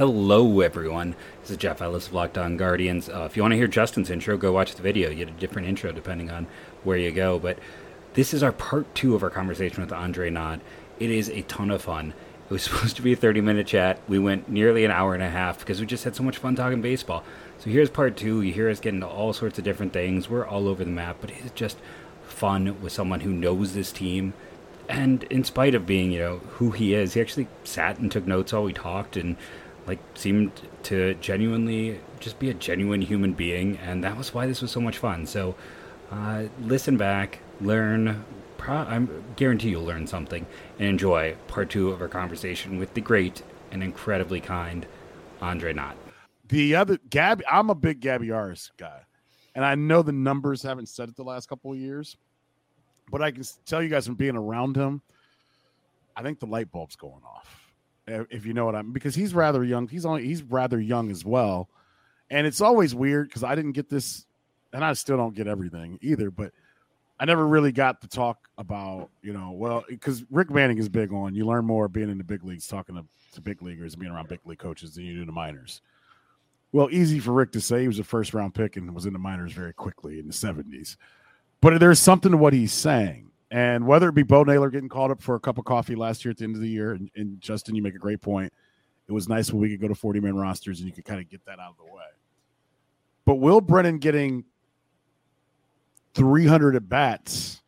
Hello, 0.00 0.62
everyone. 0.62 1.14
This 1.42 1.50
is 1.50 1.56
Jeff 1.58 1.82
Ellis 1.82 2.06
of 2.06 2.14
Locked 2.14 2.38
On 2.38 2.56
Guardians. 2.56 3.10
Uh, 3.10 3.24
if 3.24 3.36
you 3.36 3.42
want 3.42 3.52
to 3.52 3.58
hear 3.58 3.66
Justin's 3.66 4.08
intro, 4.08 4.38
go 4.38 4.50
watch 4.50 4.74
the 4.74 4.80
video. 4.80 5.10
You 5.10 5.16
get 5.16 5.28
a 5.28 5.32
different 5.32 5.68
intro 5.68 5.92
depending 5.92 6.30
on 6.30 6.46
where 6.84 6.96
you 6.96 7.12
go. 7.12 7.38
But 7.38 7.58
this 8.14 8.32
is 8.32 8.42
our 8.42 8.50
part 8.50 8.94
two 8.94 9.14
of 9.14 9.22
our 9.22 9.28
conversation 9.28 9.82
with 9.82 9.92
Andre 9.92 10.30
Knott. 10.30 10.60
It 10.98 11.10
is 11.10 11.28
a 11.28 11.42
ton 11.42 11.70
of 11.70 11.82
fun. 11.82 12.14
It 12.48 12.50
was 12.50 12.62
supposed 12.62 12.96
to 12.96 13.02
be 13.02 13.12
a 13.12 13.16
30 13.16 13.42
minute 13.42 13.66
chat. 13.66 14.00
We 14.08 14.18
went 14.18 14.48
nearly 14.48 14.86
an 14.86 14.90
hour 14.90 15.12
and 15.12 15.22
a 15.22 15.28
half 15.28 15.58
because 15.58 15.80
we 15.80 15.86
just 15.86 16.04
had 16.04 16.16
so 16.16 16.22
much 16.22 16.38
fun 16.38 16.56
talking 16.56 16.80
baseball. 16.80 17.22
So 17.58 17.68
here's 17.68 17.90
part 17.90 18.16
two. 18.16 18.40
You 18.40 18.54
hear 18.54 18.70
us 18.70 18.80
get 18.80 18.94
into 18.94 19.06
all 19.06 19.34
sorts 19.34 19.58
of 19.58 19.66
different 19.66 19.92
things. 19.92 20.30
We're 20.30 20.46
all 20.46 20.66
over 20.66 20.82
the 20.82 20.90
map, 20.90 21.18
but 21.20 21.28
it's 21.28 21.50
just 21.50 21.76
fun 22.24 22.80
with 22.80 22.94
someone 22.94 23.20
who 23.20 23.34
knows 23.34 23.74
this 23.74 23.92
team. 23.92 24.32
And 24.88 25.24
in 25.24 25.44
spite 25.44 25.74
of 25.74 25.84
being, 25.84 26.10
you 26.10 26.20
know, 26.20 26.38
who 26.52 26.70
he 26.70 26.94
is, 26.94 27.12
he 27.12 27.20
actually 27.20 27.48
sat 27.64 27.98
and 27.98 28.10
took 28.10 28.26
notes 28.26 28.54
while 28.54 28.64
we 28.64 28.72
talked 28.72 29.18
and 29.18 29.36
like 29.90 29.98
seemed 30.14 30.52
to 30.84 31.14
genuinely 31.14 32.00
just 32.20 32.38
be 32.38 32.48
a 32.48 32.54
genuine 32.54 33.02
human 33.02 33.32
being 33.32 33.76
and 33.78 34.04
that 34.04 34.16
was 34.16 34.32
why 34.32 34.46
this 34.46 34.62
was 34.62 34.70
so 34.70 34.80
much 34.80 34.98
fun. 34.98 35.26
So 35.26 35.56
uh, 36.12 36.44
listen 36.60 36.96
back 36.96 37.40
learn 37.60 38.24
pro- 38.56 38.74
i 38.76 39.06
guarantee 39.36 39.70
you'll 39.70 39.84
learn 39.84 40.06
something 40.06 40.46
and 40.78 40.88
enjoy 40.88 41.34
part 41.48 41.70
two 41.70 41.90
of 41.90 42.00
our 42.00 42.08
conversation 42.08 42.78
with 42.78 42.94
the 42.94 43.00
great 43.00 43.42
and 43.70 43.82
incredibly 43.82 44.40
kind 44.40 44.86
andre 45.40 45.72
knott. 45.72 45.96
The 46.48 46.74
other 46.74 46.98
gabby 47.08 47.44
i'm 47.50 47.70
a 47.70 47.74
big 47.74 48.00
gabby 48.00 48.30
Arias 48.30 48.70
guy 48.76 49.00
and 49.54 49.64
i 49.64 49.74
know 49.74 50.02
the 50.02 50.12
numbers 50.12 50.62
haven't 50.62 50.88
said 50.88 51.08
it 51.08 51.16
the 51.16 51.24
last 51.24 51.48
couple 51.48 51.72
of 51.72 51.78
years 51.78 52.16
but 53.10 53.22
i 53.22 53.30
can 53.30 53.44
tell 53.66 53.82
you 53.82 53.88
guys 53.88 54.06
from 54.06 54.16
being 54.16 54.36
around 54.36 54.76
him 54.76 55.02
i 56.16 56.22
think 56.22 56.40
the 56.40 56.46
light 56.46 56.70
bulb's 56.72 56.96
going 56.96 57.22
off 57.24 57.59
if 58.06 58.46
you 58.46 58.54
know 58.54 58.66
what 58.66 58.74
I'm 58.74 58.92
because 58.92 59.14
he's 59.14 59.34
rather 59.34 59.64
young. 59.64 59.88
He's 59.88 60.06
only 60.06 60.24
he's 60.24 60.42
rather 60.42 60.80
young 60.80 61.10
as 61.10 61.24
well. 61.24 61.68
And 62.30 62.46
it's 62.46 62.60
always 62.60 62.94
weird 62.94 63.28
because 63.28 63.44
I 63.44 63.54
didn't 63.54 63.72
get 63.72 63.88
this 63.88 64.24
and 64.72 64.84
I 64.84 64.92
still 64.92 65.16
don't 65.16 65.34
get 65.34 65.46
everything 65.46 65.98
either, 66.00 66.30
but 66.30 66.52
I 67.18 67.24
never 67.24 67.46
really 67.46 67.72
got 67.72 68.00
to 68.02 68.08
talk 68.08 68.48
about, 68.56 69.10
you 69.22 69.32
know, 69.32 69.50
well, 69.50 69.84
because 69.88 70.24
Rick 70.30 70.50
Manning 70.50 70.78
is 70.78 70.88
big 70.88 71.12
on 71.12 71.34
you 71.34 71.44
learn 71.44 71.66
more 71.66 71.88
being 71.88 72.08
in 72.08 72.18
the 72.18 72.24
big 72.24 72.44
leagues, 72.44 72.66
talking 72.66 72.94
to, 72.94 73.04
to 73.34 73.40
big 73.40 73.62
leaguers, 73.62 73.96
being 73.96 74.12
around 74.12 74.28
big 74.28 74.40
league 74.44 74.58
coaches 74.58 74.94
than 74.94 75.04
you 75.04 75.14
do 75.14 75.26
the 75.26 75.32
minors. 75.32 75.82
Well, 76.72 76.88
easy 76.90 77.18
for 77.18 77.32
Rick 77.32 77.52
to 77.52 77.60
say 77.60 77.82
he 77.82 77.88
was 77.88 77.98
a 77.98 78.04
first 78.04 78.32
round 78.32 78.54
pick 78.54 78.76
and 78.76 78.94
was 78.94 79.06
in 79.06 79.12
the 79.12 79.18
minors 79.18 79.52
very 79.52 79.72
quickly 79.72 80.18
in 80.18 80.26
the 80.28 80.32
70s. 80.32 80.96
But 81.60 81.78
there's 81.80 81.98
something 81.98 82.30
to 82.30 82.38
what 82.38 82.52
he's 82.52 82.72
saying. 82.72 83.29
And 83.50 83.86
whether 83.86 84.08
it 84.08 84.14
be 84.14 84.22
Bo 84.22 84.44
Naylor 84.44 84.70
getting 84.70 84.88
called 84.88 85.10
up 85.10 85.20
for 85.20 85.34
a 85.34 85.40
cup 85.40 85.58
of 85.58 85.64
coffee 85.64 85.96
last 85.96 86.24
year 86.24 86.30
at 86.30 86.38
the 86.38 86.44
end 86.44 86.54
of 86.54 86.62
the 86.62 86.68
year, 86.68 86.92
and, 86.92 87.10
and 87.16 87.40
Justin, 87.40 87.74
you 87.74 87.82
make 87.82 87.96
a 87.96 87.98
great 87.98 88.20
point. 88.20 88.52
It 89.08 89.12
was 89.12 89.28
nice 89.28 89.52
when 89.52 89.60
we 89.60 89.70
could 89.70 89.80
go 89.80 89.88
to 89.88 89.94
40 89.94 90.20
man 90.20 90.36
rosters 90.36 90.78
and 90.78 90.88
you 90.88 90.94
could 90.94 91.04
kind 91.04 91.20
of 91.20 91.28
get 91.28 91.44
that 91.46 91.58
out 91.58 91.70
of 91.70 91.76
the 91.78 91.92
way. 91.92 92.04
But 93.24 93.36
Will 93.36 93.60
Brennan 93.60 93.98
getting 93.98 94.44
300 96.14 96.76
at 96.76 96.88
bats 96.88 97.60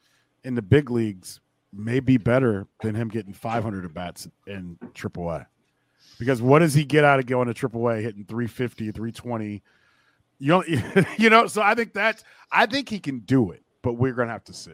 in 0.44 0.54
the 0.54 0.62
big 0.62 0.90
leagues 0.90 1.40
may 1.72 2.00
be 2.00 2.16
better 2.16 2.66
than 2.82 2.94
him 2.94 3.08
getting 3.08 3.32
500 3.32 3.84
at 3.84 3.94
bats 3.94 4.28
in 4.46 4.76
AAA. 4.94 5.46
Because 6.18 6.42
what 6.42 6.60
does 6.60 6.74
he 6.74 6.84
get 6.84 7.04
out 7.04 7.18
of 7.18 7.26
going 7.26 7.52
to 7.52 7.68
AAA 7.68 8.02
hitting 8.02 8.24
350, 8.24 8.92
320? 8.92 9.62
You 10.38 10.64
you 11.18 11.30
know, 11.30 11.46
so 11.46 11.62
I 11.62 11.74
think 11.74 11.92
that's 11.92 12.22
I 12.50 12.66
think 12.66 12.88
he 12.88 12.98
can 12.98 13.20
do 13.20 13.50
it, 13.50 13.62
but 13.82 13.94
we're 13.94 14.12
gonna 14.12 14.30
have 14.30 14.44
to 14.44 14.52
see. 14.52 14.72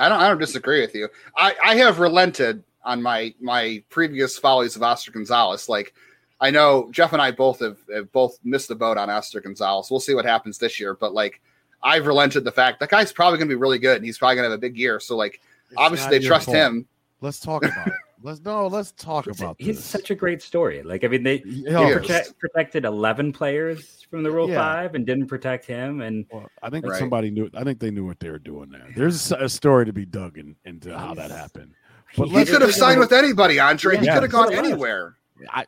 I 0.00 0.08
don't 0.08 0.20
I 0.20 0.28
don't 0.28 0.38
disagree 0.38 0.80
with 0.80 0.94
you. 0.94 1.08
I, 1.36 1.54
I 1.64 1.74
have 1.76 1.98
relented 1.98 2.64
on 2.84 3.02
my 3.02 3.34
my 3.40 3.82
previous 3.90 4.38
follies 4.38 4.74
of 4.74 4.82
Oscar 4.82 5.12
Gonzalez. 5.12 5.68
Like 5.68 5.94
I 6.40 6.50
know 6.50 6.88
Jeff 6.90 7.12
and 7.12 7.20
I 7.20 7.30
both 7.30 7.60
have, 7.60 7.76
have 7.92 8.10
both 8.12 8.38
missed 8.42 8.68
the 8.68 8.74
boat 8.74 8.96
on 8.96 9.10
Oscar 9.10 9.40
Gonzalez. 9.40 9.90
We'll 9.90 10.00
see 10.00 10.14
what 10.14 10.24
happens 10.24 10.56
this 10.56 10.80
year, 10.80 10.94
but 10.94 11.12
like 11.12 11.40
I've 11.82 12.06
relented 12.06 12.44
the 12.44 12.52
fact 12.52 12.80
that 12.80 12.88
guy's 12.88 13.12
probably 13.12 13.38
going 13.38 13.48
to 13.48 13.54
be 13.54 13.60
really 13.60 13.78
good 13.78 13.96
and 13.96 14.04
he's 14.04 14.18
probably 14.18 14.36
going 14.36 14.46
to 14.46 14.50
have 14.50 14.58
a 14.58 14.60
big 14.60 14.78
year. 14.78 15.00
So 15.00 15.16
like 15.16 15.40
it's 15.70 15.74
obviously 15.76 16.18
they 16.18 16.26
trust 16.26 16.46
fault. 16.46 16.56
him. 16.56 16.86
Let's 17.20 17.38
talk 17.38 17.64
about 17.64 17.88
it. 17.88 17.92
Let's 18.22 18.40
no. 18.40 18.66
Let's 18.66 18.92
talk 18.92 19.26
about. 19.26 19.56
He's 19.58 19.76
this. 19.76 19.84
such 19.84 20.10
a 20.10 20.14
great 20.14 20.42
story. 20.42 20.82
Like 20.82 21.04
I 21.04 21.08
mean, 21.08 21.22
they, 21.22 21.38
they 21.38 21.92
protect, 21.94 22.38
protected 22.38 22.84
eleven 22.84 23.32
players 23.32 24.06
from 24.10 24.22
the 24.22 24.30
Rule 24.30 24.48
yeah. 24.48 24.56
Five 24.56 24.94
and 24.94 25.06
didn't 25.06 25.26
protect 25.26 25.64
him. 25.64 26.00
And 26.00 26.26
well, 26.30 26.48
I 26.62 26.70
think 26.70 26.86
right. 26.86 26.98
somebody 26.98 27.30
knew. 27.30 27.48
I 27.54 27.64
think 27.64 27.80
they 27.80 27.90
knew 27.90 28.04
what 28.04 28.20
they 28.20 28.30
were 28.30 28.38
doing 28.38 28.70
there. 28.70 28.88
There's 28.94 29.32
a 29.32 29.48
story 29.48 29.86
to 29.86 29.92
be 29.92 30.04
dug 30.04 30.38
in, 30.38 30.56
into 30.64 30.96
how 30.96 31.14
that 31.14 31.30
happened. 31.30 31.72
But 32.16 32.28
he 32.28 32.44
could 32.44 32.62
have 32.62 32.74
signed 32.74 33.00
with 33.00 33.12
anybody, 33.12 33.60
Andre. 33.60 33.94
Yeah, 33.94 34.00
he 34.00 34.06
could 34.08 34.22
have 34.22 34.32
gone 34.32 34.52
anywhere. 34.52 35.16
I, 35.48 35.66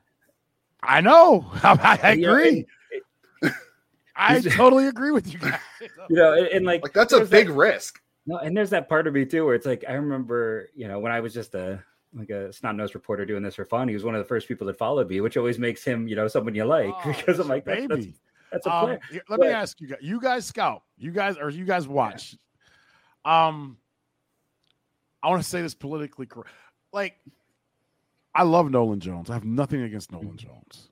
I 0.82 1.00
know. 1.00 1.46
I, 1.62 1.98
I 2.02 2.10
agree. 2.12 2.66
I 4.14 4.40
totally 4.40 4.88
agree 4.88 5.10
with 5.10 5.32
you 5.32 5.38
guys. 5.38 5.58
You 6.08 6.16
know, 6.16 6.34
and, 6.34 6.46
and 6.46 6.66
like, 6.66 6.82
like 6.82 6.92
that's 6.92 7.12
a 7.12 7.24
big 7.24 7.48
that, 7.48 7.54
risk. 7.54 8.00
No, 8.24 8.36
and 8.36 8.56
there's 8.56 8.70
that 8.70 8.88
part 8.88 9.08
of 9.08 9.14
me 9.14 9.24
too, 9.24 9.44
where 9.44 9.56
it's 9.56 9.66
like 9.66 9.84
I 9.88 9.94
remember, 9.94 10.68
you 10.76 10.86
know, 10.86 11.00
when 11.00 11.10
I 11.10 11.18
was 11.18 11.34
just 11.34 11.56
a 11.56 11.82
like 12.14 12.30
a 12.30 12.52
snot 12.52 12.76
nosed 12.76 12.94
reporter 12.94 13.24
doing 13.24 13.42
this 13.42 13.54
for 13.54 13.64
fun. 13.64 13.88
He 13.88 13.94
was 13.94 14.04
one 14.04 14.14
of 14.14 14.20
the 14.20 14.28
first 14.28 14.48
people 14.48 14.66
that 14.66 14.76
followed 14.76 15.08
me, 15.08 15.20
which 15.20 15.36
always 15.36 15.58
makes 15.58 15.84
him, 15.84 16.06
you 16.06 16.16
know, 16.16 16.28
someone 16.28 16.54
you 16.54 16.64
like 16.64 16.94
oh, 17.04 17.12
because 17.12 17.38
I'm 17.38 17.48
like, 17.48 17.64
that's, 17.64 17.86
that's, 17.86 18.06
that's, 18.50 18.66
a 18.66 18.74
um, 18.74 18.84
player. 18.84 19.00
Let 19.10 19.24
but, 19.28 19.40
me 19.40 19.48
ask 19.48 19.80
you 19.80 19.88
guys, 19.88 19.98
you 20.02 20.20
guys 20.20 20.46
scout, 20.46 20.82
you 20.98 21.10
guys, 21.10 21.36
or 21.38 21.50
you 21.50 21.64
guys 21.64 21.88
watch. 21.88 22.36
Yeah. 23.24 23.48
Um, 23.48 23.78
I 25.22 25.28
want 25.28 25.42
to 25.42 25.48
say 25.48 25.62
this 25.62 25.74
politically 25.74 26.26
correct. 26.26 26.50
Like, 26.92 27.18
I 28.34 28.42
love 28.42 28.70
Nolan 28.70 29.00
Jones. 29.00 29.30
I 29.30 29.34
have 29.34 29.44
nothing 29.44 29.82
against 29.82 30.12
Nolan 30.12 30.28
mm-hmm. 30.28 30.48
Jones, 30.48 30.90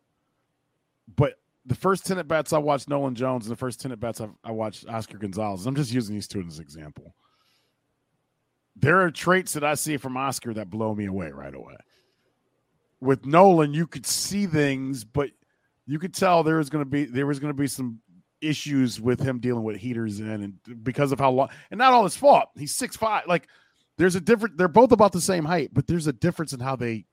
but 1.17 1.35
the 1.67 1.75
first 1.75 2.07
10 2.07 2.19
at 2.19 2.29
bats 2.29 2.53
I 2.53 2.59
watched 2.59 2.89
Nolan 2.89 3.15
Jones 3.15 3.47
and 3.47 3.53
the 3.53 3.59
first 3.59 3.81
10 3.81 3.93
at 3.93 4.01
bats 4.01 4.21
I've, 4.21 4.31
I 4.45 4.53
watched 4.53 4.89
Oscar 4.89 5.19
Gonzalez. 5.19 5.67
I'm 5.67 5.75
just 5.75 5.93
using 5.93 6.15
these 6.15 6.29
two 6.29 6.43
as 6.47 6.59
an 6.59 6.63
example 6.63 7.15
there 8.77 9.01
are 9.03 9.11
traits 9.11 9.53
that 9.55 9.65
I 9.65 9.75
see 9.75 9.97
from 9.97 10.17
Oscar 10.17 10.55
that 10.55 10.71
blow 10.71 10.95
me 10.95 11.07
away 11.07 11.31
right 11.31 11.55
away. 11.55 11.77
With 13.01 13.27
Nolan, 13.27 13.73
you 13.73 13.87
could 13.87 14.07
see 14.07 14.47
things, 14.47 15.05
but 15.05 15.31
you 15.87 15.99
could 15.99 16.15
tell 16.15 16.43
there 16.43 16.59
was 16.59 16.71
going 16.71 16.85
to 16.85 16.91
be 16.91 17.05
there 17.05 17.27
was 17.27 17.41
going 17.41 17.53
to 17.53 17.59
be 17.59 17.67
some 17.67 18.01
issues 18.41 19.01
with 19.01 19.21
him 19.21 19.39
dealing 19.39 19.65
with 19.65 19.77
heaters 19.77 20.21
in, 20.21 20.29
and 20.29 20.85
because 20.85 21.13
of 21.13 21.19
how 21.19 21.31
long, 21.31 21.49
and 21.71 21.79
not 21.79 21.93
all 21.93 22.05
his 22.05 22.17
fault. 22.17 22.49
He's 22.57 22.75
six 22.75 22.97
five. 22.97 23.25
Like 23.27 23.49
there's 23.97 24.15
a 24.15 24.21
different. 24.21 24.57
They're 24.57 24.69
both 24.69 24.93
about 24.93 25.13
the 25.13 25.21
same 25.21 25.45
height, 25.45 25.71
but 25.73 25.87
there's 25.87 26.07
a 26.07 26.13
difference 26.13 26.53
in 26.53 26.61
how 26.61 26.77
they 26.77 27.07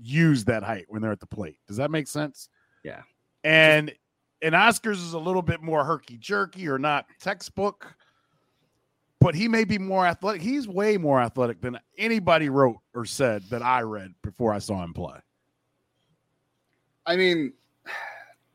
use 0.00 0.44
that 0.44 0.62
height 0.62 0.86
when 0.88 1.02
they're 1.02 1.12
at 1.12 1.20
the 1.20 1.26
plate. 1.26 1.58
Does 1.66 1.78
that 1.78 1.90
make 1.90 2.06
sense? 2.06 2.48
Yeah. 2.84 3.02
And 3.44 3.92
and 4.42 4.54
Oscars 4.54 4.94
is 4.94 5.14
a 5.14 5.18
little 5.18 5.42
bit 5.42 5.62
more 5.62 5.84
herky 5.84 6.18
jerky 6.18 6.68
or 6.68 6.78
not 6.78 7.06
textbook 7.20 7.94
but 9.20 9.34
he 9.34 9.48
may 9.48 9.64
be 9.64 9.78
more 9.78 10.06
athletic. 10.06 10.42
He's 10.42 10.68
way 10.68 10.96
more 10.96 11.20
athletic 11.20 11.60
than 11.60 11.78
anybody 11.98 12.48
wrote 12.48 12.78
or 12.94 13.04
said 13.04 13.42
that 13.50 13.62
I 13.62 13.82
read 13.82 14.14
before 14.22 14.52
I 14.52 14.58
saw 14.58 14.82
him 14.84 14.92
play. 14.92 15.18
I 17.06 17.16
mean, 17.16 17.52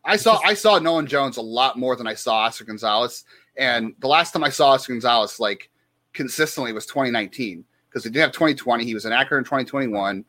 I 0.03 0.15
saw 0.17 0.39
I 0.43 0.55
saw 0.55 0.79
Nolan 0.79 1.05
Jones 1.05 1.37
a 1.37 1.41
lot 1.41 1.77
more 1.77 1.95
than 1.95 2.07
I 2.07 2.15
saw 2.15 2.37
Oscar 2.37 2.65
Gonzalez, 2.65 3.23
and 3.55 3.93
the 3.99 4.07
last 4.07 4.31
time 4.31 4.43
I 4.43 4.49
saw 4.49 4.69
Oscar 4.71 4.93
Gonzalez 4.93 5.39
like 5.39 5.69
consistently 6.13 6.73
was 6.73 6.85
2019 6.87 7.63
because 7.87 8.03
he 8.03 8.09
didn't 8.09 8.23
have 8.23 8.31
2020. 8.31 8.83
He 8.83 8.95
was 8.95 9.05
an 9.05 9.13
actor 9.13 9.37
in 9.37 9.43
2021, 9.43 10.25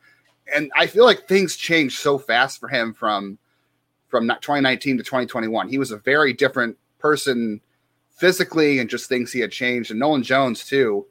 and 0.54 0.71
I 0.76 0.87
feel 0.87 1.04
like 1.04 1.26
things 1.26 1.56
changed 1.56 1.98
so 1.98 2.19
fast 2.19 2.60
for 2.60 2.69
him 2.69 2.92
from 2.92 3.38
from 4.09 4.28
2019 4.28 4.98
to 4.98 5.03
2021. 5.03 5.69
He 5.69 5.78
was 5.78 5.91
a 5.91 5.97
very 5.97 6.34
different 6.34 6.76
person 6.98 7.60
physically 8.12 8.78
and 8.78 8.88
just 8.88 9.08
things 9.08 9.32
he 9.32 9.40
had 9.40 9.50
changed. 9.50 9.90
And 9.90 10.00
Nolan 10.00 10.22
Jones 10.22 10.64
too, 10.64 11.06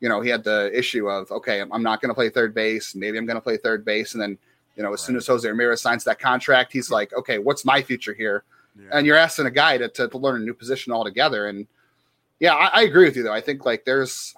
you 0.00 0.08
know, 0.08 0.20
he 0.20 0.30
had 0.30 0.44
the 0.44 0.70
issue 0.76 1.08
of 1.08 1.30
okay, 1.30 1.60
I'm 1.60 1.82
not 1.82 2.00
going 2.00 2.10
to 2.10 2.14
play 2.14 2.28
third 2.28 2.54
base. 2.54 2.94
Maybe 2.94 3.18
I'm 3.18 3.26
going 3.26 3.36
to 3.36 3.40
play 3.40 3.56
third 3.56 3.84
base, 3.84 4.14
and 4.14 4.22
then 4.22 4.38
you 4.76 4.82
know, 4.82 4.92
as 4.92 5.00
right. 5.00 5.06
soon 5.06 5.16
as 5.16 5.26
Jose 5.26 5.48
Ramirez 5.48 5.80
signs 5.80 6.04
that 6.04 6.18
contract, 6.18 6.72
he's 6.72 6.90
like, 6.90 7.12
okay, 7.14 7.38
what's 7.38 7.64
my 7.64 7.82
future 7.82 8.12
here? 8.12 8.44
Yeah. 8.78 8.88
And 8.92 9.06
you're 9.06 9.16
asking 9.16 9.46
a 9.46 9.50
guy 9.50 9.78
to, 9.78 9.88
to, 9.88 10.08
to 10.08 10.18
learn 10.18 10.42
a 10.42 10.44
new 10.44 10.54
position 10.54 10.92
altogether. 10.92 11.46
And 11.46 11.66
yeah, 12.40 12.54
I, 12.54 12.80
I, 12.80 12.82
agree 12.82 13.04
with 13.04 13.16
you 13.16 13.22
though. 13.22 13.32
I 13.32 13.40
think 13.40 13.64
like 13.64 13.84
there's 13.84 14.34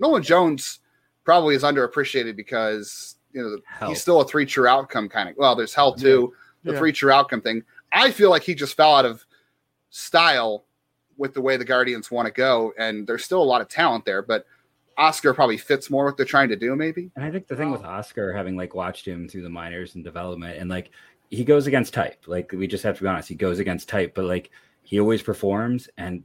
Nolan 0.00 0.22
Jones 0.22 0.80
probably 1.24 1.54
is 1.54 1.62
underappreciated 1.62 2.34
because 2.34 3.16
you 3.32 3.42
know 3.42 3.88
he's 3.88 4.00
still 4.00 4.20
a 4.20 4.26
three 4.26 4.46
true 4.46 4.66
outcome 4.66 5.08
kind 5.08 5.28
of. 5.28 5.36
Well, 5.36 5.54
there's 5.54 5.74
health 5.74 6.00
too, 6.00 6.32
yeah. 6.32 6.70
the 6.70 6.72
yeah. 6.72 6.78
three 6.78 6.92
true 6.92 7.12
outcome 7.12 7.40
thing. 7.40 7.62
I 7.92 8.10
feel 8.10 8.30
like 8.30 8.42
he 8.42 8.54
just 8.54 8.76
fell 8.76 8.96
out 8.96 9.04
of 9.04 9.24
style 9.90 10.64
with 11.16 11.34
the 11.34 11.40
way 11.40 11.56
the 11.56 11.64
Guardians 11.64 12.10
want 12.10 12.26
to 12.26 12.32
go, 12.32 12.72
and 12.78 13.06
there's 13.06 13.24
still 13.24 13.42
a 13.42 13.44
lot 13.44 13.60
of 13.60 13.68
talent 13.68 14.04
there, 14.04 14.22
but 14.22 14.46
Oscar 14.96 15.34
probably 15.34 15.56
fits 15.56 15.90
more 15.90 16.04
what 16.04 16.16
they're 16.16 16.26
trying 16.26 16.48
to 16.48 16.56
do, 16.56 16.74
maybe. 16.76 17.10
And 17.16 17.24
I 17.24 17.30
think 17.30 17.46
the 17.46 17.56
thing 17.56 17.70
with 17.70 17.84
Oscar, 17.84 18.32
having 18.32 18.56
like 18.56 18.74
watched 18.74 19.06
him 19.06 19.28
through 19.28 19.42
the 19.42 19.50
minors 19.50 19.94
and 19.94 20.04
development, 20.04 20.58
and 20.58 20.70
like 20.70 20.90
he 21.30 21.44
goes 21.44 21.66
against 21.66 21.94
type. 21.94 22.24
Like 22.26 22.52
we 22.52 22.66
just 22.66 22.84
have 22.84 22.96
to 22.96 23.02
be 23.02 23.08
honest, 23.08 23.28
he 23.28 23.34
goes 23.34 23.58
against 23.58 23.88
type, 23.88 24.14
but 24.14 24.24
like 24.24 24.50
he 24.82 25.00
always 25.00 25.22
performs. 25.22 25.88
And 25.96 26.22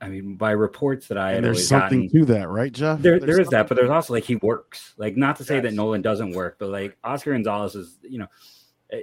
I 0.00 0.08
mean, 0.08 0.34
by 0.34 0.52
reports 0.52 1.08
that 1.08 1.18
I 1.18 1.32
and 1.32 1.44
there's 1.44 1.66
something 1.66 2.06
gotten, 2.06 2.26
to 2.26 2.32
that, 2.32 2.48
right, 2.48 2.72
Jeff? 2.72 3.00
There, 3.00 3.20
there 3.20 3.40
is 3.40 3.48
that, 3.48 3.68
but 3.68 3.76
there's 3.76 3.90
also 3.90 4.12
like 4.12 4.24
he 4.24 4.36
works. 4.36 4.94
Like 4.96 5.16
not 5.16 5.36
to 5.36 5.44
say 5.44 5.56
yes. 5.56 5.64
that 5.64 5.74
Nolan 5.74 6.02
doesn't 6.02 6.32
work, 6.32 6.56
but 6.58 6.68
like 6.70 6.96
Oscar 7.04 7.32
Gonzalez 7.32 7.74
is, 7.74 7.98
you 8.02 8.18
know, 8.18 8.28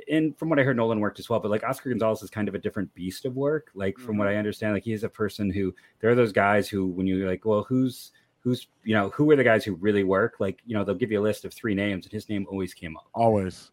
and 0.10 0.38
from 0.38 0.50
what 0.50 0.60
I 0.60 0.64
heard, 0.64 0.78
Nolan 0.78 1.00
worked 1.00 1.20
as 1.20 1.30
well. 1.30 1.40
But 1.40 1.52
like 1.52 1.64
Oscar 1.64 1.90
Gonzalez 1.90 2.22
is 2.22 2.30
kind 2.30 2.48
of 2.48 2.56
a 2.56 2.60
different 2.60 2.94
beast 2.94 3.26
of 3.26 3.36
work. 3.36 3.72
Like 3.74 3.98
from 3.98 4.14
mm-hmm. 4.14 4.20
what 4.20 4.28
I 4.28 4.36
understand, 4.36 4.74
like 4.74 4.84
he's 4.84 5.04
a 5.04 5.10
person 5.10 5.50
who 5.50 5.74
there 6.00 6.10
are 6.10 6.16
those 6.16 6.32
guys 6.32 6.70
who, 6.70 6.88
when 6.88 7.08
you're 7.08 7.28
like, 7.28 7.46
well, 7.46 7.64
who's 7.64 8.12
who's 8.42 8.68
you 8.84 8.94
know 8.94 9.10
who 9.10 9.30
are 9.32 9.36
the 9.36 9.44
guys 9.44 9.66
who 9.66 9.76
really 9.76 10.04
work? 10.04 10.36
Like 10.40 10.62
you 10.66 10.76
know 10.76 10.84
they'll 10.84 10.96
give 10.96 11.12
you 11.12 11.20
a 11.20 11.24
list 11.24 11.46
of 11.46 11.54
three 11.54 11.74
names, 11.74 12.06
and 12.06 12.14
his 12.14 12.30
name 12.30 12.46
always 12.50 12.74
came 12.74 12.96
up. 12.98 13.08
Always. 13.14 13.72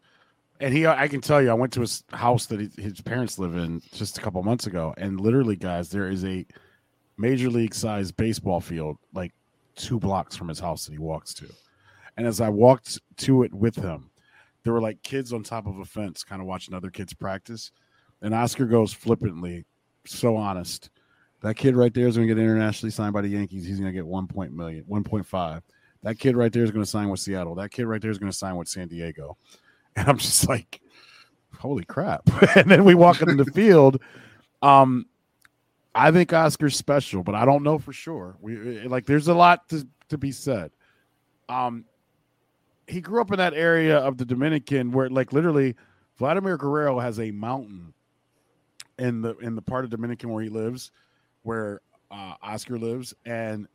And 0.59 0.73
he, 0.73 0.87
I 0.87 1.07
can 1.07 1.21
tell 1.21 1.39
you, 1.39 1.51
I 1.51 1.53
went 1.53 1.71
to 1.73 1.81
his 1.81 2.03
house 2.13 2.47
that 2.47 2.59
he, 2.59 2.81
his 2.81 2.99
parents 2.99 3.37
live 3.37 3.55
in 3.55 3.79
just 3.93 4.17
a 4.17 4.21
couple 4.21 4.41
months 4.41 4.65
ago, 4.65 4.91
and 4.97 5.21
literally, 5.21 5.55
guys, 5.55 5.89
there 5.89 6.09
is 6.09 6.25
a 6.25 6.47
major 7.17 7.49
league 7.49 7.75
sized 7.75 8.17
baseball 8.17 8.59
field 8.59 8.97
like 9.13 9.33
two 9.75 9.99
blocks 9.99 10.35
from 10.35 10.47
his 10.47 10.59
house 10.59 10.85
that 10.85 10.93
he 10.93 10.97
walks 10.97 11.33
to. 11.35 11.47
And 12.17 12.25
as 12.25 12.41
I 12.41 12.49
walked 12.49 12.99
to 13.17 13.43
it 13.43 13.53
with 13.53 13.75
him, 13.75 14.09
there 14.63 14.73
were 14.73 14.81
like 14.81 15.01
kids 15.03 15.33
on 15.33 15.43
top 15.43 15.67
of 15.67 15.79
a 15.79 15.85
fence, 15.85 16.23
kind 16.23 16.41
of 16.41 16.47
watching 16.47 16.73
other 16.73 16.89
kids 16.89 17.13
practice. 17.13 17.71
And 18.21 18.33
Oscar 18.33 18.65
goes 18.65 18.93
flippantly, 18.93 19.65
so 20.05 20.35
honest. 20.35 20.89
That 21.41 21.55
kid 21.55 21.75
right 21.75 21.93
there 21.93 22.07
is 22.07 22.15
going 22.15 22.27
to 22.27 22.33
get 22.33 22.41
internationally 22.41 22.91
signed 22.91 23.13
by 23.13 23.21
the 23.21 23.29
Yankees. 23.29 23.65
He's 23.65 23.79
going 23.79 23.91
to 23.91 23.97
get 23.97 24.05
1 24.05 24.27
point 24.27 24.53
million, 24.53 24.83
1.5. 24.85 25.61
That 26.03 26.19
kid 26.19 26.35
right 26.35 26.51
there 26.51 26.63
is 26.63 26.71
going 26.71 26.83
to 26.83 26.89
sign 26.89 27.09
with 27.09 27.19
Seattle. 27.19 27.55
That 27.55 27.71
kid 27.71 27.85
right 27.85 28.01
there 28.01 28.11
is 28.11 28.17
going 28.17 28.31
to 28.31 28.37
sign 28.37 28.55
with 28.55 28.67
San 28.67 28.87
Diego. 28.87 29.37
And 29.95 30.07
I'm 30.07 30.17
just 30.17 30.47
like, 30.47 30.81
holy 31.57 31.83
crap. 31.83 32.21
and 32.55 32.69
then 32.69 32.83
we 32.83 32.95
walk 32.95 33.21
into 33.21 33.43
the 33.43 33.51
field. 33.51 34.01
Um, 34.61 35.05
I 35.93 36.11
think 36.11 36.31
Oscar's 36.33 36.75
special, 36.75 37.23
but 37.23 37.35
I 37.35 37.45
don't 37.45 37.63
know 37.63 37.79
for 37.79 37.93
sure. 37.93 38.35
We 38.39 38.87
like 38.87 39.05
there's 39.05 39.27
a 39.27 39.33
lot 39.33 39.67
to, 39.69 39.87
to 40.09 40.17
be 40.17 40.31
said. 40.31 40.71
Um, 41.49 41.85
he 42.87 43.01
grew 43.01 43.21
up 43.21 43.31
in 43.31 43.37
that 43.37 43.53
area 43.53 43.97
of 43.97 44.17
the 44.17 44.25
Dominican 44.25 44.91
where 44.91 45.09
like 45.09 45.33
literally 45.33 45.75
Vladimir 46.17 46.57
Guerrero 46.57 46.99
has 46.99 47.19
a 47.19 47.31
mountain 47.31 47.93
in 48.97 49.21
the 49.21 49.35
in 49.37 49.55
the 49.55 49.61
part 49.61 49.83
of 49.85 49.91
Dominican 49.91 50.29
where 50.31 50.43
he 50.43 50.49
lives, 50.49 50.91
where 51.43 51.81
uh, 52.09 52.33
Oscar 52.41 52.79
lives, 52.79 53.13
and 53.25 53.67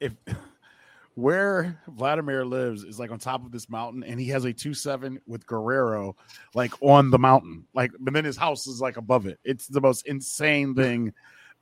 if 0.00 0.12
where 1.14 1.80
Vladimir 1.88 2.44
lives 2.44 2.84
is 2.84 3.00
like 3.00 3.10
on 3.10 3.18
top 3.18 3.44
of 3.44 3.50
this 3.50 3.68
mountain, 3.68 4.04
and 4.04 4.20
he 4.20 4.28
has 4.28 4.44
a 4.44 4.52
two 4.52 4.74
seven 4.74 5.18
with 5.26 5.46
Guerrero 5.46 6.14
like 6.54 6.72
on 6.82 7.10
the 7.10 7.18
mountain, 7.18 7.66
like 7.74 7.90
but 7.98 8.12
then 8.12 8.24
his 8.24 8.36
house 8.36 8.66
is 8.66 8.80
like 8.80 8.96
above 8.96 9.26
it. 9.26 9.38
It's 9.44 9.66
the 9.66 9.80
most 9.80 10.06
insane 10.06 10.74
thing 10.74 11.12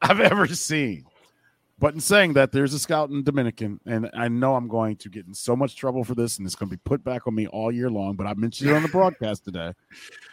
I've 0.03 0.21
ever 0.21 0.47
seen. 0.49 1.05
But 1.79 1.95
in 1.95 2.01
saying 2.01 2.35
that, 2.35 2.53
there's 2.53 2.73
a 2.73 2.79
scout 2.79 3.11
in 3.11 3.25
Dominican, 3.25 3.81
and 3.85 4.09
I 4.15 4.29
know 4.29 4.55
I'm 4.55 4.69
going 4.69 4.97
to 4.97 5.09
get 5.09 5.27
in 5.27 5.35
so 5.35 5.57
much 5.57 5.77
trouble 5.77 6.05
for 6.05 6.15
this, 6.15 6.39
and 6.39 6.47
it's 6.47 6.55
going 6.55 6.71
to 6.71 6.77
be 6.77 6.81
put 6.85 7.03
back 7.03 7.27
on 7.27 7.35
me 7.35 7.49
all 7.49 7.73
year 7.73 7.91
long. 7.91 8.15
But 8.15 8.27
I 8.27 8.35
mentioned 8.35 8.71
it 8.71 8.75
on 8.75 8.83
the 8.83 8.89
broadcast 8.93 9.45
today. 9.45 9.73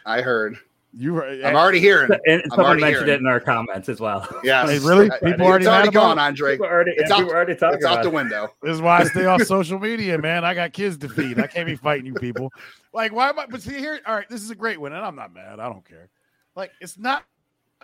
I 0.06 0.20
heard. 0.20 0.56
You, 0.94 1.22
I'm 1.22 1.56
already 1.56 1.80
hearing. 1.80 2.10
And 2.26 2.42
someone 2.50 2.78
mentioned 2.78 3.06
hearing. 3.06 3.20
it 3.20 3.20
in 3.20 3.26
our 3.26 3.40
comments 3.40 3.88
as 3.88 3.98
well. 3.98 4.28
Yeah, 4.44 4.66
really? 4.66 5.08
People 5.24 5.46
already, 5.46 5.66
already 5.66 5.90
gone, 5.90 6.18
Andre. 6.18 6.58
Already, 6.58 6.92
it's, 6.96 7.10
out, 7.10 7.22
already 7.22 7.54
talking 7.54 7.76
it's 7.76 7.86
out 7.86 8.02
the 8.02 8.10
window. 8.10 8.48
This 8.62 8.74
is 8.74 8.82
why 8.82 8.98
I 9.00 9.04
stay 9.04 9.24
off 9.24 9.42
social 9.42 9.78
media, 9.78 10.18
man. 10.18 10.44
I 10.44 10.52
got 10.52 10.72
kids 10.72 10.98
to 10.98 11.08
feed. 11.08 11.38
I 11.38 11.46
can't 11.46 11.66
be 11.66 11.76
fighting 11.76 12.06
you 12.06 12.14
people. 12.14 12.52
Like, 12.92 13.12
why 13.12 13.30
am 13.30 13.38
I? 13.38 13.46
But 13.46 13.62
see 13.62 13.78
here, 13.78 14.00
all 14.06 14.14
right, 14.14 14.28
this 14.28 14.42
is 14.42 14.50
a 14.50 14.54
great 14.54 14.80
one, 14.80 14.92
and 14.92 15.02
I'm 15.02 15.16
not 15.16 15.32
mad. 15.32 15.60
I 15.60 15.68
don't 15.68 15.86
care. 15.88 16.08
Like, 16.54 16.72
it's 16.80 16.98
not 16.98 17.24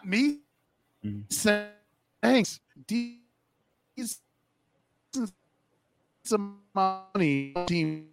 me 0.05 0.41
mm-hmm. 1.05 1.21
saying 1.31 1.69
thanks. 2.23 2.61
These 2.87 3.19
some 6.25 6.61
money 6.75 7.55
team 7.67 8.09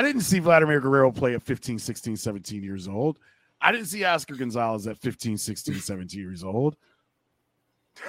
I 0.00 0.02
didn't 0.02 0.22
see 0.22 0.38
Vladimir 0.38 0.80
Guerrero 0.80 1.12
play 1.12 1.34
at 1.34 1.42
15, 1.42 1.78
16, 1.78 2.16
17 2.16 2.62
years 2.62 2.88
old. 2.88 3.18
I 3.60 3.70
didn't 3.70 3.88
see 3.88 4.02
Oscar 4.02 4.34
Gonzalez 4.34 4.86
at 4.86 4.96
15, 4.96 5.36
16, 5.36 5.74
17 5.80 6.18
years 6.18 6.42
old. 6.42 6.76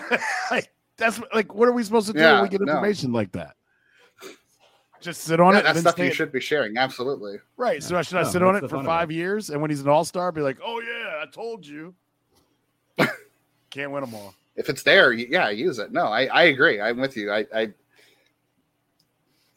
like, 0.52 0.72
that's 0.96 1.20
like, 1.34 1.54
what 1.54 1.68
are 1.68 1.74
we 1.74 1.84
supposed 1.84 2.08
to 2.08 2.14
do 2.14 2.20
yeah, 2.20 2.36
when 2.36 2.44
we 2.44 2.48
get 2.50 2.62
information 2.62 3.12
no. 3.12 3.18
like 3.18 3.34
that? 3.34 3.58
Just 5.02 5.22
sit 5.22 5.40
on 5.40 5.54
yeah, 5.54 5.60
it. 5.60 5.64
That's 5.64 5.80
stuff 5.80 6.00
you 6.00 6.14
should 6.14 6.32
be 6.32 6.40
sharing. 6.40 6.78
Absolutely. 6.78 7.38
Right. 7.58 7.82
Yeah. 7.82 7.88
So 7.88 8.02
should 8.04 8.18
I 8.18 8.24
sit 8.24 8.44
on 8.44 8.56
it 8.56 8.70
for 8.70 8.84
five 8.84 9.12
years? 9.12 9.50
And 9.50 9.62
when 9.62 9.70
he's 9.70 9.82
an 9.82 9.90
all 9.90 10.06
star, 10.06 10.32
be 10.32 10.42
like, 10.42 10.58
oh, 10.64 10.80
yeah, 10.82 11.22
I 11.22 11.26
told 11.32 11.66
you. 11.66 11.94
Can't 13.70 13.92
win 13.92 14.02
them 14.02 14.14
all. 14.14 14.36
If 14.56 14.70
it's 14.70 14.84
there, 14.84 15.12
yeah, 15.14 15.50
use 15.50 15.80
it. 15.80 15.92
No, 15.92 16.08
I, 16.08 16.26
I 16.26 16.44
agree. 16.44 16.80
I'm 16.80 16.98
with 16.98 17.18
you. 17.18 17.32
I, 17.32 17.46
I 17.54 17.74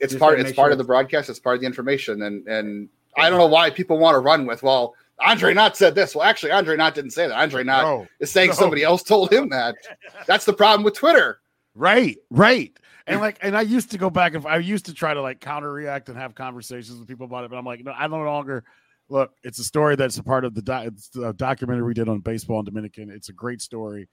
it's 0.01 0.13
Just 0.13 0.21
part 0.21 0.39
it's 0.39 0.53
part 0.53 0.67
sure 0.67 0.73
of 0.73 0.79
the 0.79 0.85
broadcast. 0.85 1.31
It's 1.31 1.39
part 1.39 1.57
of 1.57 1.61
the 1.61 1.67
information, 1.67 2.23
and 2.23 2.47
and 2.47 2.89
I 3.17 3.31
don't 3.31 3.39
know 3.39 3.47
why 3.47 3.71
people 3.71 3.99
want 3.99 4.15
to 4.15 4.19
run 4.19 4.47
with 4.47 4.63
well. 4.63 4.95
Andre 5.21 5.55
Knott 5.55 5.77
said 5.77 5.95
this. 5.95 6.15
Well, 6.15 6.25
actually, 6.25 6.51
Andre 6.51 6.77
Knott 6.77 6.95
didn't 6.95 7.13
say 7.13 7.29
that. 7.29 7.35
Andre 7.35 7.63
Knott 7.63 7.85
no, 7.85 8.07
is 8.19 8.31
saying 8.31 8.49
no. 8.49 8.55
somebody 8.55 8.83
else 8.83 9.03
told 9.03 9.33
him 9.33 9.49
that. 9.51 9.77
That's 10.27 10.45
the 10.45 10.53
problem 10.53 10.85
with 10.85 10.95
Twitter. 10.95 11.41
Right, 11.75 12.19
right. 12.31 12.77
And 13.07 13.21
like, 13.21 13.39
and 13.43 13.57
I 13.57 13.63
used 13.63 13.91
to 13.91 13.99
go 13.99 14.09
back 14.09 14.35
and 14.35 14.47
I 14.47 14.57
used 14.59 14.87
to 14.87 14.95
try 14.95 15.13
to 15.13 15.21
like 15.21 15.41
counter 15.41 15.71
react 15.71 16.09
and 16.09 16.17
have 16.17 16.35
conversations 16.35 16.99
with 16.99 17.07
people 17.07 17.27
about 17.27 17.45
it, 17.45 17.51
but 17.51 17.57
I'm 17.59 17.67
like, 17.67 17.85
no, 17.85 17.93
I 17.93 18.07
no 18.07 18.23
longer 18.23 18.65
look. 19.09 19.33
It's 19.43 19.59
a 19.59 19.65
story 19.65 19.97
that's 19.97 20.17
a 20.17 20.23
part 20.23 20.45
of 20.45 20.55
the, 20.55 20.63
doc, 20.63 20.89
the 21.13 21.33
documentary 21.35 21.85
we 21.85 21.95
did 21.95 22.09
on 22.09 22.21
baseball 22.21 22.61
in 22.61 22.65
Dominican. 22.65 23.11
It's 23.11 23.29
a 23.29 23.35
great 23.35 23.61
story. 23.61 24.09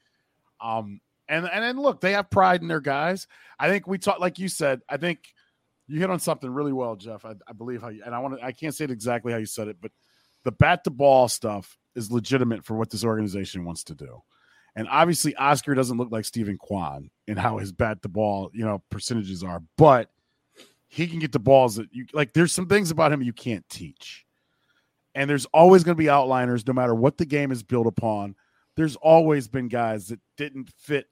Um, 0.59 0.99
and 1.31 1.47
and 1.47 1.63
then 1.63 1.79
look, 1.79 2.01
they 2.01 2.11
have 2.11 2.29
pride 2.29 2.61
in 2.61 2.67
their 2.67 2.81
guys. 2.81 3.25
I 3.57 3.69
think 3.69 3.87
we 3.87 3.97
talked, 3.97 4.19
like 4.19 4.37
you 4.37 4.49
said. 4.49 4.81
I 4.89 4.97
think 4.97 5.19
you 5.87 5.99
hit 5.99 6.09
on 6.09 6.19
something 6.19 6.49
really 6.49 6.73
well, 6.73 6.97
Jeff. 6.97 7.23
I, 7.25 7.35
I 7.47 7.53
believe 7.53 7.81
how 7.81 7.87
you, 7.87 8.03
and 8.05 8.13
I 8.13 8.19
want 8.19 8.37
to. 8.37 8.45
I 8.45 8.51
can't 8.51 8.75
say 8.75 8.83
it 8.83 8.91
exactly 8.91 9.31
how 9.31 9.39
you 9.39 9.45
said 9.45 9.69
it, 9.69 9.77
but 9.81 9.91
the 10.43 10.51
bat 10.51 10.83
to 10.83 10.89
ball 10.89 11.29
stuff 11.29 11.77
is 11.95 12.11
legitimate 12.11 12.65
for 12.65 12.75
what 12.75 12.89
this 12.89 13.05
organization 13.05 13.63
wants 13.63 13.85
to 13.85 13.95
do. 13.95 14.21
And 14.75 14.87
obviously, 14.89 15.35
Oscar 15.35 15.75
doesn't 15.75 15.97
look 15.97 16.11
like 16.11 16.25
Steven 16.25 16.57
Kwan 16.57 17.09
in 17.27 17.37
how 17.37 17.57
his 17.57 17.71
bat 17.71 18.01
to 18.03 18.09
ball, 18.09 18.51
you 18.53 18.63
know, 18.63 18.81
percentages 18.89 19.43
are, 19.43 19.61
but 19.77 20.09
he 20.87 21.07
can 21.07 21.19
get 21.19 21.31
the 21.31 21.39
balls 21.39 21.75
that 21.75 21.87
you 21.91 22.05
like. 22.13 22.33
There's 22.33 22.53
some 22.53 22.67
things 22.67 22.91
about 22.91 23.11
him 23.11 23.21
you 23.21 23.33
can't 23.33 23.67
teach. 23.69 24.25
And 25.13 25.29
there's 25.29 25.45
always 25.47 25.83
going 25.83 25.95
to 25.95 26.01
be 26.01 26.07
outliners, 26.07 26.65
no 26.65 26.73
matter 26.73 26.95
what 26.95 27.17
the 27.17 27.25
game 27.25 27.51
is 27.51 27.63
built 27.63 27.85
upon. 27.85 28.35
There's 28.77 28.95
always 28.95 29.49
been 29.49 29.67
guys 29.67 30.07
that 30.07 30.21
didn't 30.37 30.69
fit, 30.77 31.07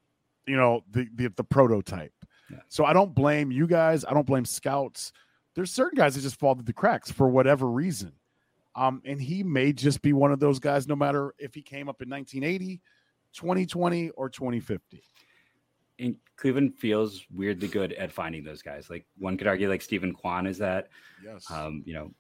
you 0.48 0.56
know, 0.56 0.84
the 0.92 1.08
the, 1.14 1.34
the 1.36 1.44
prototype. 1.44 2.14
Yeah. 2.50 2.60
So 2.70 2.86
I 2.86 2.94
don't 2.94 3.14
blame 3.14 3.52
you 3.52 3.68
guys. 3.68 4.06
I 4.06 4.14
don't 4.14 4.26
blame 4.26 4.46
scouts. 4.46 5.12
There's 5.56 5.72
certain 5.72 5.98
guys 5.98 6.16
that 6.16 6.22
just 6.22 6.40
fall 6.40 6.56
through 6.56 6.64
the 6.64 6.74
cracks 6.74 7.12
for 7.12 7.28
whatever 7.28 7.70
reason. 7.70 8.14
Um, 8.76 9.02
and 9.04 9.22
he 9.22 9.44
may 9.44 9.74
just 9.74 10.02
be 10.02 10.14
one 10.14 10.32
of 10.32 10.40
those 10.40 10.60
guys, 10.60 10.88
no 10.88 10.96
matter 10.96 11.34
if 11.38 11.54
he 11.54 11.62
came 11.62 11.90
up 11.90 12.02
in 12.02 12.10
1980, 12.10 12.82
2020, 13.34 14.10
or 14.12 14.30
2050. 14.30 15.04
And 16.00 16.16
Cleveland 16.38 16.76
feels 16.76 17.26
weirdly 17.34 17.68
good 17.68 17.94
at 17.94 18.12
finding 18.12 18.44
those 18.44 18.62
guys. 18.62 18.90
Like 18.90 19.06
one 19.18 19.38
could 19.38 19.48
argue, 19.48 19.70
like 19.70 19.82
Steven 19.82 20.14
Kwan 20.14 20.48
is 20.48 20.58
that. 20.60 20.88
Yes. 21.24 21.50
Um, 21.52 21.84
you 21.86 21.94
know, 21.94 22.12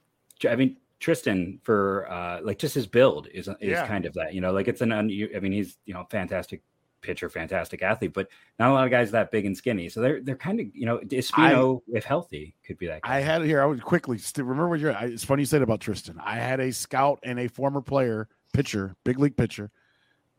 I 0.49 0.55
mean, 0.55 0.77
Tristan 0.99 1.59
for 1.63 2.11
uh, 2.11 2.41
like 2.43 2.59
just 2.59 2.75
his 2.75 2.87
build 2.87 3.27
is 3.33 3.47
is 3.47 3.55
yeah. 3.61 3.87
kind 3.87 4.05
of 4.05 4.13
that. 4.15 4.33
You 4.33 4.41
know, 4.41 4.51
like 4.51 4.67
it's 4.67 4.81
an 4.81 4.91
un. 4.91 5.05
I 5.35 5.39
mean, 5.39 5.51
he's 5.51 5.77
you 5.85 5.93
know 5.93 6.05
fantastic 6.09 6.61
pitcher, 7.01 7.29
fantastic 7.29 7.81
athlete, 7.81 8.13
but 8.13 8.27
not 8.59 8.69
a 8.69 8.73
lot 8.73 8.85
of 8.85 8.91
guys 8.91 9.11
that 9.11 9.31
big 9.31 9.45
and 9.45 9.55
skinny. 9.55 9.89
So 9.89 10.01
they're 10.01 10.21
they're 10.21 10.35
kind 10.35 10.59
of 10.59 10.67
you 10.73 10.85
know 10.85 10.99
Espino, 10.99 11.81
I, 11.93 11.97
if 11.97 12.03
healthy, 12.03 12.55
could 12.65 12.77
be 12.77 12.87
that. 12.87 13.01
Guy. 13.01 13.17
I 13.17 13.19
had 13.21 13.41
it 13.41 13.47
here. 13.47 13.61
I 13.61 13.65
would 13.65 13.81
quickly 13.83 14.19
remember 14.37 14.69
what 14.69 14.79
you're. 14.79 14.95
It's 15.01 15.23
funny 15.23 15.43
you 15.43 15.47
said 15.47 15.61
about 15.61 15.79
Tristan. 15.79 16.19
I 16.23 16.35
had 16.35 16.59
a 16.59 16.71
scout 16.71 17.19
and 17.23 17.39
a 17.39 17.47
former 17.47 17.81
player, 17.81 18.27
pitcher, 18.53 18.95
big 19.05 19.19
league 19.19 19.37
pitcher. 19.37 19.71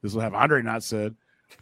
This 0.03 0.13
will 0.15 0.21
have 0.21 0.35
Andre 0.35 0.63
Knott 0.63 0.83
said. 0.83 1.15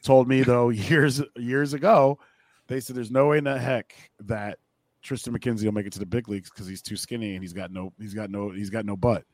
Told 0.03 0.29
me 0.29 0.43
though 0.43 0.69
years 0.71 1.23
years 1.37 1.73
ago, 1.73 2.19
they 2.67 2.81
said 2.81 2.97
there's 2.97 3.11
no 3.11 3.29
way 3.29 3.39
in 3.39 3.45
the 3.45 3.59
heck 3.59 3.95
that 4.21 4.59
Tristan 5.03 5.37
McKenzie 5.37 5.65
will 5.65 5.73
make 5.73 5.87
it 5.87 5.93
to 5.95 5.99
the 5.99 6.07
big 6.07 6.29
leagues 6.29 6.51
because 6.51 6.67
he's 6.67 6.83
too 6.83 6.97
skinny 6.97 7.35
and 7.35 7.43
he's 7.43 7.53
got 7.53 7.73
no 7.73 7.93
he's 7.99 8.15
got 8.15 8.31
no 8.31 8.51
he's 8.51 8.71
got 8.71 8.85
no 8.85 8.97
butt. 8.97 9.25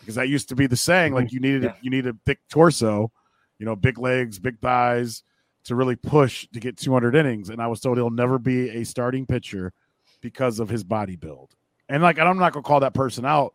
Because 0.00 0.16
that 0.16 0.28
used 0.28 0.48
to 0.48 0.56
be 0.56 0.66
the 0.66 0.76
saying, 0.76 1.14
like 1.14 1.26
mm-hmm. 1.26 1.34
you 1.34 1.40
needed 1.40 1.62
yeah. 1.62 1.74
you 1.80 1.90
need 1.90 2.06
a 2.06 2.16
thick 2.26 2.40
torso, 2.50 3.10
you 3.58 3.66
know, 3.66 3.76
big 3.76 3.98
legs, 3.98 4.38
big 4.38 4.60
thighs 4.60 5.22
to 5.64 5.76
really 5.76 5.96
push 5.96 6.48
to 6.52 6.60
get 6.60 6.76
200 6.76 7.14
innings. 7.14 7.48
And 7.48 7.62
I 7.62 7.68
was 7.68 7.80
told 7.80 7.96
he'll 7.96 8.10
never 8.10 8.38
be 8.38 8.68
a 8.70 8.84
starting 8.84 9.26
pitcher 9.26 9.72
because 10.20 10.58
of 10.58 10.68
his 10.68 10.82
body 10.82 11.16
build. 11.16 11.54
And 11.88 12.02
like, 12.02 12.18
I'm 12.18 12.38
not 12.38 12.52
gonna 12.52 12.62
call 12.62 12.80
that 12.80 12.94
person 12.94 13.24
out. 13.24 13.54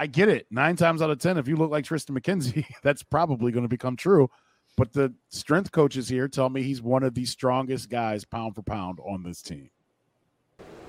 I 0.00 0.06
get 0.06 0.30
it. 0.30 0.46
Nine 0.50 0.76
times 0.76 1.02
out 1.02 1.10
of 1.10 1.18
ten, 1.18 1.36
if 1.36 1.46
you 1.46 1.56
look 1.56 1.70
like 1.70 1.84
Tristan 1.84 2.18
McKenzie, 2.18 2.64
that's 2.82 3.02
probably 3.02 3.52
going 3.52 3.64
to 3.64 3.68
become 3.68 3.96
true. 3.96 4.30
But 4.74 4.94
the 4.94 5.12
strength 5.28 5.72
coaches 5.72 6.08
here 6.08 6.26
tell 6.26 6.48
me 6.48 6.62
he's 6.62 6.80
one 6.80 7.02
of 7.02 7.12
the 7.12 7.26
strongest 7.26 7.90
guys 7.90 8.24
pound 8.24 8.54
for 8.54 8.62
pound 8.62 8.98
on 9.04 9.24
this 9.24 9.42
team. 9.42 9.68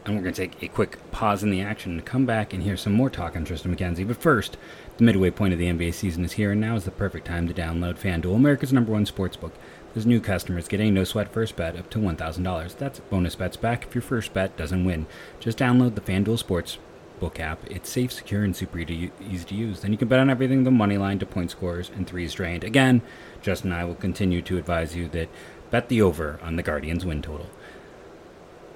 And 0.05 0.15
we're 0.15 0.21
going 0.21 0.33
to 0.33 0.47
take 0.47 0.63
a 0.63 0.69
quick 0.69 1.11
pause 1.11 1.43
in 1.43 1.51
the 1.51 1.59
action 1.59 1.97
to 1.97 2.01
come 2.01 2.25
back 2.25 2.53
and 2.53 2.63
hear 2.63 2.77
some 2.77 2.93
more 2.93 3.09
talk 3.09 3.35
on 3.35 3.43
Tristan 3.43 3.75
McKenzie. 3.75 4.07
But 4.07 4.15
first, 4.15 4.55
the 4.95 5.03
midway 5.03 5.29
point 5.29 5.51
of 5.51 5.59
the 5.59 5.67
NBA 5.67 5.93
season 5.93 6.23
is 6.23 6.31
here, 6.31 6.53
and 6.53 6.61
now 6.61 6.77
is 6.77 6.85
the 6.85 6.91
perfect 6.91 7.27
time 7.27 7.49
to 7.49 7.53
download 7.53 7.99
FanDuel, 7.99 8.33
America's 8.33 8.71
number 8.71 8.93
one 8.93 9.05
sportsbook. 9.05 9.51
As 9.93 10.05
new 10.05 10.21
customers 10.21 10.69
get 10.69 10.79
a 10.79 10.89
no 10.89 11.03
sweat 11.03 11.33
first 11.33 11.57
bet 11.57 11.75
up 11.75 11.89
to 11.89 11.99
$1,000. 11.99 12.77
That's 12.77 12.99
bonus 13.01 13.35
bets 13.35 13.57
back 13.57 13.87
if 13.87 13.93
your 13.93 14.01
first 14.01 14.33
bet 14.33 14.55
doesn't 14.55 14.85
win. 14.85 15.05
Just 15.41 15.57
download 15.57 15.95
the 15.95 16.01
FanDuel 16.01 16.39
Sports 16.39 16.77
book 17.21 17.39
app. 17.39 17.63
It's 17.71 17.89
safe, 17.89 18.11
secure, 18.11 18.43
and 18.43 18.53
super 18.53 18.79
easy 18.79 19.45
to 19.45 19.55
use. 19.55 19.79
Then 19.79 19.93
you 19.93 19.97
can 19.97 20.09
bet 20.09 20.19
on 20.19 20.29
everything 20.29 20.65
the 20.65 20.71
money 20.71 20.97
line 20.97 21.19
to 21.19 21.25
point 21.25 21.51
scores 21.51 21.89
and 21.95 22.05
threes 22.05 22.33
drained. 22.33 22.65
Again, 22.65 23.01
Justin 23.41 23.71
and 23.71 23.79
I 23.79 23.85
will 23.85 23.95
continue 23.95 24.41
to 24.41 24.57
advise 24.57 24.95
you 24.95 25.07
that 25.09 25.29
bet 25.69 25.87
the 25.87 26.01
over 26.01 26.39
on 26.43 26.57
the 26.57 26.63
Guardians 26.63 27.05
win 27.05 27.21
total. 27.21 27.49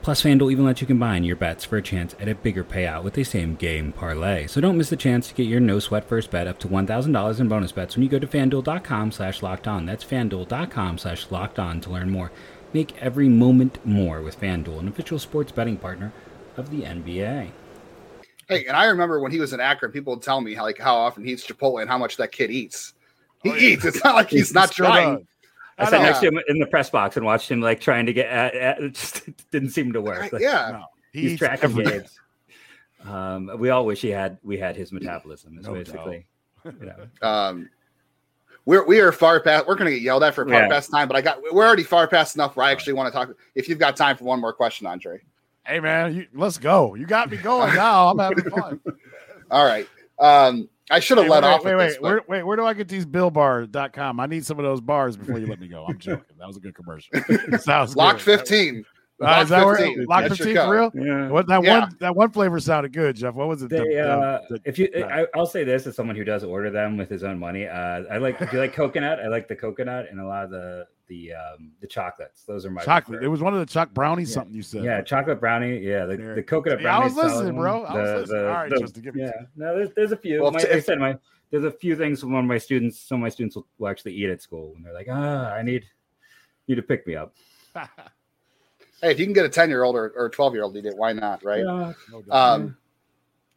Plus, 0.01 0.21
FanDuel 0.21 0.51
even 0.51 0.65
lets 0.65 0.81
you 0.81 0.87
combine 0.87 1.23
your 1.23 1.35
bets 1.35 1.65
for 1.65 1.77
a 1.77 1.81
chance 1.81 2.15
at 2.19 2.27
a 2.27 2.35
bigger 2.35 2.63
payout 2.63 3.03
with 3.03 3.17
a 3.17 3.25
same 3.25 3.55
game 3.55 3.91
parlay. 3.91 4.45
So 4.45 4.61
don't 4.61 4.77
miss 4.77 4.91
the 4.91 4.95
chance 4.95 5.27
to 5.27 5.33
get 5.33 5.47
your 5.47 5.59
no 5.59 5.79
sweat 5.79 6.07
first 6.07 6.29
bet 6.29 6.45
up 6.45 6.59
to 6.59 6.67
$1,000 6.67 7.39
in 7.39 7.47
bonus 7.47 7.71
bets 7.71 7.95
when 7.95 8.03
you 8.03 8.09
go 8.09 8.19
to 8.19 8.27
fanduel.com 8.27 9.11
slash 9.11 9.41
locked 9.41 9.67
on. 9.67 9.87
That's 9.87 10.05
fanduel.com 10.05 10.99
slash 10.99 11.31
locked 11.31 11.57
on 11.57 11.81
to 11.81 11.89
learn 11.89 12.11
more. 12.11 12.31
Make 12.71 12.95
every 13.01 13.27
moment 13.27 13.83
more 13.83 14.21
with 14.21 14.39
FanDuel, 14.39 14.79
an 14.79 14.87
official 14.87 15.17
sports 15.17 15.51
betting 15.51 15.77
partner 15.77 16.13
of 16.55 16.69
the 16.69 16.83
NBA. 16.83 17.49
Hey, 18.47 18.65
and 18.65 18.77
I 18.77 18.85
remember 18.85 19.19
when 19.19 19.31
he 19.31 19.39
was 19.39 19.53
in 19.53 19.59
Akron, 19.59 19.91
people 19.91 20.13
would 20.13 20.21
tell 20.23 20.39
me 20.41 20.53
how, 20.53 20.63
like 20.63 20.77
how 20.77 20.95
often 20.95 21.23
he 21.25 21.31
eats 21.31 21.45
Chipotle 21.47 21.81
and 21.81 21.89
how 21.89 21.97
much 21.97 22.17
that 22.17 22.31
kid 22.31 22.51
eats. 22.51 22.93
He 23.43 23.49
Oh, 23.51 23.55
yeah. 23.55 23.69
eats. 23.69 23.85
It's 23.85 24.03
not 24.03 24.15
like 24.15 24.29
he's, 24.29 24.53
not 24.53 24.71
trying. 24.71 25.27
I 25.77 25.83
I 25.85 25.89
sat 25.89 26.01
next 26.03 26.19
to 26.19 26.27
him 26.27 26.39
in 26.47 26.59
the 26.59 26.67
press 26.67 26.89
box 26.89 27.17
and 27.17 27.25
watched 27.25 27.49
him 27.51 27.59
like 27.61 27.81
trying 27.81 28.05
to 28.05 28.13
get 28.13 28.27
at, 28.27 28.55
at 28.55 28.79
it 28.81 28.93
just 28.93 29.29
didn't 29.51 29.69
seem 29.71 29.91
to 29.93 30.01
work. 30.01 30.31
Like, 30.31 30.41
yeah. 30.41 30.69
No, 30.71 30.85
he 31.11 31.21
he's 31.21 31.31
eats 31.33 31.39
tracking 31.39 31.63
everything. 31.71 31.99
games. 31.99 32.19
Um, 33.03 33.51
we 33.57 33.69
all 33.69 33.85
wish 33.85 34.01
he 34.01 34.09
had 34.09 34.37
we 34.43 34.57
had 34.57 34.75
his 34.75 34.91
metabolism. 34.91 35.57
Is 35.59 35.65
No 35.65 35.73
basically, 35.73 36.25
you 36.65 36.73
know. 37.21 37.27
Um, 37.27 37.69
we're 38.65 38.83
we 38.85 38.99
are 38.99 39.11
far 39.11 39.39
past. 39.41 39.67
We're 39.67 39.75
going 39.75 39.85
to 39.85 39.91
get 39.91 40.01
yelled 40.01 40.23
at 40.23 40.33
for 40.33 40.43
far 40.45 40.61
Yeah. 40.61 40.67
past 40.69 40.89
time, 40.89 41.07
but 41.07 41.15
I 41.17 41.21
got 41.21 41.39
we're 41.53 41.65
already 41.67 41.83
far 41.83 42.07
past 42.07 42.35
enough 42.35 42.55
where 42.55 42.65
I 42.65 42.71
actually 42.71 42.93
want 42.93 43.11
to 43.13 43.17
talk. 43.19 43.29
If 43.53 43.67
you've 43.69 43.77
got 43.77 43.95
time 43.95 44.17
for 44.17 44.23
one 44.23 44.39
more 44.41 44.53
question, 44.53 44.87
Andre. 44.87 45.19
Hey 45.65 45.79
man, 45.79 46.15
you, 46.15 46.27
let's 46.33 46.57
go. 46.57 46.95
You 46.95 47.05
got 47.05 47.29
me 47.31 47.37
going 47.37 47.73
now. 47.73 48.09
I'm 48.09 48.19
having 48.19 48.43
fun. 48.51 48.79
All 49.49 49.65
right. 49.65 49.87
Um, 50.19 50.69
I 50.91 50.99
should 50.99 51.17
have 51.17 51.25
Hey, 51.25 51.31
let 51.31 51.43
wait, 51.43 51.49
off. 51.49 51.63
Wait, 51.65 51.75
wait, 51.75 51.87
this, 51.89 51.99
where, 51.99 52.21
wait. 52.27 52.43
Where 52.43 52.55
do 52.55 52.65
I 52.65 52.73
get 52.73 52.87
these 52.87 53.05
builtbar.com? 53.05 54.19
I 54.19 54.25
need 54.27 54.45
some 54.45 54.59
of 54.59 54.65
those 54.65 54.81
bars 54.81 55.17
before 55.17 55.39
you 55.39 55.47
let 55.47 55.59
me 55.59 55.67
go. 55.67 55.83
I'm 55.85 55.97
joking. 55.97 56.35
That 56.37 56.47
was 56.47 56.57
a 56.57 56.59
good 56.59 56.75
commercial. 56.75 57.11
Sounds 57.59 57.95
Lock 57.95 58.17
good. 58.17 58.21
fifteen. 58.23 58.85
Uh, 59.21 59.39
is 59.43 59.49
that 59.49 59.65
where 59.65 60.05
Lock 60.07 60.23
That's 60.23 60.37
15 60.37 60.55
for 60.57 60.71
real? 60.73 60.91
Yeah. 60.93 61.29
What 61.29 61.47
that 61.47 61.63
Yeah. 61.63 61.79
one 61.81 61.97
that 62.01 62.15
one 62.15 62.31
flavor 62.31 62.59
sounded 62.59 62.91
good, 62.91 63.15
Jeff. 63.15 63.33
What 63.33 63.47
was 63.47 63.61
it? 63.61 63.69
They, 63.69 63.77
the- 63.79 63.99
uh, 64.09 64.41
the- 64.49 64.61
if 64.65 64.77
you, 64.77 64.89
yeah. 64.93 65.05
I, 65.05 65.25
I'll 65.33 65.45
say 65.45 65.63
this 65.63 65.87
as 65.87 65.95
someone 65.95 66.17
who 66.17 66.25
does 66.25 66.43
order 66.43 66.69
them 66.69 66.97
with 66.97 67.09
his 67.09 67.23
own 67.23 67.39
money. 67.39 67.65
Uh, 67.65 68.03
I 68.11 68.17
like 68.17 68.41
if 68.41 68.51
you 68.51 68.59
like 68.59 68.73
coconut, 68.75 69.19
I 69.21 69.27
like 69.29 69.47
the 69.47 69.55
coconut 69.55 70.07
and 70.11 70.19
a 70.19 70.25
lot 70.25 70.43
of 70.43 70.49
the 70.51 70.85
the 71.07 71.33
um, 71.33 71.71
the 71.79 71.87
chocolates. 71.87 72.43
Those 72.43 72.65
are 72.65 72.71
my 72.71 72.81
chocolate. 72.83 73.19
preferred. 73.19 73.23
It 73.25 73.29
was 73.29 73.41
one 73.41 73.53
of 73.53 73.59
the 73.61 73.65
choc 73.65 73.93
brownies. 73.93 74.29
Yeah. 74.31 74.33
Something 74.33 74.55
you 74.55 74.61
said. 74.63 74.83
Yeah, 74.83 75.01
chocolate 75.01 75.39
brownie. 75.39 75.77
Yeah, 75.77 76.05
the, 76.05 76.17
There. 76.17 76.35
the 76.35 76.43
coconut 76.43 76.79
See, 76.79 76.85
I 76.85 76.97
brownie. 76.99 77.03
was 77.05 77.13
is 77.13 77.17
a 77.17 77.21
solid 77.21 77.35
listening, 77.37 77.55
bro. 77.61 77.83
I 77.83 77.93
was 78.01 78.09
The- 78.11 78.17
listening. 78.19 78.41
the- 78.41 78.47
All 78.49 78.53
right, 78.55 78.69
the- 78.69 78.79
Justin, 78.79 79.03
give 79.03 79.15
me 79.15 79.21
yeah, 79.21 79.31
no, 79.55 79.75
there's, 79.77 79.89
there's 79.95 80.11
a 80.11 80.17
few. 80.17 80.41
Well, 80.41 80.51
my, 80.51 80.59
t- 80.59 80.67
like 80.67 80.75
I 80.75 80.79
said 80.81 80.99
my 80.99 81.17
there's 81.51 81.63
a 81.63 81.71
few 81.71 81.95
things 81.95 82.19
from 82.19 82.33
one 82.33 82.43
of 82.43 82.49
my 82.49 82.57
students, 82.57 82.99
some 82.99 83.19
of 83.19 83.21
my 83.21 83.29
students 83.29 83.55
will, 83.55 83.65
will 83.77 83.87
actually 83.87 84.13
eat 84.13 84.29
at 84.29 84.41
school, 84.41 84.73
and 84.75 84.83
they're 84.85 84.93
like, 84.93 85.07
ah, 85.09 85.53
I 85.53 85.61
need 85.61 85.85
you 86.67 86.75
to 86.75 86.81
pick 86.81 87.07
me 87.07 87.15
up. 87.15 87.33
Hey, 89.01 89.11
if 89.11 89.19
you 89.19 89.25
can 89.25 89.33
get 89.33 89.45
a 89.45 89.49
ten 89.49 89.69
year 89.69 89.83
old 89.83 89.95
or, 89.95 90.13
or 90.15 90.29
twelve 90.29 90.53
year 90.53 90.63
old, 90.63 90.75
eat 90.77 90.85
it. 90.85 90.95
Why 90.95 91.13
not? 91.13 91.43
Right. 91.43 91.63
Yeah. 91.63 91.93
Um, 92.31 92.77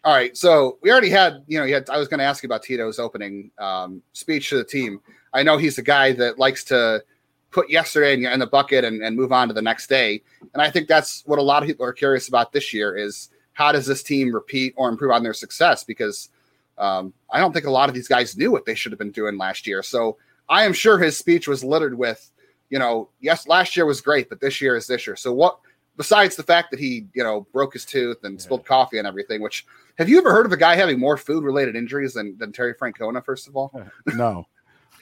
all 0.04 0.14
right. 0.14 0.36
So 0.36 0.78
we 0.82 0.90
already 0.90 1.10
had, 1.10 1.42
you 1.46 1.58
know, 1.58 1.64
you 1.64 1.74
had, 1.74 1.90
I 1.90 1.98
was 1.98 2.08
going 2.08 2.18
to 2.18 2.24
ask 2.24 2.42
you 2.42 2.46
about 2.46 2.62
Tito's 2.62 2.98
opening 2.98 3.50
um, 3.58 4.02
speech 4.12 4.50
to 4.50 4.56
the 4.56 4.64
team. 4.64 5.00
I 5.34 5.42
know 5.42 5.58
he's 5.58 5.76
a 5.78 5.82
guy 5.82 6.12
that 6.12 6.38
likes 6.38 6.64
to 6.64 7.02
put 7.50 7.68
yesterday 7.68 8.14
in, 8.14 8.24
in 8.24 8.38
the 8.38 8.46
bucket 8.46 8.84
and, 8.84 9.02
and 9.02 9.16
move 9.16 9.32
on 9.32 9.48
to 9.48 9.54
the 9.54 9.62
next 9.62 9.88
day. 9.88 10.22
And 10.54 10.62
I 10.62 10.70
think 10.70 10.86
that's 10.86 11.22
what 11.26 11.38
a 11.38 11.42
lot 11.42 11.62
of 11.62 11.66
people 11.66 11.84
are 11.84 11.92
curious 11.92 12.28
about 12.28 12.52
this 12.52 12.72
year 12.72 12.96
is 12.96 13.30
how 13.52 13.72
does 13.72 13.86
this 13.86 14.02
team 14.02 14.32
repeat 14.32 14.72
or 14.76 14.88
improve 14.88 15.10
on 15.10 15.22
their 15.22 15.34
success? 15.34 15.82
Because 15.82 16.30
um, 16.78 17.12
I 17.30 17.40
don't 17.40 17.52
think 17.52 17.66
a 17.66 17.70
lot 17.70 17.88
of 17.88 17.94
these 17.94 18.08
guys 18.08 18.36
knew 18.36 18.52
what 18.52 18.66
they 18.66 18.74
should 18.74 18.92
have 18.92 18.98
been 18.98 19.10
doing 19.10 19.36
last 19.36 19.66
year. 19.66 19.82
So 19.82 20.16
I 20.48 20.64
am 20.64 20.72
sure 20.72 20.98
his 20.98 21.18
speech 21.18 21.48
was 21.48 21.64
littered 21.64 21.98
with, 21.98 22.30
you 22.70 22.78
know, 22.78 23.08
yes, 23.20 23.46
last 23.46 23.76
year 23.76 23.86
was 23.86 24.00
great, 24.00 24.28
but 24.28 24.40
this 24.40 24.60
year 24.60 24.76
is 24.76 24.86
this 24.86 25.06
year. 25.06 25.16
So 25.16 25.32
what, 25.32 25.58
besides 25.96 26.36
the 26.36 26.42
fact 26.42 26.70
that 26.70 26.80
he, 26.80 27.06
you 27.14 27.22
know, 27.22 27.46
broke 27.52 27.72
his 27.72 27.84
tooth 27.84 28.18
and 28.24 28.40
spilled 28.40 28.64
coffee 28.64 28.98
and 28.98 29.06
everything, 29.06 29.40
which 29.40 29.66
have 29.98 30.08
you 30.08 30.18
ever 30.18 30.30
heard 30.30 30.46
of 30.46 30.52
a 30.52 30.56
guy 30.56 30.76
having 30.76 30.98
more 30.98 31.16
food 31.16 31.44
related 31.44 31.76
injuries 31.76 32.14
than, 32.14 32.36
than 32.38 32.52
Terry 32.52 32.74
Francona, 32.74 33.24
first 33.24 33.48
of 33.48 33.56
all? 33.56 33.72
no. 34.06 34.46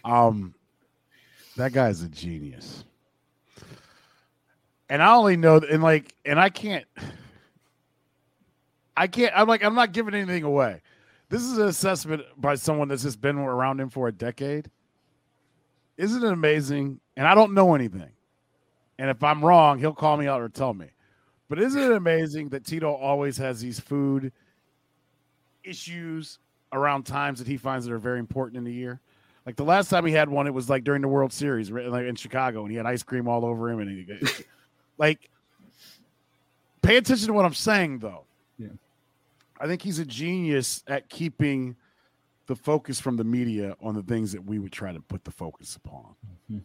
Um, 0.04 0.54
that 1.56 1.72
guy's 1.72 2.02
a 2.02 2.08
genius. 2.08 2.84
And 4.88 5.02
I 5.02 5.14
only 5.14 5.36
know, 5.36 5.56
and 5.56 5.82
like, 5.82 6.14
and 6.24 6.38
I 6.38 6.48
can't, 6.48 6.84
I 8.96 9.08
can't, 9.08 9.32
I'm 9.36 9.48
like, 9.48 9.64
I'm 9.64 9.74
not 9.74 9.92
giving 9.92 10.14
anything 10.14 10.44
away. 10.44 10.80
This 11.28 11.42
is 11.42 11.58
an 11.58 11.66
assessment 11.66 12.22
by 12.36 12.54
someone 12.54 12.88
that's 12.88 13.02
just 13.02 13.20
been 13.20 13.36
around 13.36 13.80
him 13.80 13.90
for 13.90 14.06
a 14.06 14.12
decade. 14.12 14.70
Isn't 15.96 16.22
it 16.22 16.32
amazing? 16.32 17.00
And 17.16 17.26
I 17.26 17.34
don't 17.34 17.54
know 17.54 17.74
anything. 17.74 18.10
And 18.98 19.10
if 19.10 19.22
I'm 19.22 19.44
wrong, 19.44 19.78
he'll 19.78 19.92
call 19.94 20.16
me 20.16 20.26
out 20.26 20.40
or 20.40 20.48
tell 20.48 20.74
me. 20.74 20.86
But 21.48 21.60
isn't 21.60 21.80
it 21.80 21.92
amazing 21.92 22.48
that 22.50 22.64
Tito 22.64 22.92
always 22.92 23.36
has 23.38 23.60
these 23.60 23.78
food 23.78 24.32
issues 25.64 26.38
around 26.72 27.04
times 27.04 27.38
that 27.38 27.48
he 27.48 27.56
finds 27.56 27.86
that 27.86 27.92
are 27.92 27.98
very 27.98 28.18
important 28.18 28.56
in 28.58 28.64
the 28.64 28.72
year? 28.72 29.00
Like 29.44 29.56
the 29.56 29.64
last 29.64 29.88
time 29.88 30.04
he 30.04 30.12
had 30.12 30.28
one, 30.28 30.46
it 30.46 30.54
was 30.54 30.68
like 30.68 30.82
during 30.82 31.02
the 31.02 31.08
World 31.08 31.32
Series, 31.32 31.70
like 31.70 32.06
in 32.06 32.16
Chicago, 32.16 32.62
and 32.62 32.70
he 32.70 32.76
had 32.76 32.84
ice 32.86 33.02
cream 33.04 33.28
all 33.28 33.44
over 33.44 33.70
him. 33.70 33.78
And 33.78 33.90
he, 33.90 34.44
like, 34.98 35.30
pay 36.82 36.96
attention 36.96 37.28
to 37.28 37.32
what 37.32 37.44
I'm 37.44 37.54
saying, 37.54 38.00
though. 38.00 38.24
Yeah. 38.58 38.68
I 39.60 39.66
think 39.66 39.82
he's 39.82 40.00
a 40.00 40.04
genius 40.04 40.82
at 40.88 41.08
keeping 41.08 41.76
the 42.46 42.56
focus 42.56 43.00
from 43.00 43.16
the 43.16 43.24
media 43.24 43.76
on 43.80 43.94
the 43.94 44.02
things 44.02 44.32
that 44.32 44.44
we 44.44 44.58
would 44.58 44.72
try 44.72 44.92
to 44.92 45.00
put 45.00 45.24
the 45.24 45.30
focus 45.30 45.76
upon. 45.76 46.14
Mhm. 46.50 46.62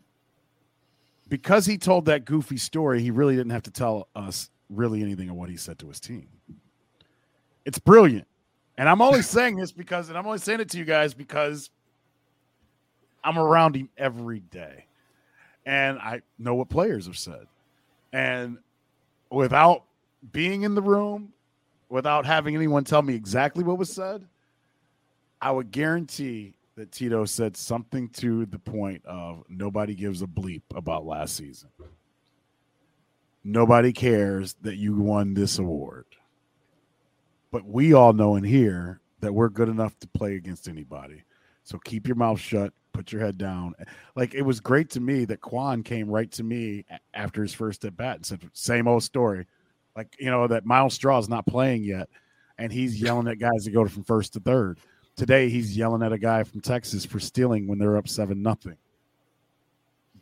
Because 1.31 1.65
he 1.65 1.77
told 1.77 2.07
that 2.07 2.25
goofy 2.25 2.57
story, 2.57 3.01
he 3.01 3.09
really 3.09 3.37
didn't 3.37 3.53
have 3.53 3.63
to 3.63 3.71
tell 3.71 4.09
us 4.13 4.49
really 4.69 5.01
anything 5.01 5.29
of 5.29 5.37
what 5.37 5.49
he 5.49 5.55
said 5.55 5.79
to 5.79 5.87
his 5.87 5.97
team. 5.97 6.27
It's 7.63 7.79
brilliant. 7.79 8.27
And 8.77 8.89
I'm 8.89 9.01
only 9.01 9.21
saying 9.21 9.55
this 9.55 9.71
because, 9.71 10.09
and 10.09 10.17
I'm 10.17 10.25
only 10.25 10.39
saying 10.39 10.59
it 10.59 10.67
to 10.71 10.77
you 10.77 10.83
guys 10.83 11.13
because 11.13 11.69
I'm 13.23 13.39
around 13.39 13.77
him 13.77 13.87
every 13.97 14.41
day. 14.41 14.87
And 15.65 15.99
I 15.99 16.21
know 16.37 16.55
what 16.55 16.67
players 16.67 17.05
have 17.05 17.17
said. 17.17 17.47
And 18.11 18.57
without 19.31 19.85
being 20.33 20.63
in 20.63 20.75
the 20.75 20.81
room, 20.81 21.31
without 21.87 22.25
having 22.25 22.57
anyone 22.57 22.83
tell 22.83 23.03
me 23.03 23.15
exactly 23.15 23.63
what 23.63 23.77
was 23.77 23.89
said, 23.89 24.27
I 25.41 25.51
would 25.51 25.71
guarantee 25.71 26.55
that 26.81 26.91
Tito 26.91 27.25
said 27.25 27.55
something 27.55 28.09
to 28.09 28.47
the 28.47 28.57
point 28.57 29.05
of 29.05 29.43
nobody 29.47 29.93
gives 29.93 30.23
a 30.23 30.25
bleep 30.25 30.63
about 30.73 31.05
last 31.05 31.35
season. 31.35 31.69
Nobody 33.43 33.93
cares 33.93 34.55
that 34.63 34.77
you 34.77 34.95
won 34.95 35.35
this 35.35 35.59
award. 35.59 36.07
But 37.51 37.65
we 37.67 37.93
all 37.93 38.13
know 38.13 38.35
in 38.35 38.43
here 38.43 38.99
that 39.19 39.31
we're 39.31 39.49
good 39.49 39.69
enough 39.69 39.95
to 39.99 40.07
play 40.07 40.33
against 40.33 40.67
anybody. 40.67 41.23
So 41.65 41.77
keep 41.77 42.07
your 42.07 42.15
mouth 42.15 42.39
shut, 42.39 42.73
put 42.93 43.11
your 43.11 43.21
head 43.21 43.37
down. 43.37 43.75
Like 44.15 44.33
it 44.33 44.41
was 44.41 44.59
great 44.59 44.89
to 44.91 44.99
me 44.99 45.25
that 45.25 45.39
Kwan 45.39 45.83
came 45.83 46.09
right 46.09 46.31
to 46.31 46.43
me 46.43 46.85
after 47.13 47.43
his 47.43 47.53
first 47.53 47.85
at 47.85 47.95
bat 47.95 48.15
and 48.15 48.25
said, 48.25 48.41
same 48.53 48.87
old 48.87 49.03
story. 49.03 49.45
Like, 49.95 50.15
you 50.19 50.31
know, 50.31 50.47
that 50.47 50.65
Myles 50.65 50.95
Straw 50.95 51.19
is 51.19 51.29
not 51.29 51.45
playing 51.45 51.83
yet. 51.83 52.09
And 52.57 52.73
he's 52.73 52.99
yelling 52.99 53.27
at 53.27 53.37
guys 53.37 53.65
to 53.65 53.71
go 53.71 53.87
from 53.87 54.03
first 54.03 54.33
to 54.33 54.39
third. 54.39 54.79
Today 55.15 55.49
he's 55.49 55.77
yelling 55.77 56.03
at 56.03 56.13
a 56.13 56.17
guy 56.17 56.43
from 56.43 56.61
Texas 56.61 57.05
for 57.05 57.19
stealing 57.19 57.67
when 57.67 57.79
they're 57.79 57.97
up 57.97 58.07
seven 58.07 58.41
nothing. 58.41 58.77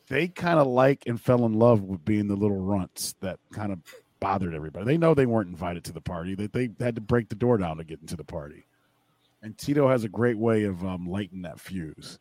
They 0.08 0.28
kind 0.28 0.60
of 0.60 0.68
like 0.68 1.04
and 1.06 1.22
fell 1.22 1.46
in 1.46 1.54
love 1.54 1.84
with 1.84 2.04
being 2.04 2.28
the 2.28 2.36
little 2.36 2.60
runts 2.60 3.16
that 3.22 3.40
kind 3.54 3.72
of 3.72 3.80
bothered 4.20 4.54
everybody. 4.54 4.86
They 4.86 4.98
know 4.98 5.14
they 5.14 5.26
weren't 5.26 5.50
invited 5.50 5.84
to 5.86 5.94
the 5.94 6.02
party. 6.02 6.36
That 6.36 6.54
they, 6.54 6.70
had 6.80 6.96
to 6.96 7.02
break 7.02 7.30
the 7.30 7.36
door 7.36 7.58
down 7.58 7.78
to 7.78 7.84
get 7.84 8.02
into 8.02 8.16
the 8.16 8.24
party. 8.24 8.66
And 9.42 9.58
Tito 9.58 9.88
has 9.88 10.04
a 10.04 10.10
great 10.10 10.38
way 10.38 10.64
of 10.64 10.84
um, 10.84 11.08
lighting 11.08 11.44
that 11.44 11.60
fuse. 11.60 12.20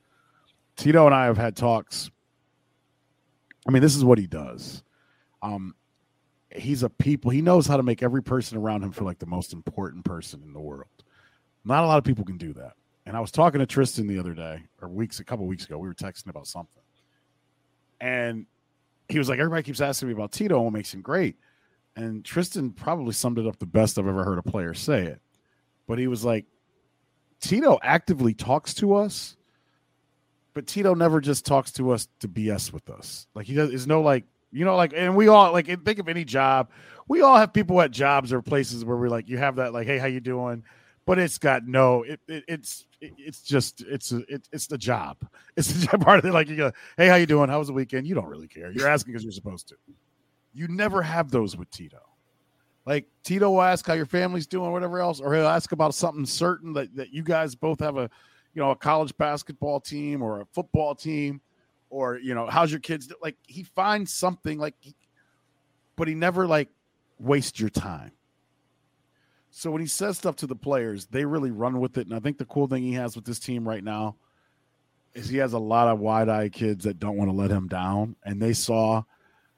Tito 0.77 1.07
and 1.07 1.15
I 1.15 1.25
have 1.25 1.37
had 1.37 1.57
talks. 1.57 2.11
I 3.67 3.71
mean, 3.71 3.83
this 3.83 3.97
is 3.97 4.05
what 4.05 4.19
he 4.19 4.27
does. 4.27 4.83
Um, 5.43 5.75
he's 6.55 6.83
a 6.83 6.91
people. 6.91 7.31
He 7.31 7.43
knows 7.43 7.67
how 7.67 7.77
to 7.77 7.83
make 7.83 8.03
every 8.03 8.23
person 8.23 8.57
around 8.57 8.85
him 8.85 8.93
feel 8.93 9.05
like 9.05 9.19
the 9.19 9.27
most 9.27 9.53
important 9.53 10.05
person 10.05 10.43
in 10.45 10.53
the 10.53 10.61
world. 10.61 10.98
Not 11.69 11.85
a 11.85 11.87
lot 11.87 11.99
of 11.99 12.05
people 12.05 12.25
can 12.25 12.39
do 12.39 12.53
that. 12.55 12.73
And 13.07 13.17
I 13.17 13.21
was 13.21 13.31
talking 13.31 13.61
to 13.61 13.67
Tristan 13.67 14.07
the 14.07 14.19
other 14.19 14.35
day, 14.35 14.63
or 14.83 14.89
weeks, 14.89 15.21
a 15.21 15.25
couple 15.25 15.47
weeks 15.47 15.65
ago. 15.65 15.79
We 15.79 15.89
were 15.89 15.95
texting 15.95 16.29
about 16.29 16.47
something, 16.47 16.83
and 18.01 18.47
he 19.09 19.19
was 19.19 19.29
like, 19.29 19.39
"Everybody 19.39 19.63
keeps 19.63 19.81
asking 19.81 20.09
me 20.09 20.15
about 20.15 20.33
Tito 20.33 20.57
and 20.57 20.65
what 20.65 20.73
makes 20.73 20.93
him 20.93 21.03
great." 21.03 21.37
And 21.97 22.25
Tristan 22.25 22.73
probably 22.73 23.13
summed 23.13 23.39
it 23.39 23.47
up 23.47 23.59
the 23.59 23.67
best 23.67 23.99
I've 23.99 24.07
ever 24.07 24.25
heard 24.25 24.39
a 24.39 24.43
player 24.43 24.73
say 24.73 25.05
it. 25.05 25.21
But 25.87 25.99
he 25.99 26.07
was 26.07 26.25
like, 26.25 26.47
Tito 27.41 27.79
actively 27.83 28.35
talks 28.35 28.75
to 28.75 28.95
us, 28.95 29.37
but 30.55 30.67
Tito 30.67 30.95
never 30.95 31.21
just 31.21 31.47
talks 31.47 31.73
to 31.73 31.91
us 31.91 32.09
to 32.21 32.29
BS 32.29 32.73
with 32.73 32.91
us. 32.91 33.27
Like 33.35 33.47
he 33.47 33.55
does 33.55 33.71
is 33.71 33.87
no 33.87 34.01
like 34.01 34.25
you 34.53 34.65
know 34.65 34.77
like 34.77 34.93
and 34.95 35.17
we 35.17 35.29
all 35.29 35.53
like 35.53 35.67
think 35.85 35.99
of 35.99 36.09
any 36.09 36.25
job. 36.25 36.71
We 37.09 37.23
all 37.23 37.37
have 37.37 37.53
people 37.53 37.81
at 37.81 37.91
jobs 37.91 38.33
or 38.33 38.43
places 38.43 38.85
where 38.85 38.97
we're 38.97 39.09
like 39.09 39.29
you 39.29 39.39
have 39.39 39.57
that 39.57 39.73
like 39.73 39.87
hey 39.87 39.99
how 39.99 40.07
you 40.07 40.21
doing, 40.21 40.63
but 41.09 41.19
it's 41.19 41.39
got 41.39 41.67
no 41.67 42.03
it, 42.03 42.21
it 42.29 42.45
it's 42.47 42.85
it, 43.01 43.15
it's 43.17 43.41
just 43.41 43.81
it's 43.81 44.13
a, 44.13 44.19
it, 44.29 44.47
it's 44.53 44.67
the 44.67 44.77
job. 44.77 45.17
It's 45.57 45.87
the 45.87 45.99
part 45.99 46.19
of 46.19 46.25
it. 46.27 46.33
Like 46.33 46.49
you 46.49 46.57
go 46.57 46.71
hey 46.99 47.09
how 47.09 47.17
you 47.17 47.25
doing 47.25 47.49
how 47.49 47.59
was 47.59 47.69
the 47.69 47.73
weekend 47.73 48.07
you 48.07 48.15
don't 48.15 48.27
really 48.27 48.47
care 48.47 48.71
you're 48.71 48.87
asking 48.87 49.15
because 49.15 49.25
you're 49.25 49.33
supposed 49.33 49.69
to. 49.69 49.77
You 50.53 50.69
never 50.69 51.01
have 51.03 51.31
those 51.31 51.57
with 51.57 51.71
Tito. 51.71 51.99
Like 52.85 53.07
Tito 53.25 53.51
will 53.51 53.63
ask 53.63 53.87
how 53.87 53.95
your 53.95 54.07
family's 54.07 54.47
doing, 54.47 54.71
whatever 54.71 55.01
else, 55.01 55.19
or 55.21 55.35
he'll 55.35 55.49
ask 55.49 55.73
about 55.73 55.95
something 55.95 56.27
certain 56.27 56.75
that, 56.75 56.95
that 56.95 57.13
you 57.13 57.23
guys 57.23 57.55
both 57.55 57.81
have 57.81 57.97
a 57.97 58.11
you 58.55 58.63
know, 58.63 58.71
a 58.71 58.77
college 58.77 59.17
basketball 59.17 59.81
team 59.81 60.21
or 60.23 60.43
a 60.43 60.47
football 60.53 60.95
team, 60.95 61.41
or 61.89 62.19
you 62.19 62.35
know, 62.35 62.47
how's 62.47 62.71
your 62.71 62.81
kids? 62.81 63.11
Like 63.23 63.37
he 63.47 63.63
finds 63.63 64.13
something 64.13 64.59
like, 64.59 64.75
but 65.97 66.07
he 66.07 66.15
never 66.15 66.47
like 66.47 66.69
waste 67.19 67.59
your 67.59 67.71
time. 67.71 68.13
So 69.59 69.71
when 69.71 69.81
he 69.81 69.89
says 69.89 70.17
stuff 70.17 70.37
to 70.37 70.47
the 70.47 70.55
players, 70.55 71.07
they 71.07 71.25
really 71.25 71.51
run 71.51 71.81
with 71.81 71.99
it. 71.99 72.07
And 72.07 72.15
I 72.15 72.21
think 72.21 72.39
the 72.39 72.45
cool 72.45 72.69
thing 72.69 72.83
he 72.83 72.93
has 72.93 73.17
with 73.17 73.25
this 73.25 73.39
team 73.39 73.67
right 73.67 73.83
now 73.83 74.17
is 75.15 75.29
he 75.29 75.39
has 75.39 75.53
a 75.53 75.59
lot 75.59 75.89
of 75.89 75.99
wide-eyed 75.99 76.53
kids 76.53 76.85
that 76.85 77.01
don't 77.01 77.17
want 77.17 77.29
to 77.29 77.37
let 77.37 77.51
him 77.51 77.67
down, 77.67 78.15
and 78.25 78.41
they 78.41 78.53
saw. 78.53 79.03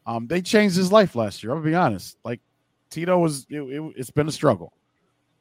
Um, 0.06 0.26
they 0.26 0.40
changed 0.40 0.74
his 0.76 0.90
life 0.90 1.14
last 1.14 1.42
year. 1.42 1.54
I'll 1.54 1.60
be 1.60 1.74
honest. 1.74 2.16
Like 2.24 2.40
Tito 2.88 3.18
was, 3.18 3.46
it, 3.50 3.60
it, 3.60 3.92
it's 3.94 4.10
been 4.10 4.26
a 4.26 4.32
struggle, 4.32 4.72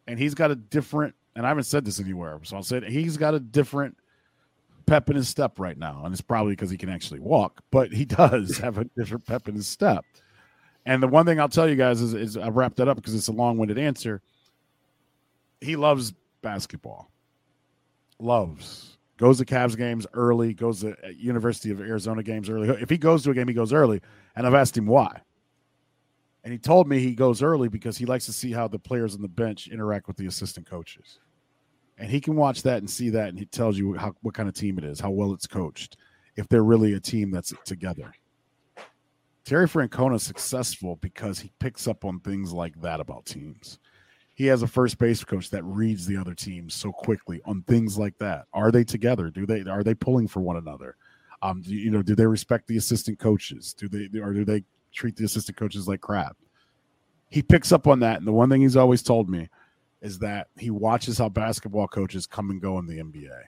and 0.07 0.19
he's 0.19 0.33
got 0.33 0.51
a 0.51 0.55
different 0.55 1.15
and 1.39 1.45
I 1.45 1.49
haven't 1.49 1.63
said 1.63 1.85
this 1.85 2.01
anywhere, 2.01 2.37
so 2.43 2.57
I'll 2.57 2.63
say 2.63 2.77
it. 2.77 2.83
He's 2.89 3.15
got 3.15 3.33
a 3.33 3.39
different 3.39 3.95
pep 4.85 5.09
in 5.09 5.15
his 5.15 5.29
step 5.29 5.57
right 5.57 5.77
now, 5.77 6.01
and 6.03 6.11
it's 6.11 6.21
probably 6.21 6.51
because 6.51 6.69
he 6.69 6.75
can 6.75 6.89
actually 6.89 7.21
walk, 7.21 7.61
but 7.71 7.93
he 7.93 8.03
does 8.05 8.57
have 8.57 8.77
a 8.77 8.83
different 8.97 9.25
pep 9.25 9.47
in 9.47 9.55
his 9.55 9.67
step. 9.67 10.03
And 10.85 11.01
the 11.01 11.07
one 11.07 11.25
thing 11.25 11.39
I'll 11.39 11.47
tell 11.47 11.69
you 11.69 11.77
guys 11.77 12.01
is, 12.01 12.13
is 12.13 12.35
I 12.35 12.49
wrapped 12.49 12.75
that 12.77 12.89
up 12.89 12.97
because 12.97 13.15
it's 13.15 13.29
a 13.29 13.31
long-winded 13.31 13.77
answer. 13.77 14.21
He 15.61 15.75
loves 15.75 16.13
basketball. 16.41 17.11
Loves 18.19 18.97
goes 19.17 19.37
to 19.37 19.45
Cavs 19.45 19.75
games 19.77 20.07
early. 20.13 20.53
Goes 20.53 20.81
to 20.81 20.91
uh, 21.05 21.09
University 21.09 21.71
of 21.71 21.81
Arizona 21.81 22.23
games 22.23 22.49
early. 22.49 22.69
If 22.69 22.89
he 22.89 22.97
goes 22.97 23.23
to 23.23 23.31
a 23.31 23.33
game, 23.33 23.47
he 23.47 23.53
goes 23.53 23.73
early. 23.73 24.01
And 24.35 24.47
I've 24.47 24.53
asked 24.53 24.77
him 24.77 24.85
why. 24.85 25.21
And 26.43 26.53
he 26.53 26.59
told 26.59 26.87
me 26.87 26.99
he 26.99 27.15
goes 27.15 27.43
early 27.43 27.67
because 27.67 27.97
he 27.97 28.05
likes 28.05 28.25
to 28.25 28.33
see 28.33 28.51
how 28.51 28.67
the 28.67 28.79
players 28.79 29.15
on 29.15 29.21
the 29.21 29.27
bench 29.27 29.67
interact 29.67 30.07
with 30.07 30.15
the 30.15 30.27
assistant 30.27 30.65
coaches 30.65 31.19
and 31.99 32.09
he 32.09 32.21
can 32.21 32.35
watch 32.35 32.63
that 32.63 32.77
and 32.77 32.89
see 32.89 33.09
that, 33.09 33.29
and 33.29 33.37
he 33.37 33.45
tells 33.45 33.77
you 33.77 33.93
how, 33.93 34.15
what 34.21 34.33
kind 34.33 34.47
of 34.47 34.55
team 34.55 34.77
it 34.77 34.85
is, 34.85 34.99
how 34.99 35.11
well 35.11 35.33
it's 35.33 35.45
coached, 35.45 35.97
if 36.37 36.47
they're 36.47 36.63
really 36.63 36.93
a 36.93 36.99
team 36.99 37.29
that's 37.29 37.53
together. 37.65 38.13
Terry 39.43 39.67
Francona 39.67 40.15
is 40.15 40.23
successful 40.23 40.95
because 40.97 41.39
he 41.39 41.51
picks 41.59 41.87
up 41.87 42.05
on 42.05 42.19
things 42.21 42.53
like 42.53 42.79
that 42.81 43.01
about 43.01 43.25
teams. 43.25 43.79
He 44.39 44.45
has 44.45 44.63
a 44.63 44.67
first 44.67 44.97
base 44.97 45.21
coach 45.21 45.49
that 45.49 45.65
reads 45.65 46.05
the 46.05 46.15
other 46.15 46.33
teams 46.33 46.73
so 46.73 46.93
quickly 46.93 47.41
on 47.43 47.61
things 47.63 47.97
like 47.97 48.17
that. 48.19 48.45
Are 48.53 48.71
they 48.71 48.85
together? 48.85 49.29
Do 49.29 49.45
they 49.45 49.69
are 49.69 49.83
they 49.83 49.93
pulling 49.93 50.29
for 50.29 50.39
one 50.39 50.55
another? 50.55 50.95
Um, 51.41 51.61
do, 51.61 51.75
you 51.75 51.91
know, 51.91 52.01
do 52.01 52.15
they 52.15 52.25
respect 52.25 52.65
the 52.65 52.77
assistant 52.77 53.19
coaches? 53.19 53.73
Do 53.73 53.89
they 53.89 54.17
or 54.17 54.31
do 54.31 54.45
they 54.45 54.63
treat 54.93 55.17
the 55.17 55.25
assistant 55.25 55.57
coaches 55.57 55.89
like 55.89 55.99
crap? 55.99 56.37
He 57.27 57.41
picks 57.41 57.73
up 57.73 57.85
on 57.85 57.99
that, 57.99 58.19
and 58.19 58.25
the 58.25 58.31
one 58.31 58.49
thing 58.49 58.61
he's 58.61 58.77
always 58.77 59.03
told 59.03 59.29
me 59.29 59.49
is 59.99 60.19
that 60.19 60.47
he 60.57 60.69
watches 60.69 61.17
how 61.17 61.27
basketball 61.27 61.89
coaches 61.89 62.25
come 62.25 62.49
and 62.49 62.61
go 62.61 62.79
in 62.79 62.87
the 62.87 62.99
NBA. 62.99 63.41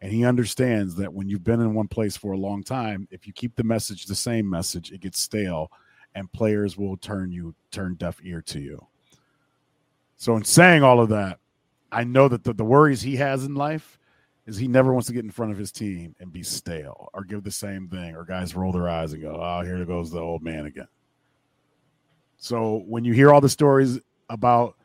And 0.00 0.10
he 0.10 0.24
understands 0.24 0.96
that 0.96 1.14
when 1.14 1.28
you've 1.28 1.44
been 1.44 1.60
in 1.60 1.74
one 1.74 1.86
place 1.86 2.16
for 2.16 2.32
a 2.32 2.36
long 2.36 2.64
time, 2.64 3.06
if 3.12 3.28
you 3.28 3.32
keep 3.32 3.54
the 3.54 3.62
message 3.62 4.06
the 4.06 4.16
same 4.16 4.50
message, 4.50 4.90
it 4.90 5.00
gets 5.00 5.20
stale 5.20 5.70
and 6.16 6.32
players 6.32 6.76
will 6.76 6.96
turn 6.96 7.30
you 7.30 7.54
turn 7.70 7.94
deaf 7.94 8.18
ear 8.24 8.42
to 8.46 8.58
you. 8.58 8.84
So 10.24 10.34
in 10.36 10.44
saying 10.44 10.82
all 10.82 11.00
of 11.00 11.10
that, 11.10 11.38
I 11.92 12.04
know 12.04 12.28
that 12.28 12.44
the, 12.44 12.54
the 12.54 12.64
worries 12.64 13.02
he 13.02 13.16
has 13.16 13.44
in 13.44 13.54
life 13.54 13.98
is 14.46 14.56
he 14.56 14.68
never 14.68 14.90
wants 14.90 15.06
to 15.08 15.12
get 15.12 15.22
in 15.22 15.30
front 15.30 15.52
of 15.52 15.58
his 15.58 15.70
team 15.70 16.16
and 16.18 16.32
be 16.32 16.42
stale 16.42 17.10
or 17.12 17.24
give 17.24 17.44
the 17.44 17.50
same 17.50 17.88
thing 17.88 18.16
or 18.16 18.24
guys 18.24 18.56
roll 18.56 18.72
their 18.72 18.88
eyes 18.88 19.12
and 19.12 19.20
go, 19.20 19.38
"Oh, 19.38 19.60
here 19.62 19.84
goes 19.84 20.10
the 20.10 20.20
old 20.20 20.42
man 20.42 20.64
again." 20.64 20.88
So 22.38 22.84
when 22.86 23.04
you 23.04 23.12
hear 23.12 23.34
all 23.34 23.42
the 23.42 23.50
stories 23.50 24.00
about 24.30 24.76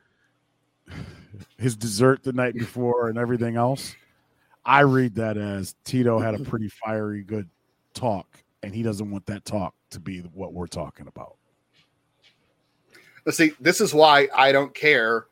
his 1.57 1.77
dessert 1.77 2.21
the 2.21 2.33
night 2.33 2.55
before 2.55 3.07
and 3.07 3.17
everything 3.17 3.55
else. 3.55 3.95
I 4.65 4.81
read 4.81 5.15
that 5.15 5.37
as 5.37 5.73
Tito 5.85 6.19
had 6.19 6.35
a 6.35 6.39
pretty 6.39 6.67
fiery 6.67 7.23
good 7.23 7.47
talk, 7.93 8.27
and 8.61 8.75
he 8.75 8.83
doesn't 8.83 9.09
want 9.09 9.25
that 9.27 9.45
talk 9.45 9.73
to 9.91 10.01
be 10.01 10.19
what 10.33 10.51
we're 10.51 10.67
talking 10.67 11.07
about. 11.07 11.37
Let's 13.25 13.37
see. 13.37 13.53
This 13.61 13.79
is 13.79 13.93
why 13.93 14.27
I 14.35 14.51
don't 14.51 14.73
care 14.73 15.27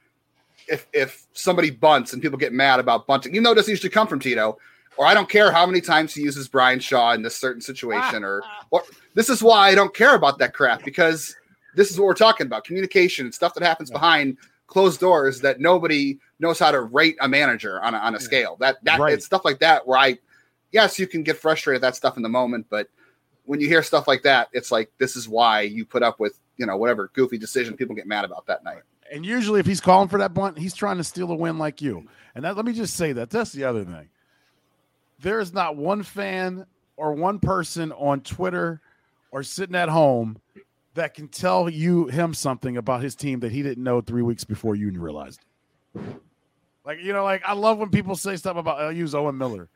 if 0.68 0.88
if 0.94 1.26
somebody 1.34 1.70
bunts 1.70 2.14
and 2.14 2.22
people 2.22 2.38
get 2.38 2.54
mad 2.54 2.80
about 2.80 3.08
bunting, 3.08 3.34
even 3.34 3.44
though 3.44 3.52
it 3.52 3.56
doesn't 3.56 3.72
usually 3.72 3.90
come 3.90 4.08
from 4.08 4.20
Tito. 4.20 4.58
Or 4.98 5.06
I 5.06 5.14
don't 5.14 5.30
care 5.30 5.52
how 5.52 5.68
many 5.68 5.80
times 5.80 6.16
he 6.16 6.24
uses 6.24 6.48
Bryan 6.48 6.80
Shaw 6.80 7.14
in 7.14 7.22
this 7.22 7.38
certain 7.38 7.62
situation, 7.62 8.24
or 8.24 8.42
or 8.72 8.82
this 9.14 9.30
is 9.30 9.44
why 9.44 9.70
I 9.70 9.76
don't 9.76 9.94
care 9.94 10.16
about 10.16 10.40
that 10.40 10.56
crap 10.56 10.84
because 10.84 11.36
this 11.76 11.92
is 11.92 12.00
what 12.00 12.08
we're 12.08 12.16
talking 12.16 12.48
about: 12.48 12.64
communication 12.64 13.28
and 13.28 13.34
stuff 13.34 13.54
that 13.54 13.64
happens 13.64 13.92
behind 13.92 14.38
closed 14.66 15.00
doors 15.00 15.40
that 15.42 15.60
nobody 15.60 16.20
knows 16.40 16.60
how 16.60 16.72
to 16.72 16.82
rate 16.82 17.18
a 17.22 17.28
manager 17.28 17.82
on 17.82 17.94
a, 17.94 17.98
on 17.98 18.16
a 18.16 18.20
scale. 18.20 18.58
That 18.60 18.84
that 18.84 19.00
right. 19.00 19.14
it's 19.14 19.26
stuff 19.26 19.46
like 19.46 19.60
that 19.60 19.88
where 19.88 19.98
I, 19.98 20.18
yes, 20.72 21.00
you 21.00 21.08
can 21.08 21.24
get 21.24 21.38
frustrated 21.38 21.84
at 21.84 21.88
that 21.88 21.96
stuff 21.96 22.18
in 22.18 22.24
the 22.24 22.30
moment, 22.30 22.68
but 22.70 22.90
when 23.46 23.62
you 23.62 23.68
hear 23.68 23.82
stuff 23.82 24.08
like 24.08 24.24
that, 24.24 24.50
it's 24.52 24.72
like 24.72 24.92
this 24.98 25.16
is 25.16 25.28
why 25.28 25.62
you 25.62 25.86
put 25.86 26.04
up 26.04 26.20
with 26.20 26.40
you 26.58 26.66
know 26.66 26.78
whatever 26.78 27.10
goofy 27.14 27.38
decision 27.38 27.76
people 27.76 27.96
get 27.96 28.08
mad 28.08 28.26
about 28.26 28.46
that 28.48 28.64
night. 28.64 28.82
And 29.12 29.26
usually, 29.26 29.60
if 29.60 29.66
he's 29.66 29.82
calling 29.82 30.10
for 30.10 30.20
that 30.20 30.34
bunt, 30.34 30.58
he's 30.58 30.74
trying 30.74 30.98
to 30.98 31.04
steal 31.04 31.32
a 31.32 31.36
win 31.36 31.58
like 31.58 31.82
you. 31.82 32.08
And 32.36 32.44
that, 32.44 32.56
let 32.56 32.66
me 32.66 32.74
just 32.74 32.96
say 32.96 33.14
that 33.14 33.30
that's 33.30 33.52
the 33.52 33.64
other 33.64 33.84
thing. 33.84 34.10
There 35.20 35.40
is 35.40 35.54
not 35.54 35.76
one 35.76 36.04
fan 36.04 36.66
or 36.96 37.14
one 37.14 37.40
person 37.40 37.92
on 37.94 38.22
Twitter 38.22 38.82
or 39.32 39.44
sitting 39.44 39.76
at 39.76 39.90
home 39.90 40.40
that 40.96 41.14
can 41.14 41.28
tell 41.28 41.70
you 41.70 42.08
him 42.08 42.34
something 42.34 42.76
about 42.76 43.02
his 43.02 43.16
team 43.16 43.40
that 43.40 43.52
he 43.52 43.64
didn't 43.64 43.84
know 43.84 44.02
three 44.02 44.22
weeks 44.22 44.44
before 44.44 44.76
you 44.76 44.92
realized. 44.92 45.40
Like 46.86 47.00
you 47.02 47.14
know, 47.14 47.24
like 47.24 47.44
I 47.46 47.54
love 47.54 47.78
when 47.78 47.90
people 47.90 48.16
say 48.16 48.36
stuff 48.36 48.58
about 48.58 48.80
I'll 48.80 48.92
use 48.92 49.16
Owen 49.16 49.38
Miller. 49.38 49.70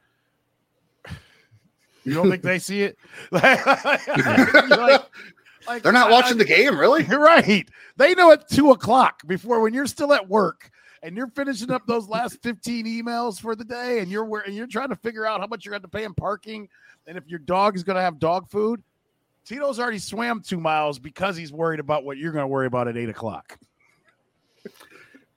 You 2.04 2.14
don't 2.16 2.30
think 2.30 2.42
they 2.42 2.58
see 2.58 2.82
it? 2.82 2.98
like, 3.32 3.66
like, 4.70 5.02
They're 5.82 5.92
not 5.92 6.12
watching 6.12 6.36
I, 6.36 6.40
the 6.40 6.46
game, 6.46 6.78
really. 6.78 7.06
You're 7.06 7.22
right. 7.22 7.68
They 7.98 8.14
know 8.16 8.32
at 8.32 8.50
two 8.50 8.72
o'clock 8.72 9.22
before 9.28 9.60
when 9.62 9.74
you're 9.74 9.88
still 9.88 10.14
at 10.14 10.28
work 10.28 10.72
and 11.04 11.16
you're 11.16 11.28
finishing 11.28 11.72
up 11.72 11.86
those 11.88 12.08
last 12.08 12.42
15 12.44 12.86
emails 12.86 13.40
for 13.40 13.56
the 13.56 13.66
day 13.66 14.00
and 14.00 14.12
you're 14.12 14.26
where 14.26 14.42
and 14.42 14.56
you're 14.56 14.68
trying 14.68 14.90
to 14.90 14.96
figure 14.96 15.26
out 15.26 15.42
how 15.42 15.48
much 15.48 15.66
you're 15.66 15.72
going 15.72 15.82
to 15.82 15.88
pay 15.88 16.04
in 16.04 16.14
parking 16.14 16.68
and 17.08 17.18
if 17.18 17.28
your 17.28 17.40
dog 17.40 17.76
is 17.76 17.84
going 17.84 17.96
to 17.96 18.02
have 18.02 18.20
dog 18.20 18.50
food 18.50 18.82
Tito's 19.46 19.80
already 19.80 20.00
swam 20.00 20.42
two 20.42 20.60
miles 20.60 21.00
because 21.00 21.36
he's 21.36 21.52
worried 21.52 21.80
about 21.80 22.04
what 22.04 22.18
you're 22.18 22.32
going 22.32 22.44
to 22.44 22.48
worry 22.48 22.68
about 22.68 22.88
at 22.88 22.98
eight 22.98 23.10
o'clock. 23.10 23.58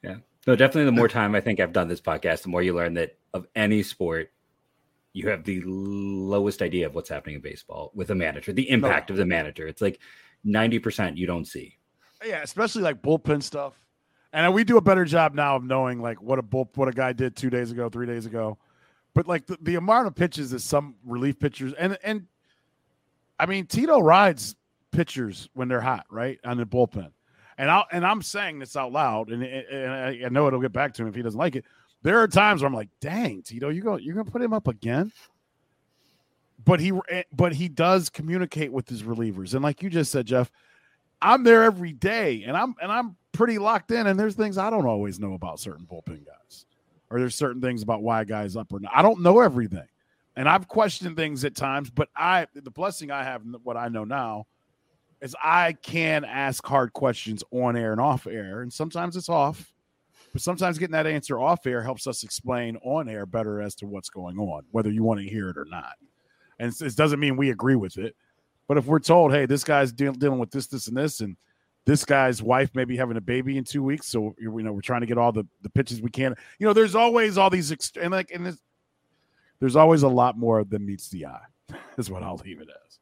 Yeah. 0.03 0.17
No, 0.47 0.57
definitely 0.57 0.85
the 0.85 0.93
more 0.93 1.09
time 1.09 1.35
I 1.35 1.41
think 1.41 1.59
I've 1.59 1.73
done 1.73 1.89
this 1.89 2.01
podcast, 2.01 2.43
the 2.43 2.51
more 2.51 2.63
you 2.63 2.75
learn 2.75 2.95
that 2.95 3.17
of 3.33 3.47
any 3.57 3.83
sport, 3.83 4.31
you 5.15 5.29
have 5.29 5.45
the 5.45 5.63
lowest 5.65 6.61
idea 6.61 6.87
of 6.87 6.95
what's 6.95 7.09
happening 7.09 7.37
in 7.37 7.41
baseball 7.41 7.93
with 7.95 8.11
a 8.11 8.15
manager, 8.15 8.53
the 8.53 8.69
impact 8.69 9.09
no. 9.09 9.15
of 9.15 9.17
the 9.17 9.25
manager. 9.25 9.67
It's 9.67 9.81
like 9.81 10.01
90% 10.45 11.17
you 11.17 11.27
don't 11.27 11.47
see. 11.47 11.79
Yeah, 12.25 12.43
especially 12.43 12.83
like 12.83 13.01
bullpen 13.01 13.43
stuff. 13.43 13.75
And 14.33 14.53
we 14.53 14.65
do 14.65 14.77
a 14.77 14.83
better 14.83 15.05
job 15.05 15.33
now 15.33 15.55
of 15.55 15.63
knowing 15.65 16.03
like 16.03 16.21
what 16.21 16.41
a 16.41 16.43
bull, 16.43 16.69
what 16.75 16.89
a 16.89 16.93
guy 16.93 17.13
did 17.13 17.37
two 17.37 17.49
days 17.49 17.71
ago, 17.71 17.89
three 17.89 18.07
days 18.07 18.27
ago. 18.27 18.59
But 19.15 19.29
like 19.29 19.47
the, 19.47 19.57
the 19.63 19.77
amount 19.77 20.09
of 20.09 20.17
pitches 20.17 20.51
that 20.51 20.61
some 20.61 20.97
relief 21.05 21.39
pitchers 21.39 21.73
and 21.75 21.97
and 22.03 22.27
I 23.39 23.47
mean, 23.47 23.67
Tito 23.67 24.01
rides 24.01 24.57
pitchers 24.91 25.49
when 25.55 25.69
they're 25.69 25.81
hot, 25.81 26.07
right 26.11 26.41
on 26.45 26.57
the 26.57 26.67
bullpen, 26.67 27.13
and 27.57 27.71
I 27.71 27.85
and 27.93 28.05
I'm 28.05 28.23
saying 28.23 28.59
this 28.59 28.75
out 28.75 28.91
loud, 28.91 29.31
and, 29.31 29.45
and 29.45 30.27
I 30.27 30.29
know 30.31 30.49
it'll 30.49 30.61
get 30.61 30.73
back 30.73 30.95
to 30.95 31.03
him 31.03 31.09
if 31.09 31.15
he 31.15 31.23
doesn't 31.23 31.39
like 31.39 31.55
it. 31.55 31.65
There 32.05 32.21
are 32.21 32.29
times 32.29 32.63
where 32.63 32.69
I'm 32.69 32.75
like, 32.75 32.91
"Dang, 33.01 33.43
Tito, 33.43 33.69
you 33.71 33.83
go, 33.83 33.97
you're 33.97 34.15
gonna 34.15 34.31
put 34.31 34.43
him 34.43 34.53
up 34.53 34.69
again." 34.69 35.11
But 36.65 36.79
he, 36.79 36.93
eh, 37.09 37.25
but 37.33 37.53
he 37.53 37.69
does 37.69 38.09
communicate 38.09 38.73
with 38.73 38.89
his 38.89 39.03
relievers, 39.03 39.55
and 39.55 39.65
like 39.65 39.83
you 39.83 39.91
just 39.91 40.13
said, 40.13 40.27
Jeff, 40.27 40.53
I'm 41.21 41.43
there 41.43 41.65
every 41.65 41.93
day, 41.93 42.45
and 42.47 42.57
I'm 42.57 42.77
and 42.81 42.93
I'm 42.93 43.17
pretty 43.33 43.59
locked 43.59 43.91
in. 43.91 44.07
And 44.07 44.19
there's 44.21 44.37
things 44.37 44.57
I 44.57 44.71
don't 44.71 44.87
always 44.87 45.19
know 45.19 45.33
about 45.33 45.59
certain 45.59 45.85
bullpen 45.85 46.25
guys, 46.25 46.67
or 47.11 47.19
there's 47.19 47.35
certain 47.35 47.61
things 47.61 47.83
about 47.83 48.03
why 48.03 48.21
a 48.23 48.25
guy's 48.25 48.55
up 48.55 48.73
or 48.73 48.79
not. 48.79 48.93
I 48.95 49.03
don't 49.03 49.21
know 49.21 49.41
everything 49.41 49.89
and 50.37 50.49
I've 50.49 50.69
questioned 50.69 51.17
things 51.17 51.45
at 51.45 51.55
times, 51.55 51.91
but 51.91 52.09
I 52.17 52.47
the 52.55 52.71
blessing 52.71 53.11
I 53.11 53.25
have 53.25 53.43
what 53.63 53.77
I 53.77 53.89
know 53.89 54.05
now 54.05 54.47
is 55.21 55.35
I 55.43 55.75
can 55.75 56.25
ask 56.25 56.65
hard 56.67 56.93
questions 56.93 57.43
on 57.51 57.77
air 57.77 57.93
and 57.93 58.01
off 58.01 58.27
air, 58.27 58.63
and 58.63 58.73
sometimes 58.73 59.17
it's 59.17 59.29
off, 59.29 59.73
but 60.35 60.43
sometimes 60.43 60.79
getting 60.79 60.93
that 60.93 61.07
answer 61.07 61.39
off 61.39 61.65
air 61.67 61.81
helps 61.83 62.07
us 62.07 62.25
explain 62.25 62.77
on 62.83 63.09
air 63.09 63.25
better 63.25 63.63
as 63.63 63.75
to 63.77 63.87
what's 63.87 64.11
going 64.11 64.37
on, 64.37 64.65
whether 64.73 64.91
you 64.91 65.03
want 65.05 65.21
to 65.21 65.27
hear 65.27 65.49
it 65.49 65.57
or 65.57 65.65
not. 65.65 65.95
and 66.59 66.75
it 66.81 66.97
doesn't 66.97 67.21
mean 67.21 67.37
we 67.37 67.51
agree 67.51 67.77
with 67.77 67.97
it. 67.97 68.17
But 68.67 68.77
if 68.79 68.87
we're 68.87 68.99
told, 68.99 69.33
hey, 69.33 69.47
this 69.47 69.63
guy's 69.63 69.93
deal, 69.93 70.13
dealing 70.13 70.39
with 70.41 70.51
this, 70.51 70.67
this, 70.67 70.89
and 70.89 70.97
this, 70.97 71.21
and 71.21 71.37
this 71.87 72.05
guy's 72.05 72.43
wife 72.43 72.75
may 72.75 72.85
be 72.85 72.97
having 72.97 73.17
a 73.17 73.21
baby 73.21 73.59
in 73.59 73.65
two 73.65 73.83
weeks, 73.83 74.09
so 74.09 74.35
you 74.39 74.51
know 74.63 74.73
we're 74.73 74.81
trying 74.81 75.03
to 75.03 75.07
get 75.07 75.19
all 75.19 75.31
the 75.33 75.47
the 75.63 75.71
pitches 75.71 76.03
we 76.03 76.11
can. 76.11 76.35
You 76.59 76.67
know, 76.67 76.73
there's 76.73 76.95
always 76.97 77.39
all 77.39 77.51
these 77.51 77.71
ext- 77.71 78.03
and 78.03 78.11
like 78.11 78.31
and 78.33 78.47
this, 78.47 78.57
there's 79.61 79.77
always 79.77 80.03
a 80.03 80.09
lot 80.09 80.37
more 80.39 80.65
than 80.65 80.85
meets 80.85 81.09
the 81.11 81.27
eye. 81.27 81.45
Is 81.99 82.11
what 82.11 82.23
I'll 82.23 82.41
leave 82.45 82.61
it 82.61 82.69
as. 82.69 82.99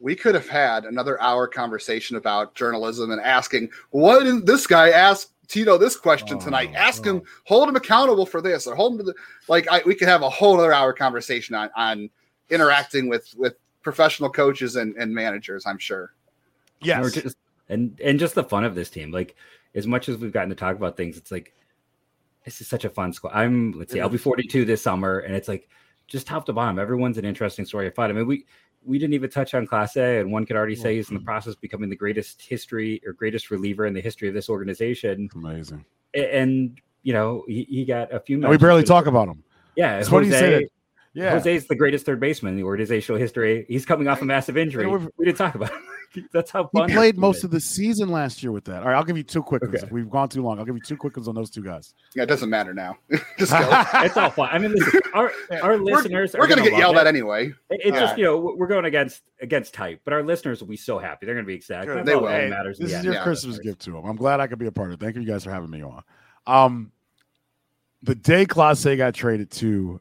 we 0.00 0.14
could 0.16 0.34
have 0.34 0.48
had 0.48 0.84
another 0.84 1.20
hour 1.22 1.46
conversation 1.46 2.16
about 2.16 2.54
journalism 2.54 3.12
and 3.12 3.20
asking 3.20 3.70
what 3.90 4.24
didn't 4.24 4.44
this 4.44 4.66
guy 4.66 4.90
ask 4.90 5.30
Tito 5.54 5.78
this 5.78 5.96
question 5.96 6.36
oh, 6.36 6.40
tonight? 6.40 6.70
Oh, 6.72 6.78
Ask 6.78 7.04
him, 7.04 7.22
hold 7.44 7.68
him 7.68 7.76
accountable 7.76 8.26
for 8.26 8.42
this, 8.42 8.66
or 8.66 8.74
hold 8.74 8.94
him 8.94 8.98
to 8.98 9.04
the 9.04 9.14
like. 9.46 9.70
I, 9.70 9.82
we 9.86 9.94
could 9.94 10.08
have 10.08 10.22
a 10.22 10.28
whole 10.28 10.58
other 10.58 10.72
hour 10.72 10.92
conversation 10.92 11.54
on 11.54 11.70
on 11.76 12.10
interacting 12.50 13.08
with 13.08 13.32
with 13.36 13.54
professional 13.80 14.30
coaches 14.30 14.74
and, 14.74 14.96
and 14.96 15.14
managers. 15.14 15.64
I'm 15.64 15.78
sure. 15.78 16.02
Or 16.02 16.12
Yes, 16.80 17.12
just, 17.12 17.36
and 17.68 17.98
and 18.04 18.18
just 18.18 18.34
the 18.34 18.42
fun 18.42 18.64
of 18.64 18.74
this 18.74 18.90
team. 18.90 19.12
Like 19.12 19.36
as 19.76 19.86
much 19.86 20.08
as 20.08 20.16
we've 20.16 20.32
gotten 20.32 20.48
to 20.48 20.56
talk 20.56 20.74
about 20.74 20.96
things, 20.96 21.16
it's 21.16 21.30
like 21.30 21.54
this 22.44 22.60
is 22.60 22.66
such 22.66 22.84
a 22.84 22.90
fun 22.90 23.12
squad. 23.12 23.32
I'm 23.32 23.70
let's 23.78 23.92
see, 23.92 24.00
I'll 24.00 24.08
be 24.08 24.18
42 24.18 24.64
this 24.64 24.82
summer, 24.82 25.20
and 25.20 25.36
it's 25.36 25.46
like 25.46 25.68
just 26.08 26.26
top 26.26 26.46
to 26.46 26.52
bottom, 26.52 26.80
everyone's 26.80 27.16
an 27.16 27.24
interesting 27.24 27.64
story 27.64 27.86
of 27.86 27.94
fun. 27.94 28.10
I 28.10 28.12
mean, 28.12 28.26
we 28.26 28.44
we 28.84 28.98
didn't 28.98 29.14
even 29.14 29.30
touch 29.30 29.54
on 29.54 29.66
Clase, 29.66 30.20
and 30.20 30.32
one 30.32 30.46
could 30.46 30.56
already 30.56 30.76
say 30.76 30.96
he's 30.96 31.08
in 31.08 31.14
the 31.14 31.20
mm-hmm. 31.20 31.26
process 31.26 31.54
of 31.54 31.60
becoming 31.60 31.90
the 31.90 31.96
greatest 31.96 32.42
history 32.42 33.00
or 33.06 33.12
greatest 33.12 33.50
reliever 33.50 33.86
in 33.86 33.94
the 33.94 34.00
history 34.00 34.28
of 34.28 34.34
this 34.34 34.48
organization. 34.48 35.28
amazing. 35.34 35.84
And 36.14 36.78
you 37.02 37.12
know, 37.12 37.44
he, 37.46 37.64
he 37.64 37.84
got 37.84 38.12
a 38.12 38.20
few. 38.20 38.38
We 38.38 38.56
barely 38.56 38.84
talk 38.84 39.06
about 39.06 39.28
him. 39.28 39.42
Yeah, 39.76 39.98
That's 39.98 40.10
what 40.10 40.24
he 40.24 40.30
Jose- 40.30 40.40
said. 40.40 40.62
Yeah, 41.12 41.38
Jose's 41.38 41.66
the 41.66 41.76
greatest 41.76 42.04
third 42.06 42.18
baseman 42.18 42.54
in 42.54 42.56
the 42.56 42.64
organizational 42.64 43.20
history. 43.20 43.66
He's 43.68 43.86
coming 43.86 44.08
off 44.08 44.20
a 44.20 44.24
massive 44.24 44.56
injury. 44.56 44.86
We 44.86 45.24
didn't 45.24 45.38
talk 45.38 45.54
about 45.54 45.70
it. 45.70 45.78
That's 46.32 46.50
how 46.50 46.64
he 46.72 46.78
fun 46.78 46.86
this 46.88 46.96
played 46.96 47.18
most 47.18 47.44
of 47.44 47.50
the 47.50 47.60
season 47.60 48.08
last 48.10 48.42
year 48.42 48.52
with 48.52 48.64
that. 48.64 48.82
All 48.82 48.88
right, 48.88 48.96
I'll 48.96 49.04
give 49.04 49.16
you 49.16 49.22
two 49.22 49.42
quick 49.42 49.62
ones. 49.62 49.82
Okay. 49.82 49.88
We've 49.92 50.08
gone 50.08 50.28
too 50.28 50.42
long, 50.42 50.58
I'll 50.58 50.64
give 50.64 50.74
you 50.76 50.80
two 50.80 50.96
quick 50.96 51.16
ones 51.16 51.28
on 51.28 51.34
those 51.34 51.50
two 51.50 51.62
guys. 51.62 51.94
Yeah, 52.14 52.22
it 52.24 52.26
doesn't 52.26 52.48
matter 52.50 52.72
now. 52.74 52.96
Just 53.38 53.52
go. 53.52 53.82
It's 54.04 54.16
all 54.16 54.30
fun. 54.30 54.48
I 54.52 54.58
mean, 54.58 54.72
listen, 54.72 55.00
our 55.12 55.32
our 55.62 55.76
listeners 55.78 56.34
We're 56.34 56.44
are 56.44 56.46
gonna 56.48 56.62
get 56.62 56.78
yelled 56.78 56.96
it. 56.96 57.00
at 57.00 57.06
anyway. 57.06 57.48
It- 57.70 57.80
It's 57.84 57.94
Yeah. 57.94 58.00
just 58.00 58.18
you 58.18 58.24
know 58.24 58.54
we're 58.56 58.66
going 58.66 58.84
against 58.84 59.22
against 59.40 59.74
type, 59.74 60.00
but 60.04 60.12
our 60.12 60.22
listeners 60.22 60.60
will 60.60 60.68
be 60.68 60.76
so 60.76 60.98
happy. 60.98 61.26
They're 61.26 61.34
going 61.34 61.44
to 61.44 61.48
be 61.48 61.56
ecstatic. 61.56 61.86
Good. 61.88 61.98
That's 61.98 62.06
They 62.06 62.16
will. 62.16 62.28
Hey, 62.28 62.48
matters. 62.48 62.78
in 62.78 62.84
This 62.86 62.92
the 62.92 62.98
is 62.98 62.98
end. 63.00 63.04
your 63.06 63.14
Yeah. 63.14 63.22
Christmas 63.24 63.58
gift 63.58 63.80
to 63.82 63.92
them. 63.92 64.04
I'm 64.06 64.16
glad 64.16 64.40
I 64.40 64.46
could 64.46 64.58
be 64.58 64.66
a 64.66 64.72
part 64.72 64.88
of 64.88 64.94
it. 64.94 65.04
Thank 65.04 65.16
you 65.16 65.24
guys 65.24 65.44
for 65.44 65.50
having 65.50 65.68
me 65.70 65.82
on. 65.82 66.02
Um, 66.46 66.92
the 68.02 68.14
day 68.14 68.46
Clase 68.46 68.96
got 68.96 69.14
traded 69.14 69.50
to 69.52 70.00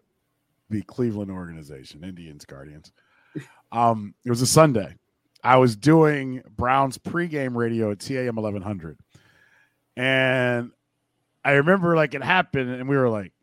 the 0.70 0.82
Cleveland 0.84 1.32
organization, 1.32 2.04
Indians 2.04 2.46
Guardians, 2.46 2.92
um, 3.72 4.14
it 4.26 4.30
was 4.30 4.42
a 4.42 4.48
Sunday. 4.48 4.96
I 5.44 5.58
was 5.58 5.76
doing 5.76 6.42
Browns 6.56 6.98
pregame 6.98 7.56
radio 7.56 7.92
at 7.92 8.00
TAM 8.00 8.36
1100, 8.36 8.98
and 9.98 10.72
I 11.44 11.52
remember 11.54 11.96
like 11.96 12.14
it 12.14 12.24
happened, 12.24 12.70
and 12.70 12.88
we 12.88 12.96
were 12.96 13.10
like, 13.10 13.34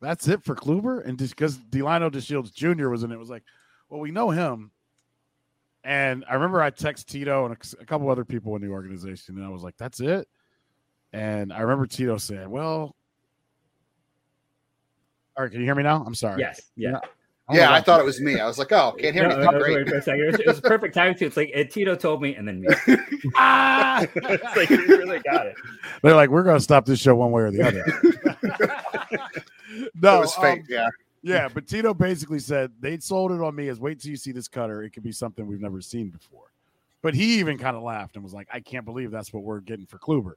"That's 0.00 0.26
it 0.28 0.42
for 0.44 0.54
Kluber," 0.54 1.04
and 1.04 1.18
just 1.18 1.36
because 1.36 1.58
Delino 1.58 2.10
DeShields 2.10 2.52
Jr. 2.54 2.88
was 2.88 3.02
in 3.02 3.10
it, 3.10 3.14
it 3.14 3.18
was 3.18 3.30
like, 3.30 3.44
"Well, 3.88 4.00
we 4.00 4.10
know 4.10 4.30
him." 4.30 4.70
And 5.84 6.24
I 6.28 6.34
remember 6.34 6.60
I 6.60 6.70
text 6.70 7.08
Tito 7.08 7.44
and 7.44 7.54
a, 7.54 7.82
a 7.82 7.84
couple 7.84 8.10
other 8.10 8.24
people 8.24 8.56
in 8.56 8.62
the 8.62 8.68
organization, 8.68 9.36
and 9.36 9.44
I 9.44 9.50
was 9.50 9.62
like, 9.62 9.76
"That's 9.76 10.00
it." 10.00 10.28
And 11.12 11.52
I 11.52 11.60
remember 11.60 11.86
Tito 11.86 12.16
saying, 12.16 12.48
"Well, 12.48 12.96
all 15.38 15.44
right, 15.44 15.52
can 15.52 15.60
you 15.60 15.66
hear 15.66 15.76
me 15.76 15.84
now? 15.84 16.02
I'm 16.04 16.16
sorry. 16.16 16.40
Yes. 16.40 16.62
Yeah. 16.74 16.98
Oh, 17.50 17.54
Yeah, 17.54 17.72
I 17.72 17.80
thought 17.80 17.98
it 18.00 18.04
was 18.04 18.20
me. 18.20 18.38
I 18.38 18.46
was 18.46 18.58
like, 18.58 18.70
oh, 18.72 18.92
can't 18.98 19.14
hear 19.14 19.26
No, 19.26 19.36
anything. 19.36 19.52
no, 19.52 19.58
Great. 19.58 19.76
wait 19.76 19.88
for 19.88 19.96
a 19.96 20.02
second. 20.02 20.20
It 20.20 20.26
was, 20.32 20.40
it 20.40 20.46
was 20.46 20.60
perfect 20.60 20.94
time 20.94 21.14
too. 21.14 21.26
It's 21.26 21.36
like 21.36 21.50
and 21.54 21.70
Tito 21.70 21.94
told 21.96 22.20
me, 22.20 22.34
and 22.34 22.46
then 22.46 22.60
me. 22.60 22.68
Ah! 23.36 24.02
it's 24.14 24.56
like 24.56 24.70
you 24.70 24.86
really 24.86 25.18
got 25.20 25.46
it. 25.46 25.54
They're 26.02 26.14
like, 26.14 26.30
we're 26.30 26.42
going 26.42 26.56
to 26.58 26.62
stop 26.62 26.84
this 26.86 27.00
show 27.00 27.14
one 27.16 27.30
way 27.32 27.42
or 27.42 27.50
the 27.50 27.62
other. 27.66 27.84
no, 30.00 30.16
it 30.16 30.20
was 30.20 30.34
fake. 30.34 30.60
um, 30.60 30.66
yeah. 30.68 30.88
yeah, 31.22 31.48
but 31.52 31.66
Tito 31.66 31.94
basically 31.94 32.38
said 32.38 32.70
they 32.80 32.98
sold 32.98 33.32
it 33.32 33.40
on 33.40 33.54
me 33.54 33.68
as 33.68 33.80
wait 33.80 34.00
till 34.00 34.10
you 34.10 34.16
see 34.16 34.32
this 34.32 34.48
cutter. 34.48 34.82
It 34.82 34.90
could 34.90 35.02
be 35.02 35.12
something 35.12 35.46
we've 35.46 35.60
never 35.60 35.80
seen 35.80 36.10
before. 36.10 36.52
But 37.02 37.14
he 37.14 37.38
even 37.38 37.58
kind 37.58 37.76
of 37.76 37.82
laughed 37.82 38.16
and 38.16 38.24
was 38.24 38.34
like, 38.34 38.48
I 38.52 38.60
can't 38.60 38.84
believe 38.84 39.10
that's 39.10 39.32
what 39.32 39.42
we're 39.42 39.60
getting 39.60 39.86
for 39.86 39.98
Kluber. 39.98 40.32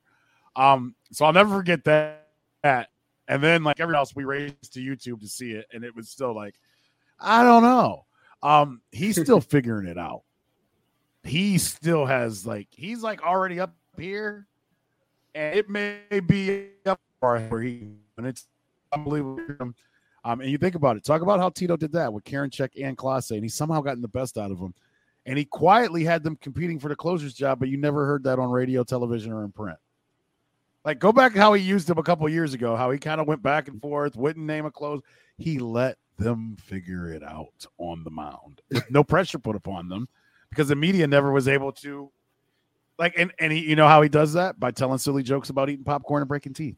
Um, 0.56 0.96
so 1.12 1.26
I'll 1.26 1.34
never 1.34 1.56
forget 1.56 1.84
that. 1.86 2.28
that. 2.64 2.90
And 3.28 3.42
then, 3.42 3.64
like 3.64 3.80
everyone 3.80 4.00
else, 4.00 4.16
we 4.16 4.26
raced 4.26 4.74
to 4.74 4.80
YouTube 4.80 5.22
to 5.22 5.28
see 5.28 5.52
it, 5.52 5.66
and 5.74 5.84
it 5.84 5.96
was 5.96 6.10
still 6.10 6.36
like, 6.36 6.56
I 7.22 7.44
don't 7.44 7.64
know. 7.64 8.06
Um, 8.44 8.82
he's 8.92 9.22
still 9.22 9.42
figuring 9.42 9.88
it 9.88 9.98
out. 9.98 10.24
He 11.24 11.60
still 11.60 12.06
has 12.06 12.46
like 12.46 12.68
he's 12.72 13.04
like 13.04 13.22
already 13.22 13.60
up 13.60 13.76
here, 13.98 14.48
and 15.36 15.56
it 15.56 15.70
may 15.70 16.00
be 16.26 16.70
up 16.86 17.00
where 17.20 17.62
he 17.62 17.88
and 18.18 18.26
it's 18.26 18.48
unbelievable. 18.92 19.40
Um, 20.24 20.42
and 20.42 20.50
you 20.50 20.58
think 20.58 20.76
about 20.76 20.98
it. 20.98 21.04
Talk 21.04 21.22
about 21.22 21.40
how 21.40 21.50
Tito 21.50 21.78
did 21.78 21.94
that 21.94 22.12
with 22.12 22.24
Karinchak 22.24 22.70
and 22.84 22.98
Clase, 22.98 23.32
and 23.32 23.44
he 23.44 23.50
somehow 23.50 23.82
gotten 23.82 24.02
the 24.02 24.08
best 24.08 24.38
out 24.38 24.52
of 24.52 24.60
them. 24.60 24.74
And 25.26 25.38
he 25.38 25.46
quietly 25.46 26.04
had 26.04 26.24
them 26.24 26.36
competing 26.36 26.80
for 26.80 26.90
the 26.90 26.96
closer's 26.96 27.34
job, 27.34 27.60
but 27.60 27.70
you 27.70 27.78
never 27.78 28.06
heard 28.06 28.24
that 28.24 28.40
on 28.40 28.50
radio, 28.50 28.84
television, 28.84 29.32
or 29.32 29.44
in 29.44 29.52
print. 29.52 29.78
Like 30.84 30.98
go 30.98 31.12
back 31.12 31.36
how 31.36 31.54
he 31.54 31.62
used 31.62 31.88
them 31.88 32.00
a 32.00 32.04
couple 32.04 32.28
years 32.28 32.56
ago, 32.56 32.76
how 32.76 32.90
he 32.90 32.98
kind 32.98 33.22
of 33.22 33.28
went 33.28 33.44
back 33.44 33.68
and 33.68 33.80
forth, 33.80 34.16
wouldn't 34.16 34.46
name 34.46 34.66
a 34.66 34.72
close. 34.72 35.02
He 35.38 35.60
let 35.60 35.98
them 36.18 36.56
figure 36.64 37.12
it 37.12 37.24
out 37.24 37.66
on 37.78 38.04
the 38.04 38.12
mound 38.12 38.62
with 38.72 38.90
no 38.92 39.04
pressure 39.04 39.40
put 39.40 39.56
upon 39.56 39.90
them 39.90 40.08
because 40.50 40.68
the 40.68 40.76
media 40.76 41.08
never 41.08 41.32
was 41.32 41.48
able 41.48 41.72
to 41.72 42.12
like 43.00 43.14
and, 43.18 43.32
and 43.40 43.52
he 43.52 43.60
you 43.60 43.76
know 43.76 43.88
how 43.88 44.02
he 44.02 44.10
does 44.10 44.34
that 44.34 44.60
by 44.60 44.70
telling 44.70 44.98
silly 45.00 45.24
jokes 45.24 45.50
about 45.50 45.70
eating 45.70 45.84
popcorn 45.84 46.22
and 46.22 46.30
breaking 46.30 46.54
teeth 46.54 46.76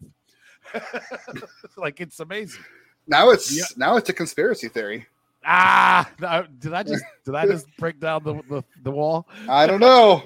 like 1.78 2.00
it's 2.00 2.19
amazing 2.19 2.63
Now 3.08 3.30
it's 3.32 3.52
Yeah. 3.56 3.63
now 3.76 3.98
it's 3.98 4.10
a 4.10 4.13
conspiracy 4.13 4.69
theory. 4.69 5.08
ah 5.46 6.10
did 6.60 6.74
i 6.74 6.84
just 6.84 7.04
did 7.26 7.36
i 7.36 7.46
just 7.46 7.67
break 7.78 8.00
down 8.00 8.24
the 8.24 8.36
the, 8.50 8.63
the 8.84 8.91
wall 8.91 9.28
I 9.50 9.67
don't 9.67 9.80
know. 9.82 10.24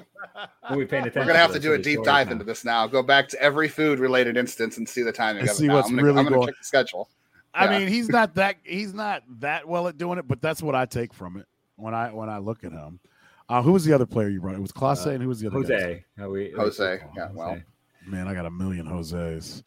We're 0.70 0.86
paying 0.86 1.02
attention. 1.04 1.20
We're 1.20 1.26
gonna 1.26 1.38
have 1.38 1.50
to 1.52 1.54
those 1.54 1.62
do 1.62 1.72
a 1.74 1.78
deep 1.78 2.02
dive 2.04 2.26
now. 2.26 2.32
into 2.34 2.44
this 2.44 2.64
now. 2.64 2.86
Go 2.88 3.02
back 3.02 3.28
to 3.28 3.40
every 3.40 3.68
food 3.68 3.98
related 4.00 4.36
instance 4.36 4.76
and 4.76 4.88
see 4.88 5.02
the 5.02 5.12
timing 5.12 5.42
And 5.42 5.50
of 5.50 5.56
see 5.56 5.64
it. 5.64 5.68
Now. 5.68 5.74
what's 5.76 5.88
I'm 5.88 5.94
gonna, 5.96 6.06
really 6.06 6.18
I'm 6.18 6.24
gonna 6.24 6.36
going- 6.36 6.48
check 6.48 6.58
the 6.58 6.64
schedule. 6.64 7.08
I 7.54 7.64
Yeah. 7.64 7.78
mean 7.78 7.88
he's 7.88 8.08
not 8.08 8.34
that 8.36 8.56
he's 8.64 8.94
not 8.94 9.22
that 9.40 9.66
well 9.68 9.88
at 9.88 9.96
doing 9.98 10.18
it 10.18 10.28
but 10.28 10.40
that's 10.40 10.62
what 10.62 10.74
i 10.74 10.84
take 10.86 11.12
from 11.14 11.36
it 11.36 11.46
when 11.76 11.94
i 11.94 12.12
when 12.12 12.28
i 12.28 12.38
look 12.38 12.62
at 12.64 12.72
him 12.72 13.00
uh 13.48 13.62
who 13.62 13.72
was 13.72 13.84
the 13.84 13.92
other 13.92 14.06
player 14.06 14.28
you 14.28 14.40
brought 14.40 14.54
it 14.54 14.60
was 14.60 14.72
Clase 14.72 15.06
Uh, 15.06 15.10
and 15.10 15.22
who 15.22 15.28
was 15.28 15.40
the 15.40 15.46
other? 15.48 15.56
Jose. 15.56 16.04
How 16.18 16.28
we, 16.30 16.52
Jose, 16.52 17.00
oh, 17.04 17.10
yeah, 17.16 17.28
well. 17.32 17.58
man 18.06 18.28
i 18.28 18.34
got 18.34 18.46
a 18.46 18.50
million 18.50 18.86
jose's 18.86 19.62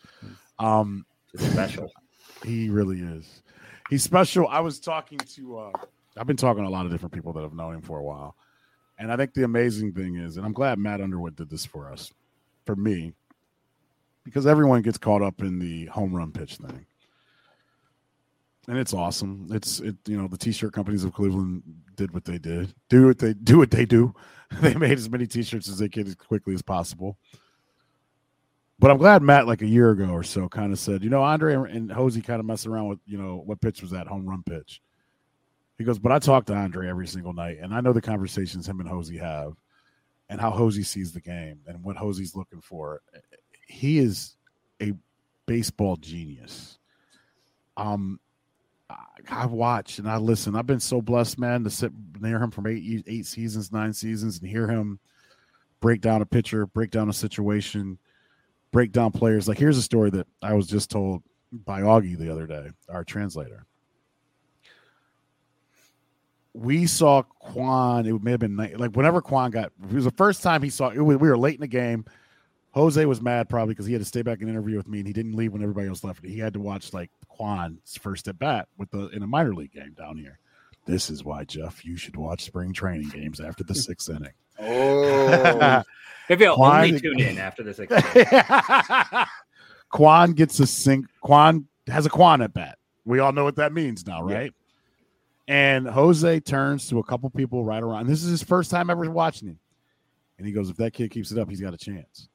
um 0.60 1.06
Just 1.36 1.52
special. 1.52 1.91
He 2.46 2.70
really 2.70 3.00
is. 3.00 3.44
He's 3.89 4.04
special. 4.04 4.48
I 4.48 4.60
was 4.62 4.80
talking 4.80 5.17
to 5.20 5.58
uh 5.58 5.72
I've 6.17 6.28
been 6.28 6.38
talking 6.38 6.63
to 6.63 6.70
a 6.70 6.72
lot 6.72 6.86
of 6.86 6.91
different 6.91 7.13
people 7.13 7.34
that 7.34 7.41
have 7.41 7.54
known 7.54 7.76
him 7.76 7.82
for 7.82 8.00
a 8.00 8.04
while. 8.04 8.36
And 9.00 9.12
I 9.12 9.15
think 9.15 9.34
the 9.34 9.44
amazing 9.44 9.94
thing 9.94 10.15
is, 10.17 10.38
and 10.38 10.46
I'm 10.46 10.52
glad 10.54 10.78
Matt 10.78 11.02
Underwood 11.02 11.36
did 11.36 11.50
this 11.50 11.65
for 11.65 11.91
us, 11.91 12.12
for 12.65 12.76
me, 12.76 13.13
because 14.24 14.46
everyone 14.46 14.82
gets 14.82 14.98
caught 14.98 15.22
up 15.22 15.41
in 15.41 15.58
the 15.60 15.86
home 15.86 16.13
run 16.15 16.32
pitch 16.32 16.58
thing. 16.58 16.86
And 18.67 18.78
it's 18.78 18.93
awesome. 18.93 19.47
It's 19.52 19.80
it, 19.80 19.95
you 20.06 20.17
know, 20.17 20.28
the 20.28 20.38
t-shirt 20.38 20.74
companies 20.74 21.04
of 21.04 21.13
Cleveland 21.13 21.63
did 21.95 22.13
what 22.13 22.26
they 22.26 22.38
did. 22.38 22.74
Do 22.89 23.08
what 23.08 23.17
they 23.17 23.34
do 23.34 23.58
what 23.58 23.71
they 23.71 23.86
do. 23.86 24.13
They 24.60 24.76
made 24.76 24.97
as 24.97 25.10
many 25.10 25.28
t-shirts 25.28 25.69
as 25.69 25.78
they 25.78 25.88
could 25.88 26.08
as 26.10 26.15
quickly 26.15 26.54
as 26.54 26.62
possible. 26.62 27.17
But 28.80 28.91
I'm 28.91 28.97
glad 28.97 29.21
Matt, 29.21 29.47
like 29.47 29.62
a 29.62 29.65
year 29.65 29.91
ago 29.91 30.10
or 30.10 30.24
so, 30.24 30.50
kind 30.50 30.74
of 30.74 30.80
said, 30.80 31.06
you 31.06 31.10
know, 31.10 31.24
Andre 31.24 31.54
and, 31.54 31.89
Hosey 31.89 32.19
kind 32.19 32.41
of 32.41 32.47
mess 32.47 32.65
around 32.65 32.88
with, 32.88 33.00
you 33.06 33.17
know, 33.17 33.43
what 33.45 33.62
pitch 33.62 33.82
was 33.82 33.91
that 33.91 34.08
home 34.08 34.26
run 34.28 34.43
pitch. 34.43 34.82
He 35.78 35.86
goes, 35.86 36.00
but 36.00 36.12
I 36.12 36.19
talk 36.19 36.45
to 36.47 36.54
Andre 36.54 36.89
every 36.89 37.08
single 37.08 37.32
night, 37.32 37.60
and 37.62 37.74
I 37.74 37.80
know 37.80 37.93
the 37.93 38.02
conversations 38.02 38.67
him 38.67 38.82
and 38.82 38.89
Hosey 38.89 39.17
have, 39.19 39.54
and 40.30 40.41
how 40.41 40.50
Hosey 40.50 40.84
sees 40.84 41.13
the 41.13 41.21
game 41.21 41.60
and 41.67 41.84
what 41.84 41.95
Hosey's 41.95 42.36
looking 42.36 42.60
for. 42.60 43.02
He 43.67 44.00
is 44.00 44.36
a 44.82 44.93
baseball 45.45 45.95
genius. 45.95 46.80
Um, 47.78 48.19
I, 49.30 49.43
I 49.43 49.45
watch 49.45 49.99
and 49.99 50.10
I 50.10 50.17
listen. 50.17 50.56
I've 50.56 50.67
been 50.67 50.80
so 50.80 51.01
blessed, 51.01 51.39
man, 51.39 51.63
to 51.63 51.69
sit 51.69 51.91
near 52.19 52.41
him 52.41 52.51
from 52.51 52.67
eight 52.67 53.04
eight 53.08 53.25
seasons, 53.25 53.71
nine 53.71 53.93
seasons, 53.93 54.39
and 54.39 54.49
hear 54.49 54.67
him 54.67 54.99
break 55.80 56.01
down 56.01 56.21
a 56.21 56.25
pitcher, 56.25 56.65
break 56.65 56.91
down 56.91 57.10
a 57.10 57.13
situation 57.13 57.97
break 58.71 58.91
down 58.91 59.12
players. 59.12 59.47
Like 59.47 59.58
here's 59.58 59.77
a 59.77 59.82
story 59.82 60.10
that 60.12 60.27
I 60.41 60.54
was 60.54 60.67
just 60.67 60.89
told 60.89 61.21
by 61.51 61.82
Augie 61.82 62.17
the 62.17 62.32
other 62.32 62.47
day, 62.47 62.69
our 62.89 63.04
translator. 63.04 63.65
We 66.54 66.86
saw 66.86 67.21
Kwan. 67.21 68.06
It 68.06 68.23
may 68.23 68.32
have 68.32 68.39
been 68.39 68.58
like 68.58 68.95
whenever 68.95 69.21
Kwan 69.21 69.51
got. 69.51 69.71
It 69.89 69.93
was 69.93 70.06
the 70.06 70.12
first 70.12 70.43
time 70.43 70.62
he 70.62 70.69
saw. 70.69 70.89
It 70.89 70.99
was, 70.99 71.17
we 71.17 71.30
were 71.30 71.38
late 71.38 71.56
in 71.56 71.62
the 71.62 71.67
game. 71.67 72.06
Jose 72.71 73.06
was 73.06 73.21
mad 73.21 73.49
probably 73.49 73.73
because 73.73 73.86
he 73.86 73.93
had 73.93 74.01
to 74.01 74.08
stay 74.08 74.21
back 74.21 74.39
and 74.41 74.49
interview 74.49 74.77
with 74.77 74.88
me, 74.88 74.99
and 74.99 75.08
he 75.08 75.13
didn't 75.13 75.36
leave 75.36 75.51
when 75.54 75.62
everybody 75.62 75.88
else 75.88 76.04
left. 76.04 76.25
He 76.25 76.39
had 76.39 76.54
to 76.54 76.60
watch 76.60 76.93
like 76.93 77.10
Kwan's 77.41 77.97
first 77.99 78.27
at 78.27 78.38
bat 78.38 78.67
with 78.77 78.91
the 78.91 79.08
in 79.10 79.23
a 79.23 79.27
minor 79.27 79.56
league 79.56 79.71
game 79.71 79.95
down 79.97 80.15
here. 80.17 80.38
This 80.86 81.10
is 81.10 81.23
why, 81.23 81.43
Jeff, 81.43 81.84
you 81.84 81.97
should 81.97 82.15
watch 82.15 82.43
spring 82.43 82.71
training 82.71 83.10
games 83.10 83.39
after 83.39 83.63
the 83.63 83.73
sixth 83.73 84.10
inning. 84.10 84.32
Oh, 84.63 85.82
Maybe 86.30 86.45
I'll 86.45 86.56
Why 86.58 86.86
only 86.86 86.99
tune 87.01 87.19
in 87.19 87.39
after 87.39 87.63
the 87.63 87.73
this. 87.73 89.27
Kwan 89.89 90.34
gets 90.34 90.60
a 90.60 90.67
sink. 90.67 91.08
Kwan 91.21 91.65
has 91.88 92.06
a 92.06 92.10
Kwan 92.12 92.43
at 92.43 92.54
bat. 92.54 92.77
We 93.06 93.17
all 93.19 93.32
know 93.32 93.43
what 93.43 93.56
that 93.56 93.73
means 93.73 94.06
now, 94.06 94.27
Yeah. 94.30 94.36
right? 94.36 94.54
And 95.47 95.88
Jose 95.88 96.39
turns 96.41 96.88
to 96.89 96.99
a 96.99 97.04
couple 97.04 97.27
people 97.32 97.65
right 97.65 97.82
around. 97.82 98.06
This 98.08 98.23
is 98.23 98.30
his 98.30 98.43
first 98.43 98.69
time 98.69 98.91
ever 98.91 99.10
watching 99.10 99.47
him. 99.47 99.60
And 100.38 100.45
he 100.45 100.54
goes, 100.54 100.69
If 100.69 100.77
that 100.77 100.93
kid 100.93 101.10
keeps 101.10 101.32
it 101.32 101.39
up, 101.39 101.49
he's 101.49 101.60
got 101.60 101.73
a 101.73 101.77
chance. 101.77 102.30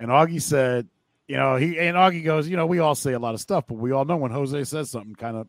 And 0.00 0.10
Augie 0.10 0.42
said, 0.42 0.88
You 1.32 1.38
know, 1.38 1.56
he 1.56 1.78
and 1.78 1.96
Augie 1.96 2.22
goes, 2.22 2.46
You 2.46 2.58
know, 2.58 2.66
we 2.66 2.80
all 2.80 2.94
say 2.94 3.14
a 3.14 3.18
lot 3.18 3.32
of 3.32 3.40
stuff, 3.40 3.64
but 3.66 3.78
we 3.78 3.90
all 3.90 4.04
know 4.04 4.18
when 4.18 4.30
Jose 4.30 4.64
says 4.64 4.90
something, 4.90 5.14
kind 5.14 5.34
of 5.34 5.46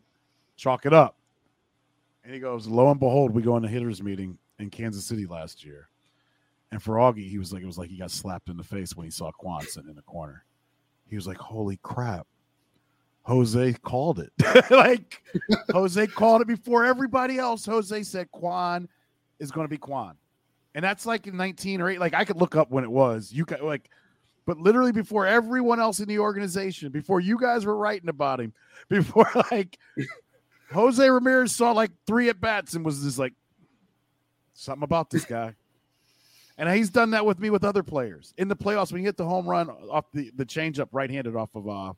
chalk 0.56 0.86
it 0.86 0.94
up. 0.94 1.18
And 2.24 2.32
he 2.32 2.40
goes, 2.40 2.66
Lo 2.66 2.90
and 2.90 2.98
behold, 2.98 3.32
we 3.32 3.42
go 3.42 3.58
in 3.58 3.66
a 3.66 3.68
hitters 3.68 4.02
meeting 4.02 4.38
in 4.58 4.70
Kansas 4.70 5.04
City 5.04 5.26
last 5.26 5.62
year. 5.62 5.90
And 6.72 6.82
for 6.82 6.94
Augie, 6.94 7.28
he 7.28 7.36
was 7.36 7.52
like, 7.52 7.62
It 7.62 7.66
was 7.66 7.76
like 7.76 7.90
he 7.90 7.98
got 7.98 8.10
slapped 8.10 8.48
in 8.48 8.56
the 8.56 8.64
face 8.64 8.96
when 8.96 9.04
he 9.04 9.10
saw 9.10 9.30
Kwan 9.32 9.60
in 9.76 9.94
the 9.94 10.00
corner. 10.00 10.46
He 11.06 11.16
was 11.16 11.26
like, 11.26 11.36
Holy 11.36 11.78
crap. 11.82 12.26
Jose 13.24 13.74
called 13.82 14.20
it. 14.20 14.32
like 14.70 15.22
Jose 15.70 16.06
called 16.06 16.40
it 16.40 16.48
before 16.48 16.86
everybody 16.86 17.36
else. 17.36 17.66
Jose 17.66 18.04
said 18.04 18.30
Kwan 18.30 18.88
is 19.38 19.50
going 19.50 19.66
to 19.66 19.70
be 19.70 19.76
Kwan. 19.76 20.16
And 20.74 20.82
that's 20.82 21.04
like 21.04 21.26
in 21.26 21.36
19 21.36 21.82
or 21.82 21.90
8. 21.90 22.00
Like 22.00 22.14
I 22.14 22.24
could 22.24 22.38
look 22.38 22.56
up 22.56 22.70
when 22.70 22.84
it 22.84 22.90
was. 22.90 23.30
You 23.30 23.44
could 23.44 23.60
like, 23.60 23.90
but 24.46 24.58
literally 24.58 24.92
before 24.92 25.26
everyone 25.26 25.80
else 25.80 26.00
in 26.00 26.08
the 26.08 26.18
organization, 26.18 26.90
before 26.90 27.20
you 27.20 27.38
guys 27.38 27.64
were 27.64 27.76
writing 27.76 28.08
about 28.08 28.40
him, 28.40 28.52
before 28.88 29.28
like 29.50 29.78
Jose 30.72 31.08
Ramirez 31.08 31.52
saw 31.54 31.72
like 31.72 31.90
three 32.06 32.28
at 32.28 32.40
bats 32.40 32.74
and 32.74 32.84
was 32.84 33.02
just 33.02 33.18
like 33.18 33.34
something 34.54 34.84
about 34.84 35.10
this 35.10 35.24
guy. 35.24 35.54
And 36.56 36.68
he's 36.68 36.90
done 36.90 37.10
that 37.10 37.26
with 37.26 37.40
me 37.40 37.50
with 37.50 37.64
other 37.64 37.82
players 37.82 38.32
in 38.38 38.46
the 38.46 38.54
playoffs. 38.54 38.92
When 38.92 39.00
he 39.00 39.04
hit 39.04 39.16
the 39.16 39.24
home 39.24 39.46
run 39.46 39.68
off 39.68 40.04
the 40.12 40.30
the 40.36 40.44
changeup 40.44 40.88
right 40.92 41.10
handed 41.10 41.34
off 41.34 41.54
of 41.54 41.68
uh 41.68 41.92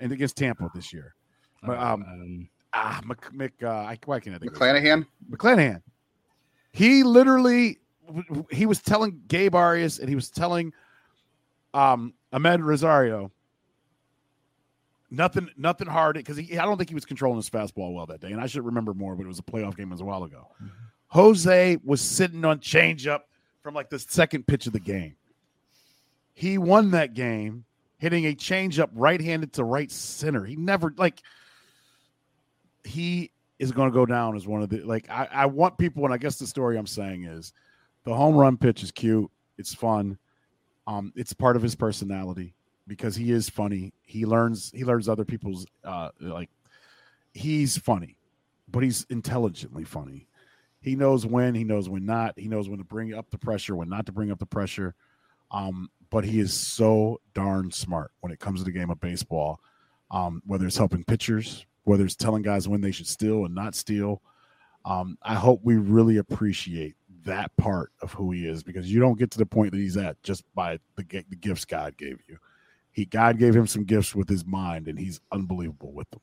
and 0.00 0.10
against 0.10 0.36
Tampa 0.36 0.70
this 0.74 0.92
year. 0.92 1.14
But, 1.62 1.78
um, 1.78 2.02
um, 2.02 2.48
Ah, 2.74 3.00
Mc, 3.04 3.32
Mc 3.32 3.52
uh, 3.62 3.68
I, 3.68 3.98
why 4.04 4.20
can't 4.20 4.34
I 4.34 4.38
think 4.38 4.52
of 4.52 4.58
his 4.58 4.68
McClanahan. 4.68 5.06
McClanahan. 5.30 5.82
He 6.72 7.02
literally 7.02 7.78
he 8.50 8.66
was 8.66 8.80
telling 8.80 9.20
Gabe 9.28 9.54
Arias 9.54 9.98
and 9.98 10.08
he 10.08 10.14
was 10.14 10.30
telling 10.30 10.72
um 11.74 12.14
Amed 12.32 12.64
Rosario 12.64 13.30
nothing 15.12 15.50
nothing 15.56 15.86
hard 15.86 16.16
because 16.16 16.38
I 16.38 16.64
don't 16.64 16.78
think 16.78 16.88
he 16.88 16.94
was 16.94 17.04
controlling 17.04 17.36
his 17.36 17.50
fastball 17.50 17.94
well 17.94 18.06
that 18.06 18.20
day. 18.20 18.32
And 18.32 18.40
I 18.40 18.46
should 18.46 18.64
remember 18.64 18.94
more, 18.94 19.14
but 19.14 19.24
it 19.24 19.28
was 19.28 19.38
a 19.38 19.42
playoff 19.42 19.76
game 19.76 19.90
was 19.90 20.00
a 20.00 20.04
while 20.04 20.24
ago. 20.24 20.48
Jose 21.08 21.78
was 21.84 22.00
sitting 22.00 22.44
on 22.44 22.58
changeup 22.58 23.20
from 23.62 23.74
like 23.74 23.90
the 23.90 23.98
second 23.98 24.46
pitch 24.46 24.66
of 24.66 24.72
the 24.72 24.80
game. 24.80 25.14
He 26.32 26.56
won 26.56 26.92
that 26.92 27.12
game 27.14 27.64
hitting 27.98 28.24
a 28.24 28.34
changeup 28.34 28.88
right-handed 28.94 29.52
to 29.52 29.64
right 29.64 29.90
center. 29.90 30.44
He 30.44 30.56
never 30.56 30.92
like 30.96 31.20
he 32.82 33.30
is 33.58 33.70
going 33.70 33.90
to 33.90 33.94
go 33.94 34.06
down 34.06 34.34
as 34.34 34.46
one 34.46 34.62
of 34.62 34.70
the 34.70 34.78
like 34.80 35.08
I, 35.10 35.28
I 35.30 35.46
want 35.46 35.78
people 35.78 36.04
and 36.04 36.14
I 36.14 36.16
guess 36.16 36.38
the 36.38 36.46
story 36.46 36.78
I'm 36.78 36.86
saying 36.86 37.24
is 37.24 37.52
the 38.04 38.14
home 38.14 38.34
run 38.34 38.56
pitch 38.56 38.82
is 38.82 38.90
cute. 38.90 39.30
It's 39.58 39.74
fun. 39.74 40.18
Um, 40.86 41.12
it's 41.16 41.32
part 41.32 41.56
of 41.56 41.62
his 41.62 41.74
personality 41.74 42.54
because 42.86 43.16
he 43.16 43.30
is 43.30 43.48
funny. 43.48 43.92
He 44.02 44.26
learns 44.26 44.70
he 44.74 44.84
learns 44.84 45.08
other 45.08 45.24
people's 45.24 45.66
uh 45.84 46.10
like 46.20 46.50
he's 47.32 47.76
funny, 47.78 48.16
but 48.68 48.82
he's 48.82 49.06
intelligently 49.10 49.84
funny. 49.84 50.26
He 50.80 50.96
knows 50.96 51.24
when, 51.24 51.54
he 51.54 51.62
knows 51.62 51.88
when 51.88 52.04
not. 52.04 52.38
He 52.38 52.48
knows 52.48 52.68
when 52.68 52.78
to 52.78 52.84
bring 52.84 53.14
up 53.14 53.30
the 53.30 53.38
pressure, 53.38 53.76
when 53.76 53.88
not 53.88 54.06
to 54.06 54.12
bring 54.12 54.32
up 54.32 54.40
the 54.40 54.46
pressure. 54.46 54.94
Um, 55.52 55.90
but 56.10 56.24
he 56.24 56.40
is 56.40 56.52
so 56.52 57.20
darn 57.34 57.70
smart 57.70 58.10
when 58.20 58.32
it 58.32 58.40
comes 58.40 58.60
to 58.60 58.64
the 58.64 58.72
game 58.72 58.90
of 58.90 59.00
baseball. 59.00 59.60
Um, 60.10 60.42
whether 60.44 60.66
it's 60.66 60.76
helping 60.76 61.04
pitchers, 61.04 61.64
whether 61.84 62.04
it's 62.04 62.16
telling 62.16 62.42
guys 62.42 62.68
when 62.68 62.80
they 62.80 62.90
should 62.90 63.06
steal 63.06 63.44
and 63.46 63.54
not 63.54 63.74
steal. 63.74 64.20
Um, 64.84 65.16
I 65.22 65.34
hope 65.34 65.60
we 65.62 65.76
really 65.76 66.16
appreciate 66.16 66.96
that 67.24 67.56
part 67.56 67.92
of 68.02 68.12
who 68.12 68.32
he 68.32 68.46
is 68.46 68.62
because 68.62 68.92
you 68.92 69.00
don't 69.00 69.18
get 69.18 69.30
to 69.32 69.38
the 69.38 69.46
point 69.46 69.72
that 69.72 69.78
he's 69.78 69.96
at 69.96 70.22
just 70.22 70.44
by 70.54 70.78
the, 70.96 71.04
the 71.28 71.36
gifts 71.36 71.64
God 71.64 71.96
gave 71.96 72.18
you. 72.28 72.36
He 72.90 73.04
God 73.06 73.38
gave 73.38 73.54
him 73.56 73.66
some 73.66 73.84
gifts 73.84 74.14
with 74.14 74.28
his 74.28 74.44
mind, 74.44 74.88
and 74.88 74.98
he's 74.98 75.20
unbelievable 75.30 75.92
with 75.92 76.10
them. 76.10 76.20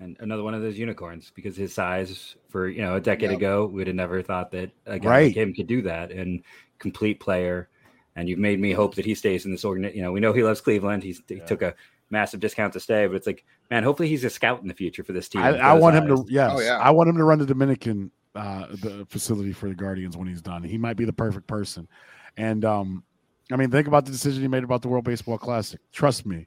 and 0.00 0.16
another 0.20 0.42
one 0.42 0.52
of 0.54 0.60
those 0.62 0.76
unicorns 0.78 1.30
because 1.34 1.56
his 1.56 1.72
size 1.72 2.36
for 2.48 2.68
you 2.68 2.82
know 2.82 2.96
a 2.96 3.00
decade 3.00 3.30
Yep. 3.30 3.38
ago 3.38 3.66
we'd 3.66 3.86
have 3.86 3.96
never 3.96 4.20
thought 4.22 4.50
that 4.50 4.70
a 4.86 4.98
guy 4.98 5.08
Right. 5.08 5.26
like 5.28 5.36
him 5.36 5.54
could 5.54 5.66
do 5.66 5.82
that 5.82 6.10
and 6.12 6.42
complete 6.78 7.20
player 7.20 7.68
and 8.16 8.28
you've 8.28 8.38
made 8.38 8.58
me 8.60 8.72
hope 8.72 8.94
that 8.96 9.04
he 9.06 9.14
stays 9.14 9.44
in 9.46 9.52
this 9.52 9.64
organ 9.64 9.90
you 9.94 10.02
know 10.02 10.12
we 10.12 10.20
know 10.20 10.32
he 10.34 10.42
loves 10.42 10.60
cleveland 10.60 11.02
He's, 11.02 11.22
he 11.28 11.36
Yeah. 11.36 11.44
took 11.44 11.62
a 11.62 11.74
massive 12.10 12.40
discount 12.40 12.72
to 12.74 12.80
stay 12.80 13.06
but 13.06 13.14
it's 13.16 13.26
like 13.26 13.44
man 13.70 13.82
hopefully 13.84 14.08
he's 14.08 14.24
a 14.24 14.30
scout 14.30 14.60
in 14.60 14.68
the 14.68 14.74
future 14.74 15.02
for 15.04 15.12
this 15.12 15.28
team 15.28 15.40
I, 15.42 15.56
I 15.56 15.72
those 15.74 15.82
want 15.82 15.96
him 15.96 16.06
to 16.08 16.24
yes, 16.28 16.52
Oh, 16.54 16.60
yeah. 16.60 16.78
I 16.78 16.90
want 16.90 17.08
him 17.08 17.16
to 17.16 17.24
run 17.24 17.38
the 17.38 17.46
Dominican 17.46 18.10
uh, 18.36 18.66
the 18.68 19.06
facility 19.08 19.52
for 19.52 19.68
the 19.68 19.74
Guardians 19.74 20.16
when 20.16 20.28
he's 20.28 20.42
done. 20.42 20.62
He 20.62 20.78
might 20.78 20.96
be 20.96 21.04
the 21.04 21.12
perfect 21.12 21.46
person. 21.46 21.88
And 22.36 22.64
um, 22.64 23.02
I 23.50 23.56
mean, 23.56 23.70
think 23.70 23.88
about 23.88 24.04
the 24.04 24.12
decision 24.12 24.42
he 24.42 24.48
made 24.48 24.64
about 24.64 24.82
the 24.82 24.88
World 24.88 25.04
Baseball 25.04 25.38
Classic. 25.38 25.80
Trust 25.92 26.26
me, 26.26 26.46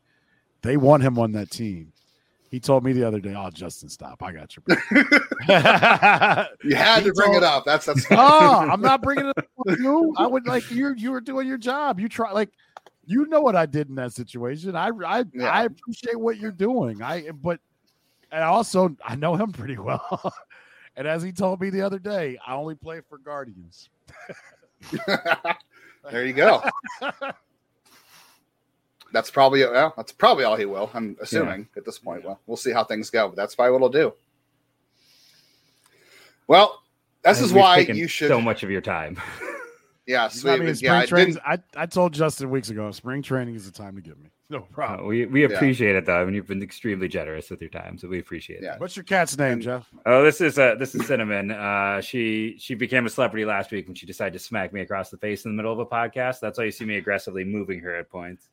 they 0.61 0.77
want 0.77 1.03
him 1.03 1.17
on 1.17 1.31
that 1.33 1.49
team. 1.49 1.91
He 2.51 2.59
told 2.59 2.83
me 2.83 2.93
the 2.93 3.03
other 3.03 3.19
day, 3.19 3.35
"Oh, 3.37 3.49
Justin, 3.51 3.89
stop! 3.89 4.23
I 4.23 4.31
got 4.31 4.55
you." 4.55 4.63
bro." 4.65 4.75
You 6.63 6.75
had 6.75 7.03
to 7.03 7.13
bring 7.13 7.31
told- 7.33 7.37
it 7.37 7.43
up. 7.43 7.63
That's 7.63 7.85
that's. 7.85 8.05
oh, 8.11 8.67
I'm 8.69 8.81
not 8.81 9.01
bringing 9.01 9.27
it 9.27 9.37
up 9.37 9.45
with 9.57 9.79
you. 9.79 10.13
I 10.17 10.25
would 10.25 10.47
like 10.47 10.69
you. 10.71 10.93
You 10.97 11.11
were 11.11 11.21
doing 11.21 11.47
your 11.47 11.59
job. 11.59 11.99
You 11.99 12.09
try 12.09 12.31
like 12.31 12.49
you 13.05 13.27
know 13.27 13.41
what 13.41 13.55
I 13.55 13.65
did 13.65 13.89
in 13.89 13.95
that 13.95 14.13
situation. 14.13 14.75
I 14.75 14.89
I 15.05 15.25
Yeah. 15.33 15.49
I 15.49 15.65
appreciate 15.65 16.19
what 16.19 16.37
you're 16.37 16.51
doing. 16.51 17.01
I 17.03 17.29
but 17.31 17.59
and 18.31 18.43
also 18.43 18.95
I 19.05 19.15
know 19.15 19.35
him 19.35 19.51
pretty 19.51 19.77
well. 19.77 20.33
and 20.99 21.07
as 21.07 21.23
he 21.23 21.31
told 21.31 21.61
me 21.61 21.69
the 21.69 21.81
other 21.81 21.97
day, 21.97 22.37
I 22.45 22.53
only 22.55 22.75
play 22.75 22.99
for 23.07 23.17
Guardians. 23.17 23.89
there 26.11 26.25
you 26.25 26.33
go. 26.33 26.61
That's 29.13 29.31
probably 29.31 29.63
well, 29.65 29.93
that's 29.95 30.11
probably 30.11 30.43
all 30.43 30.57
he 30.57 30.65
will. 30.65 30.91
I'm 30.93 31.15
assuming 31.21 31.69
at 31.77 31.85
this 31.85 31.97
point. 31.97 32.25
Well, 32.25 32.41
we'll 32.47 32.57
see 32.57 32.71
how 32.73 32.83
things 32.83 33.09
go, 33.09 33.29
but 33.29 33.37
that's 33.37 33.55
probably 33.55 33.71
what 33.71 33.79
he'll 33.79 34.09
do. 34.09 34.13
Well, 36.47 36.83
this 37.23 37.37
And 37.37 37.45
is 37.45 37.53
why 37.53 37.77
you 37.79 38.09
should. 38.09 38.27
so 38.27 38.41
much 38.41 38.63
of 38.63 38.69
your 38.69 38.81
time 38.81 39.17
Yeah, 40.05 40.23
I 40.23 40.57
mean, 40.57 40.75
spring 40.75 40.75
yeah, 40.81 40.99
I 40.99 41.05
training. 41.05 41.33
didn't, 41.35 41.45
I, 41.45 41.83
I 41.83 41.85
told 41.85 42.13
Justin 42.13 42.49
weeks 42.49 42.69
ago, 42.69 42.91
spring 42.91 43.21
training 43.21 43.55
is 43.55 43.65
the 43.65 43.71
time 43.71 43.95
to 43.95 44.01
get 44.01 44.19
me. 44.19 44.31
No 44.51 44.61
problem. 44.61 45.07
we, 45.07 45.25
we 45.27 45.45
Yeah. 45.45 45.55
appreciate 45.55 45.95
it 45.95 46.05
though 46.05 46.19
I 46.21 46.25
mean, 46.25 46.33
you've 46.33 46.47
been 46.47 46.63
extremely 46.63 47.07
generous 47.07 47.49
with 47.51 47.61
your 47.61 47.69
time 47.69 47.97
so 47.97 48.07
we 48.07 48.17
appreciate 48.19 48.63
Yeah. 48.63 48.75
it 48.75 48.79
What's 48.81 48.95
your 48.95 49.03
cat's 49.03 49.37
name, 49.37 49.61
Jeff? 49.61 49.87
Oh, 50.05 50.23
this 50.23 50.41
is 50.41 50.57
uh 50.57 50.75
this 50.75 50.95
is 50.95 51.05
Cinnamon. 51.05 51.51
Uh 51.51 52.01
she 52.01 52.55
she 52.57 52.73
became 52.73 53.05
a 53.05 53.09
celebrity 53.09 53.45
last 53.45 53.71
week 53.71 53.87
when 53.87 53.95
she 53.95 54.05
decided 54.07 54.33
to 54.33 54.39
smack 54.39 54.73
me 54.73 54.81
across 54.81 55.09
the 55.11 55.17
face 55.17 55.45
in 55.45 55.51
the 55.51 55.55
middle 55.55 55.71
of 55.73 55.79
a 55.79 55.85
podcast. 55.85 56.39
That's 56.39 56.57
why 56.57 56.63
you 56.65 56.71
see 56.71 56.85
me 56.85 56.95
aggressively 56.97 57.43
moving 57.43 57.79
her 57.81 57.95
at 57.95 58.09
points. 58.09 58.49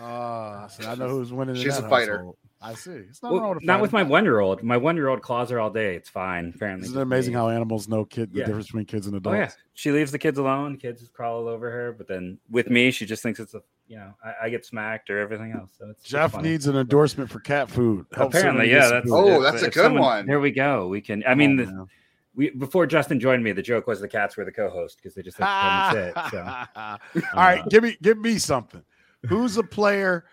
Uh, 0.00 0.68
so 0.68 0.88
I 0.88 0.94
know 0.94 1.08
who's 1.08 1.32
winning. 1.34 1.54
She's 1.54 1.76
that 1.76 1.84
a 1.84 1.88
fighter. 1.88 2.12
household. 2.16 2.36
I 2.62 2.74
see. 2.74 2.92
It's 2.92 3.22
not, 3.22 3.32
Well, 3.32 3.42
wrong 3.42 3.54
with 3.56 3.64
not 3.64 3.80
with 3.82 3.92
my 3.92 4.02
one 4.04 4.24
year 4.24 4.38
old. 4.40 4.62
My 4.62 4.76
one 4.78 4.96
year 4.96 5.08
old 5.08 5.20
claws 5.20 5.50
her 5.50 5.58
all 5.60 5.68
day. 5.68 5.96
It's 5.96 6.08
fine. 6.08 6.52
Apparently, 6.54 6.86
Isn't 6.86 6.98
it 6.98 7.02
amazing 7.02 7.34
me. 7.34 7.38
how 7.40 7.48
animals 7.50 7.88
know 7.88 8.04
kid 8.06 8.32
the 8.32 8.38
Yeah. 8.38 8.44
difference 8.46 8.68
between 8.68 8.84
kids 8.86 9.06
and 9.06 9.14
Oh 9.16 9.18
adults? 9.18 9.36
yeah, 9.36 9.50
she 9.74 9.90
leaves 9.90 10.12
the 10.12 10.18
kids 10.18 10.38
alone. 10.38 10.76
Kids 10.78 11.06
crawl 11.12 11.40
all 11.40 11.48
over 11.48 11.70
her. 11.70 11.92
But 11.92 12.06
then 12.08 12.38
with 12.48 12.70
me, 12.70 12.90
she 12.92 13.04
just 13.04 13.22
thinks 13.22 13.38
it's 13.40 13.52
a 13.54 13.62
you 13.92 13.98
know 13.98 14.14
I, 14.24 14.46
I 14.46 14.48
get 14.48 14.64
smacked 14.64 15.10
or 15.10 15.18
everything 15.18 15.52
else. 15.52 15.70
So 15.78 15.90
it's 15.90 16.00
it's 16.00 16.08
Jeff 16.08 16.32
funny. 16.32 16.48
needs 16.48 16.66
an 16.66 16.76
endorsement 16.76 17.30
for 17.30 17.40
cat 17.40 17.70
food. 17.70 18.06
Helps 18.14 18.34
Apparently, 18.34 18.70
yeah. 18.70 18.88
That's. 18.88 19.10
Oh, 19.12 19.36
if- 19.36 19.42
that's 19.42 19.62
a 19.62 19.66
if 19.66 19.74
good 19.74 19.92
one. 19.92 20.26
There 20.26 20.40
we 20.40 20.50
go. 20.50 20.88
We 20.88 21.02
can. 21.02 21.22
I 21.28 21.34
mean, 21.34 21.60
on 21.60 21.66
the, 21.66 21.86
we 22.34 22.50
before 22.50 22.86
Justin 22.86 23.20
joined 23.20 23.44
me, 23.44 23.52
the 23.52 23.60
joke 23.60 23.86
was 23.86 24.00
the 24.00 24.08
cats 24.08 24.38
were 24.38 24.46
the 24.46 24.52
co-host 24.52 24.96
because 24.96 25.14
they 25.14 25.20
just 25.20 25.36
had 25.36 25.44
to 25.44 25.92
come 25.92 26.24
and 26.24 26.32
sit. 26.32 27.20
So. 27.20 27.22
All 27.36 27.44
right, 27.44 27.60
Uh, 27.60 27.66
give 27.68 27.82
me 27.82 27.98
give 28.00 28.16
me 28.16 28.38
something. 28.38 28.82
Who's 29.28 29.58
a 29.58 29.62
player 29.62 30.24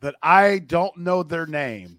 that 0.00 0.14
I 0.22 0.58
don't 0.58 0.94
know 0.98 1.22
their 1.22 1.46
name 1.46 1.98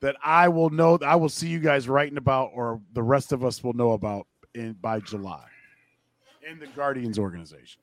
that 0.00 0.14
I 0.22 0.46
will 0.48 0.70
know 0.70 1.00
I 1.04 1.16
will 1.16 1.28
see 1.28 1.48
you 1.48 1.58
guys 1.58 1.88
writing 1.88 2.16
about 2.16 2.52
or 2.54 2.80
the 2.92 3.02
rest 3.02 3.32
of 3.32 3.44
us 3.44 3.64
will 3.64 3.72
know 3.72 3.90
about 3.92 4.28
in 4.54 4.74
by 4.74 5.00
July 5.00 5.46
in 6.48 6.60
the 6.60 6.68
Guardians 6.68 7.18
organization. 7.18 7.80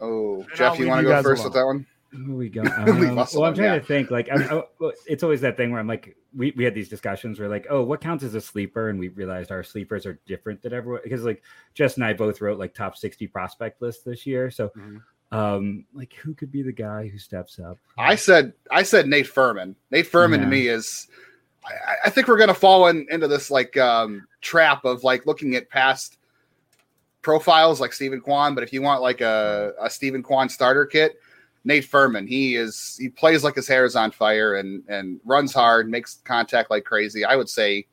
Oh, 0.00 0.42
I'll 0.50 0.56
Jeff, 0.56 0.78
you 0.78 0.88
want 0.88 1.00
to 1.06 1.12
go 1.12 1.22
first 1.22 1.40
alone. 1.40 1.44
with 1.44 1.54
that 1.54 1.66
one? 1.66 1.86
Who 2.26 2.34
we 2.36 2.48
go? 2.48 2.62
Leave 2.86 3.10
Um, 3.10 3.18
us 3.18 3.34
well, 3.34 3.44
I'm 3.44 3.54
trying 3.54 3.68
yeah. 3.74 3.78
to 3.78 3.84
think. 3.84 4.10
Like, 4.10 4.28
I'm, 4.32 4.42
I, 4.42 4.62
it's 5.06 5.22
always 5.22 5.40
that 5.42 5.56
thing 5.56 5.70
where 5.70 5.78
I'm 5.78 5.86
like, 5.86 6.16
we, 6.36 6.52
we 6.56 6.64
had 6.64 6.74
these 6.74 6.88
discussions 6.88 7.38
where 7.38 7.48
like, 7.48 7.66
oh, 7.70 7.82
what 7.84 8.00
counts 8.00 8.24
as 8.24 8.34
a 8.34 8.40
sleeper, 8.40 8.88
and 8.88 8.98
we 8.98 9.08
realized 9.08 9.52
our 9.52 9.62
sleepers 9.62 10.06
are 10.06 10.18
different 10.26 10.60
than 10.62 10.72
everyone 10.72 11.00
because 11.04 11.22
like 11.24 11.42
Jess 11.74 11.94
and 11.94 12.04
I 12.04 12.12
both 12.14 12.40
wrote 12.40 12.58
like 12.58 12.74
top 12.74 12.96
60 12.96 13.28
prospect 13.28 13.80
lists 13.80 14.02
this 14.02 14.26
year. 14.26 14.50
So, 14.50 14.70
Mhm. 14.76 15.02
um, 15.30 15.84
like, 15.92 16.12
who 16.14 16.34
could 16.34 16.50
be 16.50 16.62
the 16.62 16.72
guy 16.72 17.06
who 17.06 17.16
steps 17.18 17.60
up? 17.60 17.78
I 17.96 18.16
said 18.16 18.54
I 18.72 18.82
said 18.82 19.06
Nate 19.06 19.28
Furman. 19.28 19.76
Nate 19.92 20.06
Furman 20.08 20.40
Yeah. 20.40 20.46
to 20.46 20.50
me 20.50 20.66
is 20.68 21.06
I, 21.64 22.06
I 22.06 22.10
think 22.10 22.26
we're 22.26 22.38
gonna 22.38 22.54
fall 22.54 22.88
in, 22.88 23.06
into 23.10 23.28
this 23.28 23.50
like 23.52 23.76
um, 23.76 24.26
trap 24.40 24.84
of 24.84 25.04
like 25.04 25.26
looking 25.26 25.54
at 25.54 25.68
past 25.68 26.16
profiles 27.22 27.80
like 27.80 27.92
Steven 27.92 28.20
Kwan, 28.20 28.54
but 28.54 28.64
if 28.64 28.72
you 28.72 28.82
want 28.82 29.02
like 29.02 29.20
a, 29.20 29.72
a 29.80 29.90
Steven 29.90 30.22
Kwan 30.22 30.48
starter 30.48 30.86
kit, 30.86 31.20
Nate 31.64 31.84
Furman, 31.84 32.26
he 32.26 32.56
is 32.56 32.96
he 32.98 33.08
plays 33.08 33.44
like 33.44 33.54
his 33.54 33.68
hair 33.68 33.84
is 33.84 33.96
on 33.96 34.10
fire 34.10 34.54
and 34.54 34.82
and 34.88 35.20
runs 35.24 35.52
hard, 35.52 35.90
makes 35.90 36.16
contact 36.24 36.70
like 36.70 36.84
crazy. 36.84 37.24
I 37.24 37.36
would 37.36 37.48
say 37.48 37.86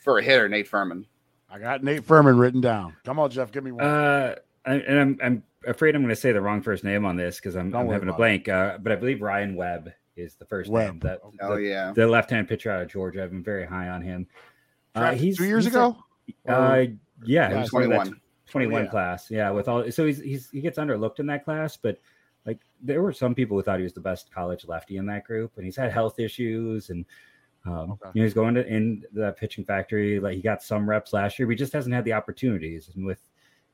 for 0.00 0.18
a 0.18 0.22
hitter, 0.22 0.48
Nate 0.48 0.68
Furman. 0.68 1.06
I 1.50 1.58
got 1.58 1.84
Nate 1.84 2.04
Furman 2.04 2.38
written 2.38 2.60
down. 2.60 2.96
Come 3.04 3.18
on, 3.18 3.30
Jeff, 3.30 3.52
give 3.52 3.64
me 3.64 3.72
one. 3.72 3.84
Uh, 3.84 4.34
I, 4.64 4.74
and 4.74 4.98
I'm 4.98 5.18
I'm 5.22 5.42
afraid 5.66 5.94
I'm 5.94 6.02
going 6.02 6.14
to 6.14 6.20
say 6.20 6.32
the 6.32 6.40
wrong 6.40 6.62
first 6.62 6.84
name 6.84 7.04
on 7.04 7.16
this 7.16 7.36
because 7.36 7.56
I'm, 7.56 7.74
I'm 7.74 7.88
having 7.88 8.08
a 8.08 8.14
blank. 8.14 8.48
Uh, 8.48 8.78
but 8.78 8.92
I 8.92 8.96
believe 8.96 9.20
Ryan 9.20 9.54
Webb 9.54 9.92
is 10.16 10.36
the 10.36 10.46
first 10.46 10.70
Webb. 10.70 10.92
name. 10.92 11.00
That 11.00 11.20
Oh 11.42 11.56
the, 11.56 11.62
yeah, 11.62 11.92
the 11.94 12.06
left-hand 12.06 12.48
pitcher 12.48 12.70
out 12.70 12.82
of 12.82 12.88
Georgia. 12.88 13.22
I've 13.22 13.30
been 13.30 13.44
very 13.44 13.66
high 13.66 13.88
on 13.88 14.00
him. 14.00 14.26
Uh, 14.94 15.12
he's 15.12 15.36
two 15.36 15.44
years 15.44 15.64
he's 15.64 15.74
ago. 15.74 15.96
A, 16.48 16.52
uh, 16.52 16.86
yeah, 17.24 17.48
he 17.48 17.54
Yeah, 17.54 17.60
was 17.60 17.72
one 17.72 17.82
of 17.82 17.90
that 17.90 18.12
21. 18.46 18.70
21 18.70 18.84
Yeah. 18.84 18.90
class. 18.90 19.30
Yeah, 19.30 19.50
with 19.50 19.68
all 19.68 19.90
so 19.90 20.06
he's 20.06 20.20
he's 20.20 20.50
he 20.50 20.60
gets 20.60 20.78
underlooked 20.78 21.18
in 21.20 21.26
that 21.26 21.44
class, 21.44 21.76
but 21.76 21.98
like 22.44 22.60
there 22.80 23.02
were 23.02 23.12
some 23.12 23.34
people 23.34 23.56
who 23.56 23.62
thought 23.62 23.78
he 23.78 23.82
was 23.84 23.92
the 23.92 24.00
best 24.00 24.32
college 24.32 24.64
lefty 24.66 24.96
in 24.98 25.06
that 25.06 25.24
group, 25.24 25.52
and 25.56 25.64
he's 25.64 25.76
had 25.76 25.92
health 25.92 26.18
issues 26.18 26.90
and. 26.90 27.04
Um, 27.64 27.90
Okay. 28.00 28.10
You 28.14 28.20
know, 28.20 28.24
he's 28.26 28.34
going 28.34 28.54
to 28.54 28.64
in 28.64 29.02
the 29.12 29.32
pitching 29.32 29.64
factory. 29.64 30.20
Like 30.20 30.36
he 30.36 30.40
got 30.40 30.62
some 30.62 30.88
reps 30.88 31.12
last 31.12 31.36
year, 31.36 31.48
but 31.48 31.50
he 31.52 31.56
just 31.56 31.72
hasn't 31.72 31.92
had 31.92 32.04
the 32.04 32.12
opportunities. 32.12 32.88
And 32.94 33.04
with, 33.04 33.20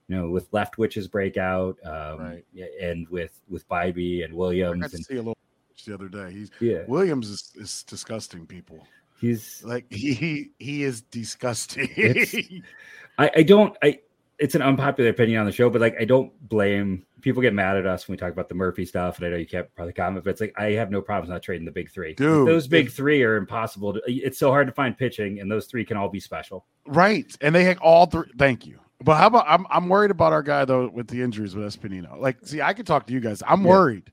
you 0.08 0.16
know, 0.16 0.30
with 0.30 0.48
Left 0.50 0.78
Witch's 0.78 1.06
breakout, 1.08 1.76
um, 1.84 2.18
Right. 2.18 2.44
and 2.80 3.06
with 3.10 3.38
with 3.50 3.68
Bibee 3.68 4.24
and 4.24 4.32
I 4.32 4.36
Williams, 4.36 4.80
got 4.80 4.90
to 4.92 4.96
and 4.96 5.04
see 5.04 5.14
a 5.16 5.18
little 5.18 5.36
the 5.84 5.92
other 5.92 6.08
day. 6.08 6.32
He's 6.32 6.50
yeah, 6.58 6.84
Williams 6.88 7.28
is, 7.28 7.52
is 7.56 7.82
disgusting. 7.82 8.46
People 8.46 8.86
he's 9.20 9.62
like 9.62 9.84
he 9.92 10.14
he, 10.14 10.50
he 10.58 10.84
is 10.84 11.02
disgusting. 11.02 11.90
I, 13.18 13.30
I 13.36 13.42
don't 13.42 13.76
I 13.82 13.98
it's 14.42 14.56
an 14.56 14.62
unpopular 14.62 15.08
opinion 15.08 15.38
on 15.38 15.46
the 15.46 15.52
show, 15.52 15.70
but 15.70 15.80
like 15.80 15.94
I 16.00 16.04
don't 16.04 16.32
blame 16.48 17.06
people 17.20 17.40
get 17.40 17.54
mad 17.54 17.76
at 17.76 17.86
us 17.86 18.08
when 18.08 18.14
we 18.14 18.18
talk 18.18 18.32
about 18.32 18.48
the 18.48 18.54
Murphy 18.56 18.84
stuff, 18.84 19.16
and 19.18 19.26
I 19.26 19.30
know 19.30 19.36
you 19.36 19.46
can't 19.46 19.72
probably 19.76 19.92
comment, 19.92 20.24
but 20.24 20.30
it's 20.30 20.40
like 20.40 20.52
I 20.58 20.72
have 20.72 20.90
no 20.90 21.00
problems 21.00 21.30
not 21.30 21.42
trading 21.42 21.64
the 21.64 21.70
big 21.70 21.90
three. 21.92 22.14
Dude, 22.14 22.48
those 22.48 22.66
big 22.66 22.90
three 22.90 23.22
are 23.22 23.36
impossible. 23.36 23.94
To, 23.94 24.02
it's 24.06 24.38
so 24.38 24.50
hard 24.50 24.66
to 24.66 24.72
find 24.72 24.98
pitching, 24.98 25.38
and 25.40 25.50
those 25.50 25.66
three 25.66 25.84
can 25.84 25.96
all 25.96 26.08
be 26.08 26.18
special. 26.20 26.66
right, 26.86 27.34
and 27.40 27.54
they 27.54 27.62
had 27.64 27.78
all 27.78 28.06
three. 28.06 28.26
Thank 28.36 28.66
you. 28.66 28.80
But 29.04 29.16
how 29.16 29.28
about 29.28 29.44
I'm 29.48 29.64
I'm 29.70 29.88
worried 29.88 30.10
about 30.10 30.32
our 30.32 30.42
guy 30.42 30.64
though 30.64 30.88
with 30.88 31.06
the 31.08 31.22
injuries 31.22 31.54
with 31.54 31.64
Espino. 31.64 32.18
Like, 32.20 32.38
see, 32.44 32.60
I 32.60 32.72
could 32.72 32.86
talk 32.86 33.06
to 33.06 33.12
you 33.12 33.20
guys. 33.20 33.42
I'm 33.46 33.62
Yeah. 33.62 33.68
worried 33.70 34.12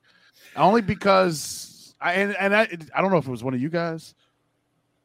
only 0.56 0.82
because 0.82 1.96
I 2.00 2.14
and, 2.14 2.36
and 2.40 2.56
I 2.56 2.68
I 2.96 3.02
don't 3.02 3.10
know 3.12 3.18
if 3.18 3.28
it 3.28 3.32
was 3.32 3.44
one 3.44 3.54
of 3.56 3.62
you 3.62 3.70
guys, 3.70 4.14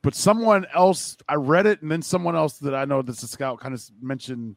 but 0.03 0.15
someone 0.15 0.67
else 0.75 1.17
I 1.29 1.35
read 1.37 1.67
it, 1.67 1.81
and 1.81 1.91
then 1.91 2.03
someone 2.03 2.37
else 2.37 2.59
that 2.59 2.75
I 2.75 2.85
know 2.85 3.01
that's 3.03 3.23
a 3.23 3.29
scout 3.29 3.61
kind 3.61 3.73
of 3.75 3.83
mentioned 4.03 4.57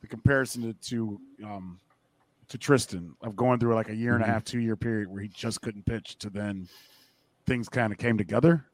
the 0.00 0.06
comparison 0.06 0.62
to, 0.62 0.72
to 0.90 1.20
um 1.44 1.80
to 2.48 2.58
Triston 2.58 3.12
of 3.22 3.36
going 3.36 3.60
through 3.60 3.74
like 3.74 3.90
a 3.90 3.94
year 3.94 4.14
and 4.14 4.24
a 4.24 4.26
Mhm. 4.26 4.30
half, 4.30 4.44
two 4.44 4.58
year 4.60 4.74
period 4.76 5.08
where 5.08 5.22
he 5.22 5.28
just 5.28 5.60
couldn't 5.62 5.86
pitch 5.86 6.16
to 6.18 6.30
then 6.30 6.68
things 7.46 7.68
kind 7.68 7.92
of 7.92 7.98
came 7.98 8.18
together. 8.18 8.64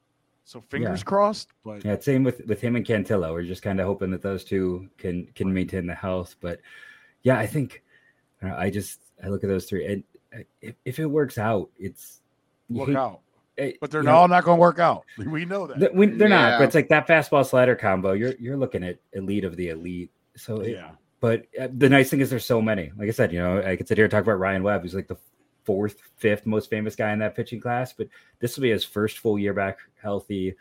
So 0.45 0.61
fingers 0.61 1.03
crossed, 1.03 1.49
but 1.65 1.85
Yeah, 1.85 1.99
same 1.99 2.23
with 2.25 2.41
with 2.47 2.61
him 2.61 2.77
and 2.77 2.85
Cantillo. 2.87 3.33
We're 3.33 3.43
just 3.43 3.63
kind 3.63 3.81
of 3.81 3.87
hoping 3.87 4.11
that 4.13 4.23
those 4.23 4.45
two 4.45 4.89
can 4.97 5.27
can 5.35 5.53
maintain 5.53 5.87
the 5.87 5.95
health. 5.95 6.37
But 6.41 6.61
yeah, 7.23 7.37
I 7.39 7.47
think 7.47 7.83
I, 8.43 8.47
know, 8.49 8.57
I 8.57 8.71
just 8.71 9.01
I 9.23 9.29
look 9.29 9.43
at 9.45 9.49
those 9.49 9.67
three, 9.67 9.87
and 9.87 10.05
uh, 10.35 10.43
if, 10.61 10.75
if 10.85 10.99
it 11.01 11.07
works 11.07 11.37
out, 11.39 11.71
it's 11.79 12.21
you 12.69 12.79
look 12.79 12.89
hate- 12.89 12.97
out. 12.97 13.21
eh, 13.59 13.73
But 13.81 13.91
they're 13.91 14.03
you 14.03 14.07
know, 14.07 14.15
all 14.15 14.29
not 14.29 14.45
going 14.45 14.59
to 14.59 14.61
work 14.61 14.79
out. 14.79 15.05
We 15.19 15.45
know 15.47 15.67
that. 15.67 15.81
Th- 15.81 15.93
we- 15.93 16.07
they're 16.07 16.29
not, 16.29 16.59
but 16.61 16.65
it's 16.67 16.75
like 16.77 16.89
that 16.91 17.07
fastball 17.09 17.45
slider 17.45 17.75
combo. 17.75 18.13
You're 18.13 18.35
you're 18.39 18.57
looking 18.57 18.85
at 18.85 18.99
elite 19.15 19.45
of 19.45 19.57
the 19.57 19.71
elite. 19.71 20.13
So 20.37 20.61
it- 20.61 20.73
yeah. 20.73 20.93
But 21.27 21.47
uh, 21.61 21.69
the 21.77 21.89
nice 21.89 22.09
thing 22.09 22.21
is 22.21 22.31
there's 22.31 22.45
so 22.47 22.63
many. 22.63 22.93
Like 22.97 23.09
I 23.09 23.13
said, 23.13 23.33
you 23.33 23.41
know, 23.41 23.61
I 23.61 23.75
could 23.75 23.89
sit 23.89 23.99
here 23.99 24.05
and 24.05 24.11
talk 24.13 24.23
about 24.23 24.39
Ryan 24.39 24.63
Webb, 24.63 24.83
who's 24.83 24.95
like 24.95 25.09
the 25.09 25.17
fourth, 25.65 25.97
fifth 26.17 26.47
most 26.47 26.71
famous 26.71 26.95
guy 26.95 27.13
in 27.13 27.19
that 27.19 27.35
pitching 27.35 27.61
class. 27.61 27.93
But 27.93 28.07
this 28.39 28.57
will 28.57 28.63
be 28.63 28.71
his 28.71 28.85
first 28.85 29.19
full 29.19 29.37
year 29.37 29.53
back 29.53 29.79
healthy. 30.01 30.55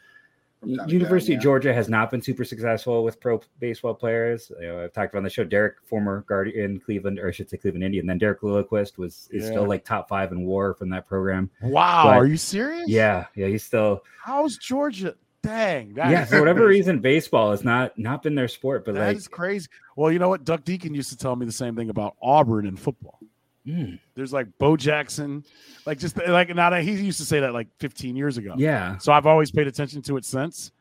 From 0.62 0.76
time 0.78 0.88
to 0.88 0.94
University 0.94 1.36
of. 1.36 1.42
Georgia 1.42 1.72
has 1.72 1.88
not 1.90 2.10
been 2.10 2.22
super 2.22 2.44
successful 2.44 3.04
with 3.04 3.20
pro 3.20 3.40
baseball 3.60 3.94
players. 3.94 4.52
You 4.60 4.68
know, 4.68 4.84
I've 4.86 4.94
talked 4.94 5.14
about 5.14 5.20
on 5.20 5.24
the 5.26 5.30
show. 5.30 5.44
Derek, 5.44 5.76
former 5.86 6.22
guard 6.28 6.48
in 6.48 6.80
Cleveland, 6.80 7.20
or 7.20 7.28
I 7.28 7.32
should 7.32 7.50
say 7.50 7.58
Cleveland 7.58 7.84
Indian. 7.84 8.08
Then 8.08 8.18
Derek 8.18 8.42
Lilliquist 8.42 8.98
was 8.98 9.30
is 9.32 9.44
Yeah. 9.44 9.50
still 9.52 9.68
like 9.68 9.86
top 9.86 10.10
five 10.10 10.32
in 10.32 10.46
WAR 10.46 10.74
from 10.74 10.90
that 10.90 11.06
program. 11.08 11.52
Wow. 11.62 12.06
But- 12.06 12.16
are 12.16 12.26
you 12.26 12.38
serious? 12.38 12.88
Yeah, 12.88 13.26
yeah, 13.36 13.48
he's 13.48 13.64
still 13.64 14.02
How's 14.24 14.58
Georgia? 14.58 15.14
Dang. 15.46 15.94
that 15.94 16.10
yeah. 16.12 16.26
For 16.26 16.40
whatever 16.40 16.66
reason, 16.66 17.00
baseball 17.00 17.52
has 17.52 17.64
not 17.64 17.98
not 17.98 18.24
been 18.24 18.36
their 18.36 18.48
sport. 18.48 18.84
But 18.86 18.96
That 18.96 19.08
like, 19.08 19.18
is 19.18 19.28
crazy. 19.28 19.68
Well, 19.96 20.12
you 20.12 20.20
know 20.20 20.30
what? 20.30 20.44
Duck 20.44 20.64
Deacon 20.64 20.94
used 20.94 21.10
to 21.10 21.18
tell 21.18 21.36
me 21.36 21.46
the 21.46 21.52
same 21.52 21.76
thing 21.76 21.90
about 21.90 22.16
Auburn 22.22 22.66
in 22.66 22.76
football. 22.76 23.20
mm, 23.66 24.00
There's 24.16 24.34
like 24.34 24.48
Bo 24.58 24.76
Jackson, 24.78 25.44
like 25.86 26.00
just 26.00 26.18
like 26.18 26.54
not. 26.56 26.78
He 26.82 26.92
used 26.94 27.20
to 27.20 27.26
say 27.26 27.40
that 27.42 27.54
like 27.54 27.68
15 27.80 28.16
years 28.16 28.38
ago. 28.38 28.56
yeah, 28.58 28.98
So 28.98 29.12
I've 29.14 29.26
always 29.28 29.52
paid 29.52 29.68
attention 29.68 30.02
to 30.04 30.18
it 30.18 30.26
since. 30.26 30.72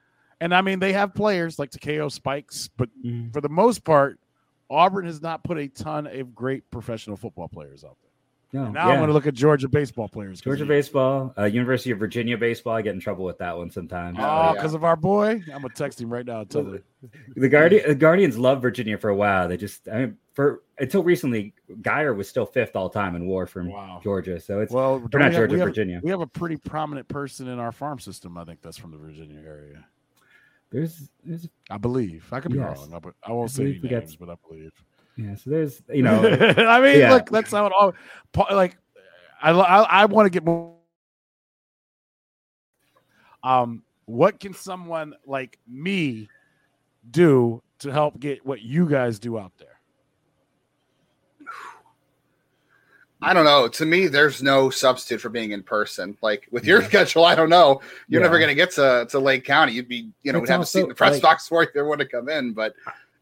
And 0.40 0.55
I 0.55 0.61
mean, 0.62 0.79
they 0.81 0.92
have 0.92 1.14
players 1.14 1.59
like 1.59 1.70
Takeo 1.70 2.09
Spikes, 2.09 2.68
but 2.77 2.88
Mm. 3.05 3.33
for 3.33 3.40
the 3.40 3.48
most 3.48 3.85
part, 3.85 4.18
Auburn 4.70 5.05
has 5.07 5.22
not 5.22 5.44
put 5.44 5.59
a 5.59 5.68
ton 5.68 6.07
of 6.07 6.35
great 6.35 6.68
professional 6.70 7.16
football 7.16 7.48
players 7.48 7.85
out 7.85 7.96
there. 8.03 8.03
No, 8.54 8.70
now 8.70 8.86
yeah. 8.86 8.92
I'm 8.92 8.98
going 8.98 9.08
to 9.08 9.12
look 9.12 9.26
at 9.26 9.34
Georgia 9.34 9.68
baseball 9.68 10.08
players. 10.08 10.40
Georgia 10.40 10.64
baseball, 10.64 11.34
uh, 11.36 11.44
University 11.44 11.90
of 11.90 11.98
Virginia 11.98 12.38
baseball. 12.38 12.74
I 12.74 12.82
get 12.82 12.94
in 12.94 13.00
trouble 13.00 13.24
with 13.24 13.36
that 13.38 13.56
one 13.58 13.70
sometimes. 13.70 14.16
Oh, 14.20 14.22
Oh, 14.22 14.26
yeah. 14.26 14.52
because 14.54 14.74
of 14.74 14.84
our 14.84 14.96
boy. 14.96 15.42
I'm 15.52 15.60
gonna 15.62 15.68
text 15.74 16.00
him 16.00 16.10
right 16.12 16.24
now. 16.24 16.44
Tell 16.44 16.62
him. 16.62 16.82
The 17.36 17.48
Guardian, 17.50 17.86
the 17.86 17.94
Guardians 17.94 18.38
love 18.38 18.62
Virginia 18.62 18.96
for 18.96 19.10
a 19.10 19.14
while. 19.14 19.46
They 19.48 19.58
just, 19.58 19.86
I 19.88 19.98
mean, 19.98 20.16
for 20.32 20.62
until 20.78 21.02
recently, 21.02 21.52
Geyer 21.82 22.14
was 22.14 22.28
still 22.28 22.46
fifth 22.46 22.74
all 22.76 22.88
time 22.88 23.14
in 23.14 23.26
WAR 23.26 23.46
from 23.46 23.68
Wow. 23.70 24.00
Georgia. 24.02 24.40
So 24.40 24.60
it's 24.60 24.72
Well, 24.72 24.94
or 24.94 25.08
don't 25.08 25.20
we 25.20 25.24
have- 25.24 25.32
Georgia, 25.34 25.52
we 25.52 25.58
have, 25.58 25.68
Virginia. 25.68 26.00
We 26.02 26.10
have 26.10 26.22
a 26.22 26.26
pretty 26.26 26.56
prominent 26.56 27.06
person 27.08 27.48
in 27.48 27.58
our 27.58 27.72
farm 27.72 27.98
system. 27.98 28.38
I 28.38 28.44
think 28.44 28.62
that's 28.62 28.78
from 28.78 28.92
the 28.92 28.96
Virginia 28.96 29.42
area. 29.46 29.84
There's, 30.70 31.10
there's, 31.24 31.46
I 31.70 31.76
believe. 31.76 32.26
I 32.32 32.40
could 32.40 32.52
be 32.52 32.58
Yes. 32.58 32.78
wrong. 32.78 32.94
I, 32.94 32.98
but 33.00 33.14
I 33.22 33.32
won't 33.32 33.50
I 33.50 33.52
say 33.52 33.64
we 33.64 33.88
got- 33.88 33.90
names, 34.00 34.16
but 34.16 34.30
I 34.30 34.34
believe. 34.48 34.72
Yeah. 35.16 35.35
So 35.37 35.50
there's, 35.50 35.83
you 35.92 36.03
know, 36.05 36.18
I 36.22 36.81
mean, 36.81 36.98
yeah. 37.00 37.12
look, 37.12 37.29
that's 37.31 37.50
how 37.50 37.66
it 37.66 37.72
all. 37.79 37.94
pa- 38.33 38.55
Like, 38.55 38.77
I 39.42 39.50
I, 39.50 39.83
I 39.83 40.05
want 40.07 40.27
to 40.27 40.31
get 40.31 40.44
more. 40.44 40.74
Um, 43.42 43.83
what 44.07 44.40
can 44.40 44.55
someone 44.55 45.14
like 45.27 45.59
me 45.68 46.29
do 47.11 47.62
to 47.81 47.90
help 47.92 48.18
get 48.18 48.44
what 48.46 48.62
you 48.62 48.88
guys 48.88 49.18
do 49.18 49.38
out 49.38 49.53
there? 49.59 49.68
I 53.22 53.33
don't 53.33 53.44
know. 53.44 53.68
To 53.68 53.87
me, 53.87 54.07
there's 54.07 54.42
no 54.42 54.68
substitute 54.68 55.20
for 55.20 55.31
being 55.31 55.53
in 55.53 55.62
person. 55.62 56.16
Like 56.20 56.46
with 56.50 56.66
your 56.66 56.83
schedule, 56.83 57.24
I 57.24 57.35
don't 57.35 57.48
know. 57.48 57.81
You're 58.07 58.20
Yeah. 58.20 58.27
never 58.27 58.38
going 58.38 58.48
to 58.50 58.55
get 58.55 58.72
to, 58.72 59.07
to 59.11 59.18
Lake 59.18 59.44
County. 59.44 59.72
You'd 59.72 59.88
be, 59.88 60.11
you 60.22 60.33
know, 60.33 60.38
It's 60.40 60.48
we'd 60.48 60.53
have 60.53 60.61
a 60.61 60.66
seat 60.66 60.83
in 60.83 60.88
the 60.88 60.94
press 60.94 61.14
like- 61.14 61.22
box 61.22 61.48
for 61.48 61.62
you 61.62 61.68
if 61.68 61.74
you 61.74 61.85
want 61.87 62.00
to 62.00 62.07
come 62.07 62.29
in. 62.29 62.53
But 62.53 62.74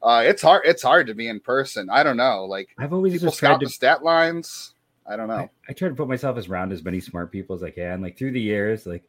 uh, 0.03 0.23
it's 0.27 0.43
hard. 0.43 0.63
It's 0.65 0.83
hard 0.83 1.07
to 1.09 1.15
be 1.15 1.29
in 1.29 1.41
person. 1.41 1.89
I 1.91 2.03
don't 2.03 2.17
know. 2.17 2.45
Like 2.45 2.71
I've 2.79 2.93
always 2.93 3.15
people 3.15 3.29
just 3.29 3.39
tried 3.39 3.61
to 3.61 3.67
the 3.67 3.71
stat 3.71 4.03
lines. 4.03 4.75
I 5.07 5.17
don't 5.17 5.29
know. 5.29 5.35
I, 5.35 5.51
I 5.69 5.73
try 5.73 5.89
to 5.89 5.95
put 5.95 6.09
myself 6.09 6.39
as 6.39 6.49
around 6.49 6.73
as 6.73 6.85
many 6.85 7.01
smart 7.01 7.33
people 7.33 7.57
as 7.57 7.63
I 7.63 7.71
can. 7.71 8.01
Like 8.01 8.17
through 8.17 8.33
the 8.33 8.41
years, 8.41 8.87
like 8.87 9.09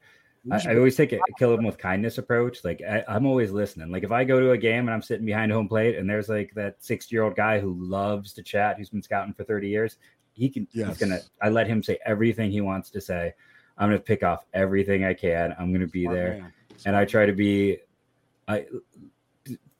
I, 0.51 0.71
I 0.71 0.75
always 0.75 0.95
take 0.95 1.13
a 1.13 1.19
kill 1.37 1.55
them 1.55 1.65
with 1.65 1.77
kindness 1.77 2.17
approach. 2.17 2.63
Like 2.63 2.81
I, 2.81 3.03
I'm 3.07 3.25
always 3.25 3.51
listening. 3.51 3.91
Like 3.91 4.03
if 4.03 4.11
I 4.11 4.23
go 4.23 4.39
to 4.39 4.51
a 4.51 4.57
game 4.57 4.87
and 4.87 4.91
I'm 4.91 5.01
sitting 5.01 5.25
behind 5.25 5.51
home 5.51 5.67
plate 5.67 5.97
and 5.97 6.09
there's 6.09 6.29
like 6.29 6.51
that 6.55 6.83
60 6.83 7.15
year 7.15 7.23
old 7.23 7.35
guy 7.35 7.59
who 7.59 7.73
loves 7.79 8.33
to 8.33 8.43
chat, 8.43 8.77
who's 8.77 8.89
been 8.89 9.03
scouting 9.03 9.33
for 9.33 9.43
30 9.43 9.69
years, 9.69 9.97
he 10.33 10.49
can. 10.49 10.67
Yes. 10.71 10.89
He's 10.89 10.97
gonna. 10.97 11.19
I 11.41 11.49
let 11.49 11.67
him 11.67 11.83
say 11.83 11.99
everything 12.05 12.51
he 12.51 12.61
wants 12.61 12.89
to 12.91 13.01
say. 13.01 13.33
I'm 13.77 13.89
gonna 13.89 13.99
pick 13.99 14.23
off 14.23 14.45
everything 14.53 15.03
I 15.03 15.13
can. 15.13 15.55
I'm 15.57 15.71
gonna 15.71 15.87
be 15.87 16.03
Smart 16.03 16.15
there 16.15 16.53
and 16.85 16.95
I 16.95 17.05
try 17.05 17.25
to 17.25 17.33
be 17.33 17.77
I 18.47 18.65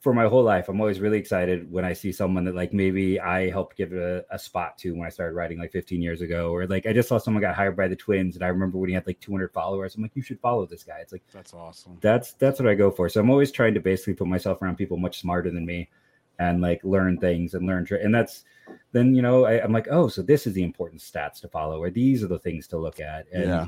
for 0.04 0.14
my 0.14 0.28
whole 0.28 0.44
life 0.44 0.68
I'm 0.68 0.82
always 0.82 1.00
really 1.00 1.18
excited 1.18 1.72
when 1.72 1.86
I 1.86 1.94
see 1.94 2.12
someone 2.12 2.44
that 2.44 2.56
like 2.56 2.74
maybe 2.74 3.22
I 3.22 3.50
helped 3.50 3.78
give 3.78 3.94
a, 3.94 4.26
a 4.30 4.38
spot 4.38 4.78
to 4.80 4.92
when 4.92 5.08
I 5.08 5.10
started 5.10 5.34
writing 5.34 5.58
like 5.60 5.72
15 5.72 6.02
years 6.02 6.20
ago 6.20 6.52
or 6.52 6.68
like 6.68 6.86
I 6.86 6.92
just 6.92 7.08
saw 7.08 7.18
someone 7.18 7.40
got 7.42 7.56
hired 7.56 7.78
by 7.78 7.88
the 7.88 7.96
twins 7.96 8.36
and 8.36 8.44
I 8.44 8.50
remember 8.50 8.78
when 8.78 8.90
he 8.90 8.96
had 8.96 9.08
like 9.08 9.22
200 9.22 9.54
followers 9.54 9.96
I'm 9.96 10.02
like 10.02 10.12
you 10.14 10.22
should 10.22 10.42
follow 10.42 10.66
this 10.66 10.84
guy 10.84 10.98
it's 11.00 11.14
like 11.14 11.24
That's 11.32 11.54
awesome. 11.54 11.98
that's 12.02 12.34
that's 12.34 12.60
what 12.60 12.68
I 12.68 12.76
go 12.76 12.92
for 12.92 13.08
so 13.08 13.22
I'm 13.22 13.30
always 13.30 13.50
trying 13.50 13.74
to 13.76 13.80
basically 13.80 14.16
put 14.16 14.28
myself 14.28 14.62
around 14.62 14.76
people 14.76 14.98
much 14.98 15.22
smarter 15.22 15.50
than 15.50 15.66
me 15.66 15.90
and 16.38 16.60
like 16.60 16.84
learn 16.84 17.18
things 17.18 17.54
and 17.54 17.66
learn 17.66 17.86
tra- 17.86 18.04
and 18.04 18.14
that's 18.14 18.44
then 18.92 19.16
you 19.16 19.22
know 19.22 19.46
I, 19.46 19.64
I'm 19.64 19.72
like 19.72 19.88
oh 19.90 20.10
so 20.10 20.22
this 20.22 20.46
is 20.46 20.54
the 20.54 20.64
important 20.64 21.00
stats 21.00 21.40
to 21.42 21.48
follow 21.48 21.82
or 21.82 21.90
these 21.90 22.24
are 22.24 22.28
the 22.28 22.40
things 22.40 22.68
to 22.68 22.78
look 22.78 23.00
at 23.00 23.26
and 23.32 23.46
Yeah. 23.46 23.68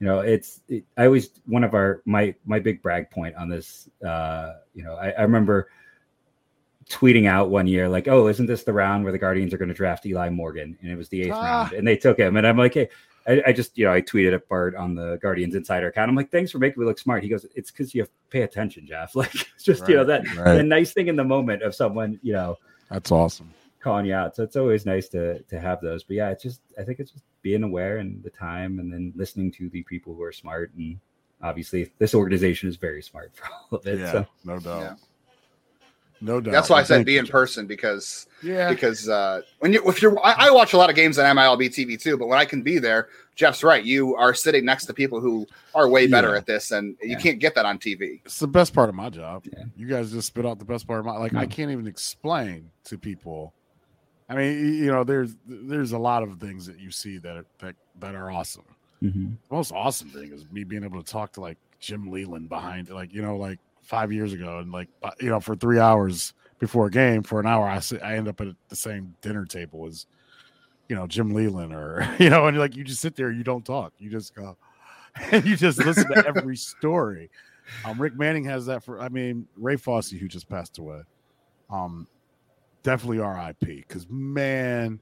You 0.00 0.06
know 0.06 0.20
it's 0.20 0.60
it, 0.68 0.84
i 0.96 1.06
always 1.06 1.30
one 1.46 1.64
of 1.64 1.74
our 1.74 2.02
my 2.04 2.34
my 2.44 2.58
big 2.58 2.82
brag 2.82 3.10
point 3.10 3.34
on 3.36 3.48
this 3.48 3.88
uh 4.04 4.54
you 4.74 4.82
know 4.82 4.94
i, 4.96 5.10
I 5.10 5.22
remember 5.22 5.70
tweeting 6.88 7.26
out 7.26 7.48
one 7.48 7.66
year 7.66 7.88
like 7.88 8.08
oh 8.08 8.28
isn't 8.28 8.46
this 8.46 8.64
the 8.64 8.72
round 8.72 9.04
where 9.04 9.12
the 9.12 9.18
guardians 9.18 9.54
are 9.54 9.58
going 9.58 9.68
to 9.68 9.74
draft 9.74 10.04
eli 10.06 10.28
morgan 10.28 10.76
and 10.82 10.90
it 10.90 10.96
was 10.96 11.08
the 11.08 11.22
eighth 11.22 11.32
Ah. 11.32 11.62
round 11.62 11.72
and 11.72 11.86
they 11.86 11.96
took 11.96 12.18
him 12.18 12.36
and 12.36 12.46
i'm 12.46 12.58
like 12.58 12.74
hey 12.74 12.88
I, 13.26 13.42
I, 13.46 13.52
just, 13.54 13.78
you 13.78 13.86
know, 13.86 13.92
I 13.94 14.02
tweeted 14.02 14.34
at 14.34 14.46
Bart 14.50 14.74
on 14.76 14.94
the 14.94 15.16
Guardians 15.22 15.54
Insider 15.54 15.88
account. 15.88 16.10
I'm 16.10 16.14
like, 16.14 16.30
thanks 16.30 16.50
for 16.50 16.58
making 16.58 16.82
me 16.82 16.86
look 16.86 16.98
smart. 16.98 17.22
He 17.22 17.30
goes, 17.30 17.46
it's 17.54 17.70
because 17.70 17.94
you 17.94 18.06
pay 18.28 18.42
attention, 18.42 18.86
Jeff. 18.86 19.14
Like, 19.16 19.34
it's 19.34 19.64
just, 19.64 19.80
right, 19.80 19.88
you 19.88 19.96
know, 19.96 20.04
that 20.04 20.36
right. 20.36 20.56
the 20.56 20.62
nice 20.62 20.92
thing 20.92 21.08
in 21.08 21.16
the 21.16 21.24
moment 21.24 21.62
of 21.62 21.74
someone, 21.74 22.20
you 22.22 22.34
know, 22.34 22.58
that's 22.90 23.10
awesome 23.10 23.50
calling 23.84 24.06
you 24.06 24.14
out. 24.14 24.34
So 24.34 24.42
it's 24.42 24.56
always 24.56 24.86
nice 24.86 25.08
to 25.10 25.40
to 25.42 25.60
have 25.60 25.80
those. 25.80 26.02
But 26.02 26.16
yeah, 26.16 26.30
it's 26.30 26.42
just, 26.42 26.60
I 26.78 26.82
think 26.82 26.98
it's 26.98 27.12
just 27.12 27.24
being 27.42 27.62
aware 27.62 27.98
and 27.98 28.22
the 28.24 28.30
time, 28.30 28.80
and 28.80 28.92
then 28.92 29.12
listening 29.14 29.52
to 29.52 29.68
the 29.68 29.82
people 29.82 30.14
who 30.14 30.22
are 30.22 30.32
smart. 30.32 30.72
And 30.76 30.98
obviously, 31.42 31.92
this 31.98 32.14
organization 32.14 32.68
is 32.68 32.76
very 32.76 33.02
smart 33.02 33.32
for 33.36 33.46
all 33.46 33.78
of 33.78 33.86
it. 33.86 34.00
Yeah, 34.00 34.12
so. 34.12 34.26
no 34.44 34.58
doubt. 34.58 34.80
Yeah. 34.80 34.94
No 36.20 36.40
doubt. 36.40 36.52
That's 36.52 36.70
why 36.70 36.78
I 36.78 36.84
said 36.84 37.04
be 37.04 37.18
in 37.18 37.26
person 37.26 37.66
because 37.66 38.26
yeah, 38.42 38.70
because 38.70 39.08
uh, 39.08 39.42
when 39.58 39.74
you 39.74 39.82
if 39.86 40.00
you're 40.00 40.18
I, 40.24 40.46
I, 40.46 40.50
watch 40.50 40.72
a 40.72 40.78
lot 40.78 40.88
of 40.88 40.96
games 40.96 41.18
on 41.18 41.36
MILB 41.36 41.66
TV 41.66 42.00
too, 42.00 42.16
but 42.16 42.28
when 42.28 42.38
I 42.38 42.46
can 42.46 42.62
be 42.62 42.78
there, 42.78 43.08
Jeff's 43.34 43.62
right. 43.62 43.84
You 43.84 44.14
are 44.16 44.32
sitting 44.32 44.64
next 44.64 44.86
to 44.86 44.94
people 44.94 45.20
who 45.20 45.46
are 45.74 45.86
way 45.86 46.06
better 46.06 46.30
yeah. 46.30 46.38
at 46.38 46.46
this, 46.46 46.70
and 46.70 46.96
you 47.02 47.18
can't 47.18 47.40
get 47.40 47.54
that 47.56 47.66
on 47.66 47.78
TV. 47.78 48.22
It's 48.24 48.38
the 48.38 48.46
best 48.46 48.72
part 48.72 48.88
of 48.88 48.94
my 48.94 49.10
job. 49.10 49.44
Yeah. 49.52 49.64
You 49.76 49.86
guys 49.86 50.12
just 50.12 50.28
spit 50.28 50.46
out 50.46 50.58
the 50.58 50.64
best 50.64 50.86
part 50.86 51.00
of 51.00 51.04
my 51.04 51.18
like. 51.18 51.32
Mm-hmm. 51.32 51.40
I 51.40 51.46
can't 51.46 51.70
even 51.70 51.86
explain 51.86 52.70
to 52.84 52.96
people. 52.96 53.52
I 54.28 54.34
mean, 54.34 54.74
you 54.74 54.86
know, 54.86 55.04
there's 55.04 55.36
there's 55.46 55.92
a 55.92 55.98
lot 55.98 56.22
of 56.22 56.38
things 56.38 56.66
that 56.66 56.78
you 56.78 56.90
see 56.90 57.18
that 57.18 57.36
are, 57.36 57.46
that 57.58 57.74
that 58.00 58.14
are 58.14 58.30
awesome. 58.30 58.64
Mm-hmm. 59.02 59.26
The 59.48 59.54
most 59.54 59.72
awesome 59.72 60.08
thing 60.08 60.32
is 60.32 60.46
me 60.50 60.64
being 60.64 60.84
able 60.84 61.02
to 61.02 61.10
talk 61.10 61.32
to 61.34 61.40
like 61.40 61.58
Jim 61.78 62.10
Leyland 62.10 62.48
behind, 62.48 62.88
like 62.88 63.12
you 63.12 63.20
know, 63.20 63.36
like 63.36 63.58
five 63.82 64.12
years 64.12 64.32
ago, 64.32 64.58
and 64.60 64.72
like 64.72 64.88
uh, 65.02 65.10
you 65.20 65.28
know, 65.28 65.40
for 65.40 65.54
three 65.54 65.78
hours 65.78 66.32
before 66.58 66.86
a 66.86 66.90
game, 66.90 67.22
for 67.22 67.38
an 67.38 67.46
hour, 67.46 67.66
I 67.66 67.80
sit, 67.80 68.02
I 68.02 68.16
end 68.16 68.28
up 68.28 68.40
at 68.40 68.48
the 68.68 68.76
same 68.76 69.14
dinner 69.20 69.44
table 69.44 69.86
as 69.86 70.06
you 70.88 70.96
know 70.96 71.06
Jim 71.06 71.30
Leyland, 71.30 71.74
or 71.74 72.08
you 72.18 72.30
know, 72.30 72.46
and 72.46 72.58
like 72.58 72.76
you 72.76 72.84
just 72.84 73.02
sit 73.02 73.16
there, 73.16 73.30
you 73.30 73.44
don't 73.44 73.64
talk, 73.64 73.92
you 73.98 74.10
just 74.10 74.34
go, 74.34 74.56
and 75.32 75.44
you 75.44 75.56
just 75.56 75.84
listen 75.84 76.08
to 76.08 76.26
every 76.26 76.56
story. 76.56 77.30
Um, 77.84 78.00
Rick 78.00 78.16
Manning 78.16 78.44
has 78.44 78.66
that 78.66 78.82
for. 78.82 79.00
I 79.00 79.10
mean, 79.10 79.46
Ray 79.56 79.76
Fosse, 79.76 80.10
who 80.10 80.28
just 80.28 80.48
passed 80.48 80.78
away, 80.78 81.00
um, 81.70 82.06
definitely 82.84 83.18
R.I.P. 83.18 83.84
Because 83.88 84.06
man, 84.08 85.00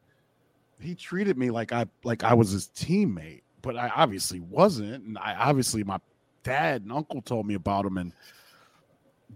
he 0.80 0.94
treated 0.94 1.36
me 1.36 1.50
like 1.50 1.72
I 1.72 1.86
like 2.02 2.24
I 2.24 2.32
was 2.32 2.50
his 2.50 2.68
teammate, 2.74 3.42
but 3.60 3.76
I 3.76 3.90
obviously 3.94 4.40
wasn't, 4.40 5.04
and 5.04 5.18
I 5.18 5.34
obviously 5.34 5.84
my 5.84 5.98
dad 6.42 6.82
and 6.82 6.92
uncle 6.92 7.20
told 7.20 7.46
me 7.46 7.54
about 7.54 7.84
him, 7.84 7.98
and 7.98 8.14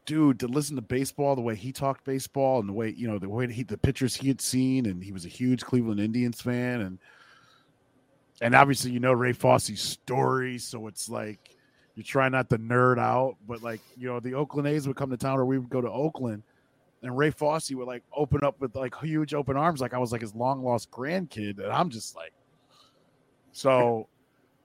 dude, 0.07 0.40
to 0.40 0.49
listen 0.49 0.76
to 0.76 0.82
baseball 0.82 1.34
the 1.36 1.42
way 1.42 1.55
he 1.55 1.72
talked 1.72 2.05
baseball 2.05 2.61
and 2.61 2.68
the 2.68 2.72
way 2.72 2.94
you 2.97 3.07
know 3.07 3.18
the 3.18 3.28
way 3.28 3.53
he 3.53 3.62
the 3.62 3.76
pictures 3.76 4.16
he 4.16 4.28
had 4.28 4.40
seen, 4.40 4.86
and 4.86 5.03
he 5.05 5.12
was 5.12 5.26
a 5.26 5.30
huge 5.30 5.62
Cleveland 5.62 6.01
Indians 6.01 6.40
fan, 6.40 6.80
and 6.80 6.99
and 8.40 8.55
obviously 8.55 8.92
you 8.92 9.01
know 9.01 9.12
Ray 9.12 9.32
Fosse's 9.32 9.80
story, 9.80 10.59
so 10.59 10.86
it's 10.86 11.09
like 11.09 11.51
you 11.94 12.03
try 12.03 12.28
not 12.28 12.51
to 12.51 12.59
nerd 12.59 12.99
out, 12.99 13.36
but 13.47 13.62
like 13.62 13.80
you 13.97 14.09
know 14.09 14.20
the 14.20 14.34
Oakland 14.34 14.68
A's 14.68 14.86
would 14.86 14.97
come 14.97 15.11
to 15.11 15.16
town, 15.16 15.38
or 15.38 15.44
we 15.44 15.59
would 15.59 15.70
go 15.70 15.80
to 15.80 15.90
Oakland, 15.90 16.42
and 17.07 17.16
Ray 17.16 17.30
Fosse 17.30 17.70
would 17.70 17.86
like 17.86 18.02
open 18.12 18.44
up 18.44 18.61
with 18.61 18.74
like 18.74 18.94
huge 19.00 19.32
open 19.32 19.57
arms, 19.57 19.80
like 19.80 19.94
I 19.94 19.98
was 19.98 20.12
like 20.12 20.20
his 20.20 20.34
long 20.34 20.62
lost 20.64 20.90
grandkid, 20.90 21.59
and 21.62 21.72
I'm 21.72 21.90
just 21.90 22.16
like, 22.16 22.32
so. 23.52 24.09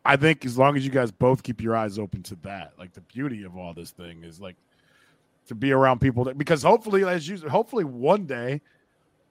I 0.04 0.16
think 0.16 0.46
as 0.46 0.58
long 0.58 0.76
as 0.76 0.84
you 0.84 0.90
guys 0.90 1.12
both 1.12 1.44
keep 1.44 1.62
your 1.62 1.76
eyes 1.76 2.00
open 2.00 2.24
to 2.24 2.36
that, 2.42 2.74
like 2.80 2.92
the 2.94 3.02
beauty 3.02 3.44
of 3.44 3.56
all 3.56 3.72
this 3.72 3.92
thing 3.92 4.24
is 4.24 4.42
like 4.42 4.56
to 5.46 5.54
be 5.54 5.72
around 5.72 6.02
people 6.02 6.24
that 6.24 6.40
because 6.40 6.64
hopefully, 6.64 7.04
as 7.04 7.28
you 7.28 7.38
hopefully 7.48 7.84
one 7.84 8.26
day 8.26 8.62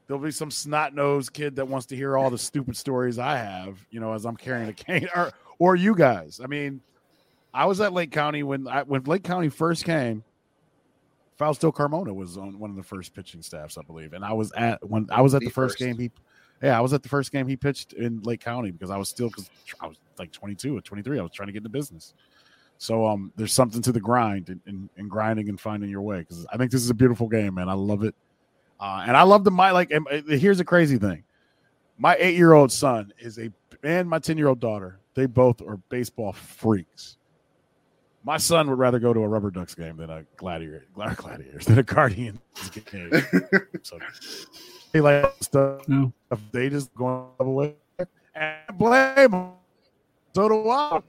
there'll 0.07 0.23
be 0.23 0.31
some 0.31 0.51
snot 0.51 0.95
nosed 0.95 1.33
kid 1.33 1.57
that 1.57 1.67
wants 1.67 1.87
to 1.87 1.97
hear 1.97 2.17
all 2.17 2.31
the 2.31 2.39
stupid 2.39 2.77
stories 2.77 3.19
I 3.19 3.37
have, 3.37 3.85
you 3.91 4.01
know, 4.01 4.13
as 4.13 4.25
I'm 4.25 4.37
carrying 4.37 4.69
a 4.69 4.73
cane, 4.73 5.09
or 5.17 5.33
or 5.59 5.77
you 5.77 5.95
guys. 5.95 6.41
I 6.43 6.47
mean, 6.47 6.81
I 7.53 7.67
was 7.67 7.81
at 7.81 7.93
Lake 7.93 8.13
County 8.13 8.43
when 8.43 8.69
I 8.69 8.83
when 8.83 9.03
Lake 9.05 9.25
County 9.25 9.49
first 9.49 9.85
came. 9.85 10.23
Fausto 11.41 11.73
Carmona 11.73 12.15
was 12.15 12.37
on 12.37 12.59
one 12.59 12.69
of 12.69 12.77
the 12.77 12.83
first 12.83 13.15
pitching 13.15 13.41
staffs, 13.41 13.79
I 13.79 13.83
believe, 13.83 14.13
and 14.13 14.23
I 14.23 14.35
was 14.35 14.53
at 14.53 14.87
when 14.87 15.09
I 15.11 15.23
was 15.23 15.35
at 15.35 15.41
the, 15.41 15.47
the 15.47 15.51
first, 15.51 15.79
first 15.79 15.79
game 15.79 15.97
he. 15.97 16.11
Yeah, 16.63 16.77
I 16.77 16.83
was 16.83 16.93
at 16.93 17.03
the 17.03 17.09
first 17.09 17.33
game 17.33 17.49
he 17.49 17.57
pitched 17.57 17.95
in 17.95 18.21
Lake 18.21 18.43
County 18.43 18.71
because 18.71 18.91
I 18.91 18.99
was 18.99 19.09
still 19.09 19.29
because 19.29 19.49
I 19.81 19.87
was 19.87 19.97
like 20.19 20.33
22 20.33 20.77
or 20.77 20.83
23. 20.83 21.19
I 21.19 21.23
was 21.23 21.33
trying 21.33 21.47
to 21.47 21.53
get 21.53 21.61
into 21.61 21.71
business. 21.71 22.13
So 22.77 23.07
um, 23.07 23.33
there's 23.37 23.55
something 23.55 23.81
to 23.81 23.91
the 23.91 24.01
grind 24.01 24.51
and, 24.51 24.61
and, 24.67 24.91
and 24.99 25.09
grinding 25.09 25.49
and 25.49 25.59
finding 25.59 25.89
your 25.89 26.03
way 26.03 26.19
because 26.19 26.45
I 26.53 26.59
think 26.59 26.73
this 26.73 26.83
is 26.83 26.91
a 26.91 26.95
beautiful 26.95 27.27
game, 27.27 27.55
man. 27.55 27.71
I 27.71 27.73
love 27.73 28.05
it, 28.05 28.15
uh, 28.79 29.05
and 29.07 29.17
I 29.17 29.23
love 29.23 29.45
the 29.45 29.51
my 29.51 29.71
like. 29.71 29.91
Here's 30.29 30.61
a 30.61 30.65
crazy 30.67 30.99
thing: 30.99 31.25
my 31.97 32.17
eight 32.19 32.37
year 32.37 32.53
old 32.53 32.71
son 32.71 33.15
is 33.19 33.39
a 33.39 33.51
and 33.83 34.07
my 34.07 34.19
ten 34.19 34.37
year 34.37 34.49
old 34.49 34.61
daughter. 34.61 34.99
They 35.15 35.25
both 35.25 35.63
are 35.63 35.79
baseball 35.89 36.35
freaks. 36.35 37.17
My 38.23 38.37
son 38.37 38.69
would 38.69 38.79
rather 38.79 38.99
go 38.99 39.15
to 39.15 39.21
a 39.21 39.29
Rubber 39.29 39.51
Ducks 39.51 39.75
game 39.75 39.97
than 39.97 40.11
a 40.11 40.25
Gladiator, 40.37 40.87
Gladiators 40.95 41.65
than 41.65 41.79
a 41.79 41.83
Guardians 41.83 42.39
game. 42.91 43.11
so 43.83 43.99
he 44.93 45.01
likes 45.01 45.47
stuff. 45.47 45.89
No. 45.89 46.13
They 46.53 46.69
just 46.69 46.95
go 46.95 47.31
away 47.39 47.77
and 48.35 48.79
blame 48.79 49.31
them. 49.31 49.53
So 50.35 50.49
do 50.49 50.69
I. 50.69 51.01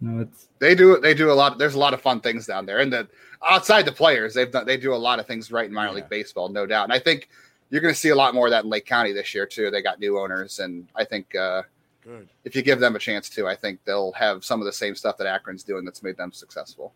No, 0.00 0.20
it's 0.20 0.48
they 0.58 0.74
do 0.74 1.00
they 1.00 1.14
do 1.14 1.30
a 1.30 1.34
lot. 1.34 1.58
There's 1.58 1.74
a 1.74 1.78
lot 1.78 1.94
of 1.94 2.00
fun 2.00 2.20
things 2.20 2.46
down 2.46 2.66
there, 2.66 2.78
and 2.78 2.92
the 2.92 3.08
outside 3.48 3.86
the 3.86 3.92
players, 3.92 4.34
they've 4.34 4.50
done 4.50 4.66
they 4.66 4.76
do 4.76 4.94
a 4.94 4.96
lot 4.96 5.18
of 5.18 5.26
things 5.26 5.50
right 5.50 5.66
in 5.66 5.72
minor 5.72 5.88
yeah. 5.90 5.96
league 5.96 6.08
baseball, 6.08 6.48
no 6.48 6.66
doubt. 6.66 6.84
And 6.84 6.92
I 6.92 6.98
think 6.98 7.28
you're 7.70 7.80
going 7.80 7.94
to 7.94 7.98
see 7.98 8.10
a 8.10 8.14
lot 8.14 8.34
more 8.34 8.46
of 8.46 8.50
that 8.50 8.64
in 8.64 8.70
Lake 8.70 8.86
County 8.86 9.12
this 9.12 9.34
year 9.34 9.46
too. 9.46 9.70
They 9.70 9.82
got 9.82 10.00
new 10.00 10.18
owners, 10.18 10.58
and 10.58 10.86
I 10.94 11.04
think 11.04 11.34
uh, 11.34 11.62
Good. 12.04 12.28
if 12.44 12.54
you 12.54 12.62
give 12.62 12.80
them 12.80 12.96
a 12.96 12.98
chance 12.98 13.28
too, 13.28 13.48
I 13.48 13.56
think 13.56 13.80
they'll 13.84 14.12
have 14.12 14.44
some 14.44 14.60
of 14.60 14.66
the 14.66 14.72
same 14.72 14.94
stuff 14.94 15.16
that 15.18 15.26
Akron's 15.26 15.62
doing 15.64 15.84
that's 15.84 16.02
made 16.02 16.16
them 16.16 16.32
successful. 16.32 16.92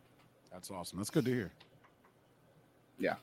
That's 0.53 0.71
awesome. 0.71 0.99
That's 0.99 1.11
good 1.11 1.25
to 1.25 1.31
hear. 1.33 1.51
Yeah. 2.99 3.15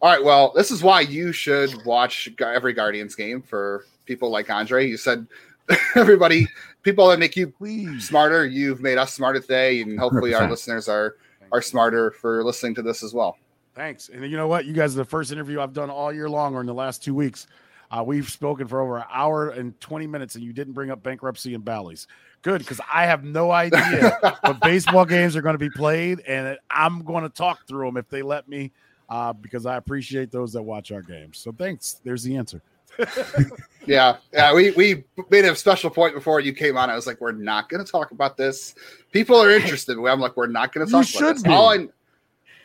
All 0.00 0.10
right. 0.10 0.22
Well, 0.22 0.52
this 0.54 0.70
is 0.70 0.82
why 0.82 1.00
you 1.00 1.32
should 1.32 1.84
watch 1.84 2.28
every 2.40 2.72
Guardians 2.72 3.14
game 3.14 3.42
for 3.42 3.84
people 4.04 4.30
like 4.30 4.48
Andre. 4.50 4.86
You 4.88 4.96
said 4.96 5.26
everybody, 5.94 6.46
people 6.82 7.08
that 7.08 7.18
make 7.18 7.36
you 7.36 7.48
Please. 7.48 8.06
smarter. 8.08 8.46
You've 8.46 8.80
made 8.80 8.98
us 8.98 9.12
smarter 9.14 9.40
today, 9.40 9.82
and 9.82 9.98
hopefully 9.98 10.30
100%. 10.32 10.40
our 10.40 10.50
listeners 10.50 10.88
are 10.88 11.16
are 11.52 11.62
smarter 11.62 12.10
for 12.10 12.42
listening 12.44 12.74
to 12.74 12.82
this 12.82 13.02
as 13.02 13.14
well. 13.14 13.38
Thanks. 13.74 14.08
And 14.08 14.28
you 14.30 14.36
know 14.36 14.48
what? 14.48 14.64
You 14.64 14.72
guys 14.72 14.94
are 14.94 14.98
the 14.98 15.04
first 15.04 15.32
interview 15.32 15.60
I've 15.60 15.72
done 15.72 15.90
all 15.90 16.12
year 16.12 16.28
long 16.28 16.54
or 16.54 16.60
in 16.60 16.66
the 16.66 16.74
last 16.74 17.04
two 17.04 17.14
weeks. 17.14 17.46
Uh, 17.90 18.02
we've 18.04 18.28
spoken 18.28 18.66
for 18.66 18.80
over 18.80 18.98
an 18.98 19.04
hour 19.10 19.50
and 19.50 19.78
20 19.80 20.06
minutes, 20.06 20.34
and 20.34 20.44
you 20.44 20.52
didn't 20.52 20.72
bring 20.72 20.90
up 20.90 21.02
bankruptcy 21.02 21.54
and 21.54 21.64
Bally's. 21.64 22.06
Good, 22.42 22.58
because 22.58 22.80
I 22.92 23.06
have 23.06 23.24
no 23.24 23.50
idea 23.50 24.18
but 24.42 24.60
baseball 24.60 25.04
games 25.04 25.36
are 25.36 25.42
going 25.42 25.54
to 25.54 25.58
be 25.58 25.70
played, 25.70 26.20
and 26.20 26.58
I'm 26.70 27.02
going 27.02 27.22
to 27.22 27.28
talk 27.28 27.66
through 27.66 27.86
them 27.86 27.96
if 27.96 28.08
they 28.08 28.22
let 28.22 28.48
me, 28.48 28.72
uh, 29.08 29.32
because 29.32 29.66
I 29.66 29.76
appreciate 29.76 30.30
those 30.30 30.52
that 30.52 30.62
watch 30.62 30.92
our 30.92 31.02
games. 31.02 31.38
So 31.38 31.52
thanks. 31.52 32.00
There's 32.04 32.22
the 32.22 32.36
answer. 32.36 32.62
yeah, 33.86 34.16
yeah. 34.32 34.54
We 34.54 34.70
we 34.72 35.04
made 35.30 35.44
a 35.44 35.54
special 35.54 35.90
point 35.90 36.14
before 36.14 36.40
you 36.40 36.52
came 36.52 36.76
on. 36.76 36.90
I 36.90 36.94
was 36.94 37.06
like, 37.06 37.20
we're 37.20 37.32
not 37.32 37.68
going 37.68 37.84
to 37.84 37.90
talk 37.90 38.10
about 38.10 38.36
this. 38.36 38.74
People 39.12 39.36
are 39.36 39.50
interested. 39.56 39.98
I'm 39.98 40.20
like, 40.20 40.36
we're 40.36 40.46
not 40.46 40.72
going 40.72 40.86
to 40.86 40.90
talk 40.90 41.12
you 41.12 41.20
about 41.20 41.34
this. 41.34 41.42
Be. 41.42 41.50
All 41.50 41.70
I, 41.70 41.88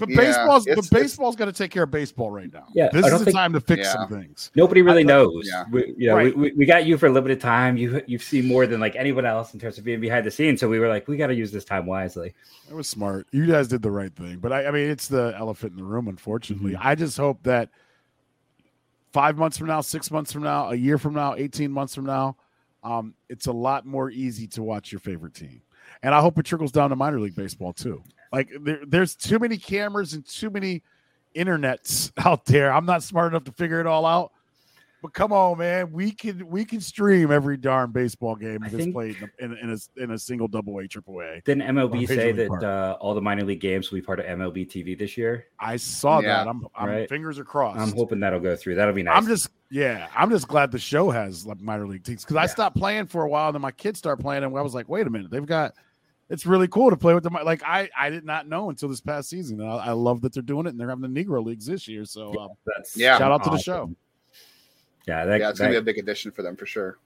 but 0.01 0.09
yeah, 0.09 0.17
baseball's 0.17 0.65
but 0.65 0.89
baseball's 0.89 1.35
going 1.35 1.51
to 1.51 1.55
take 1.55 1.69
care 1.69 1.83
of 1.83 1.91
baseball 1.91 2.31
right 2.31 2.51
now. 2.51 2.65
Yeah, 2.73 2.89
this 2.91 3.05
is 3.05 3.19
the 3.19 3.25
think, 3.25 3.35
time 3.37 3.53
to 3.53 3.61
fix 3.61 3.83
yeah. 3.83 3.93
some 3.93 4.09
things. 4.09 4.49
Nobody 4.55 4.81
really 4.81 5.03
knows. 5.03 5.47
Yeah, 5.47 5.65
we, 5.71 5.93
you 5.95 6.07
know, 6.07 6.15
right. 6.15 6.35
we, 6.35 6.51
we, 6.53 6.65
got 6.65 6.87
you 6.87 6.97
for 6.97 7.05
a 7.05 7.11
limited 7.11 7.39
time. 7.39 7.77
You 7.77 8.01
you've 8.07 8.23
seen 8.23 8.47
more 8.47 8.65
than 8.65 8.79
like 8.79 8.95
anyone 8.95 9.25
else 9.25 9.53
in 9.53 9.59
terms 9.59 9.77
of 9.77 9.83
being 9.83 10.01
behind 10.01 10.25
the 10.25 10.31
scenes. 10.31 10.59
So 10.59 10.67
we 10.67 10.79
were 10.79 10.87
like, 10.87 11.07
we 11.07 11.17
got 11.17 11.27
to 11.27 11.35
use 11.35 11.51
this 11.51 11.63
time 11.63 11.85
wisely. 11.85 12.33
That 12.67 12.75
was 12.75 12.89
smart. 12.89 13.27
You 13.31 13.45
guys 13.45 13.67
did 13.67 13.83
the 13.83 13.91
right 13.91 14.13
thing. 14.15 14.39
But 14.39 14.51
I, 14.51 14.65
I 14.65 14.71
mean, 14.71 14.89
it's 14.89 15.07
the 15.07 15.35
elephant 15.37 15.73
in 15.73 15.77
the 15.77 15.85
room. 15.85 16.07
Unfortunately, 16.07 16.73
mm-hmm. 16.73 16.87
I 16.87 16.95
just 16.95 17.17
hope 17.17 17.43
that 17.43 17.69
five 19.13 19.37
months 19.37 19.57
from 19.57 19.67
now, 19.67 19.81
six 19.81 20.09
months 20.09 20.31
from 20.31 20.43
now, 20.43 20.71
a 20.71 20.75
year 20.75 20.97
from 20.97 21.13
now, 21.13 21.35
18 21.35 21.71
months 21.71 21.93
from 21.93 22.05
now, 22.05 22.37
um, 22.83 23.13
it's 23.29 23.45
a 23.45 23.51
lot 23.51 23.85
more 23.85 24.09
easy 24.09 24.47
to 24.47 24.63
watch 24.63 24.91
your 24.91 24.99
favorite 24.99 25.35
team. 25.35 25.61
And 26.03 26.15
I 26.15 26.21
hope 26.21 26.39
it 26.39 26.45
trickles 26.45 26.71
down 26.71 26.89
to 26.89 26.95
minor 26.95 27.19
league 27.19 27.35
baseball 27.35 27.73
too. 27.73 28.01
Like 28.31 28.49
there, 28.61 28.79
there's 28.85 29.15
too 29.15 29.39
many 29.39 29.57
cameras 29.57 30.13
and 30.13 30.25
too 30.25 30.49
many 30.49 30.83
internets 31.35 32.11
out 32.25 32.45
there. 32.45 32.71
I'm 32.71 32.85
not 32.85 33.03
smart 33.03 33.31
enough 33.31 33.43
to 33.45 33.51
figure 33.51 33.79
it 33.79 33.87
all 33.87 34.05
out. 34.05 34.31
But 35.01 35.13
come 35.13 35.33
on, 35.33 35.57
man, 35.57 35.91
we 35.91 36.11
can 36.11 36.47
we 36.47 36.63
can 36.63 36.79
stream 36.79 37.31
every 37.31 37.57
darn 37.57 37.91
baseball 37.91 38.35
game 38.35 38.59
that's 38.61 38.85
played 38.91 39.17
in, 39.39 39.57
in, 39.57 39.71
a 39.71 40.03
in 40.03 40.11
a 40.11 40.19
single 40.19 40.47
double 40.47 40.77
A 40.77 40.87
triple 40.87 41.19
A. 41.21 41.41
Didn't 41.43 41.63
MLB 41.63 42.07
say 42.07 42.31
that 42.31 42.51
uh, 42.63 42.97
all 43.01 43.15
the 43.15 43.21
minor 43.21 43.43
league 43.43 43.61
games 43.61 43.89
will 43.89 43.97
be 43.97 44.03
part 44.03 44.19
of 44.19 44.27
MLB 44.27 44.69
TV 44.69 44.97
this 44.97 45.17
year? 45.17 45.47
I 45.59 45.77
saw 45.77 46.19
yeah. 46.19 46.43
that. 46.43 46.47
I'm, 46.47 46.67
I'm 46.75 46.87
right. 46.87 47.09
fingers 47.09 47.39
are 47.39 47.43
crossed. 47.43 47.79
I'm 47.79 47.93
hoping 47.93 48.19
that'll 48.19 48.39
go 48.39 48.55
through. 48.55 48.75
That'll 48.75 48.93
be 48.93 49.01
nice. 49.01 49.17
I'm 49.17 49.25
just 49.25 49.49
yeah, 49.71 50.07
I'm 50.15 50.29
just 50.29 50.47
glad 50.47 50.71
the 50.71 50.77
show 50.77 51.09
has 51.09 51.47
like 51.47 51.59
minor 51.61 51.87
league 51.87 52.03
teams 52.03 52.23
because 52.23 52.35
yeah. 52.35 52.41
I 52.41 52.45
stopped 52.45 52.77
playing 52.77 53.07
for 53.07 53.23
a 53.23 53.27
while, 53.27 53.47
and 53.47 53.55
then 53.55 53.61
my 53.63 53.71
kids 53.71 53.97
start 53.97 54.19
playing, 54.19 54.43
and 54.43 54.55
I 54.55 54.61
was 54.61 54.75
like, 54.75 54.87
wait 54.87 55.07
a 55.07 55.09
minute, 55.09 55.31
they've 55.31 55.45
got. 55.45 55.73
It's 56.31 56.45
really 56.45 56.69
cool 56.69 56.89
to 56.89 56.95
play 56.95 57.13
with 57.13 57.23
them. 57.23 57.33
Like 57.43 57.61
I, 57.63 57.89
I 57.95 58.09
did 58.09 58.23
not 58.23 58.47
know 58.47 58.69
until 58.69 58.87
this 58.87 59.01
past 59.01 59.29
season. 59.29 59.61
I, 59.61 59.75
I 59.75 59.91
love 59.91 60.21
that 60.21 60.33
they're 60.33 60.41
doing 60.41 60.65
it, 60.65 60.69
and 60.69 60.79
they're 60.79 60.87
having 60.87 61.13
the 61.13 61.23
Negro 61.23 61.43
leagues 61.43 61.65
this 61.65 61.89
year. 61.89 62.05
So 62.05 62.33
um, 62.39 62.49
yeah, 62.95 63.17
shout 63.17 63.33
out 63.33 63.43
to 63.43 63.49
the 63.49 63.59
show. 63.59 63.93
Yeah, 65.05 65.25
that, 65.25 65.41
yeah, 65.41 65.49
it's 65.49 65.59
that, 65.59 65.65
gonna 65.65 65.73
be 65.73 65.79
a 65.79 65.81
big 65.81 65.97
addition 65.97 66.31
for 66.31 66.41
them 66.41 66.55
for 66.55 66.65
sure. 66.65 66.99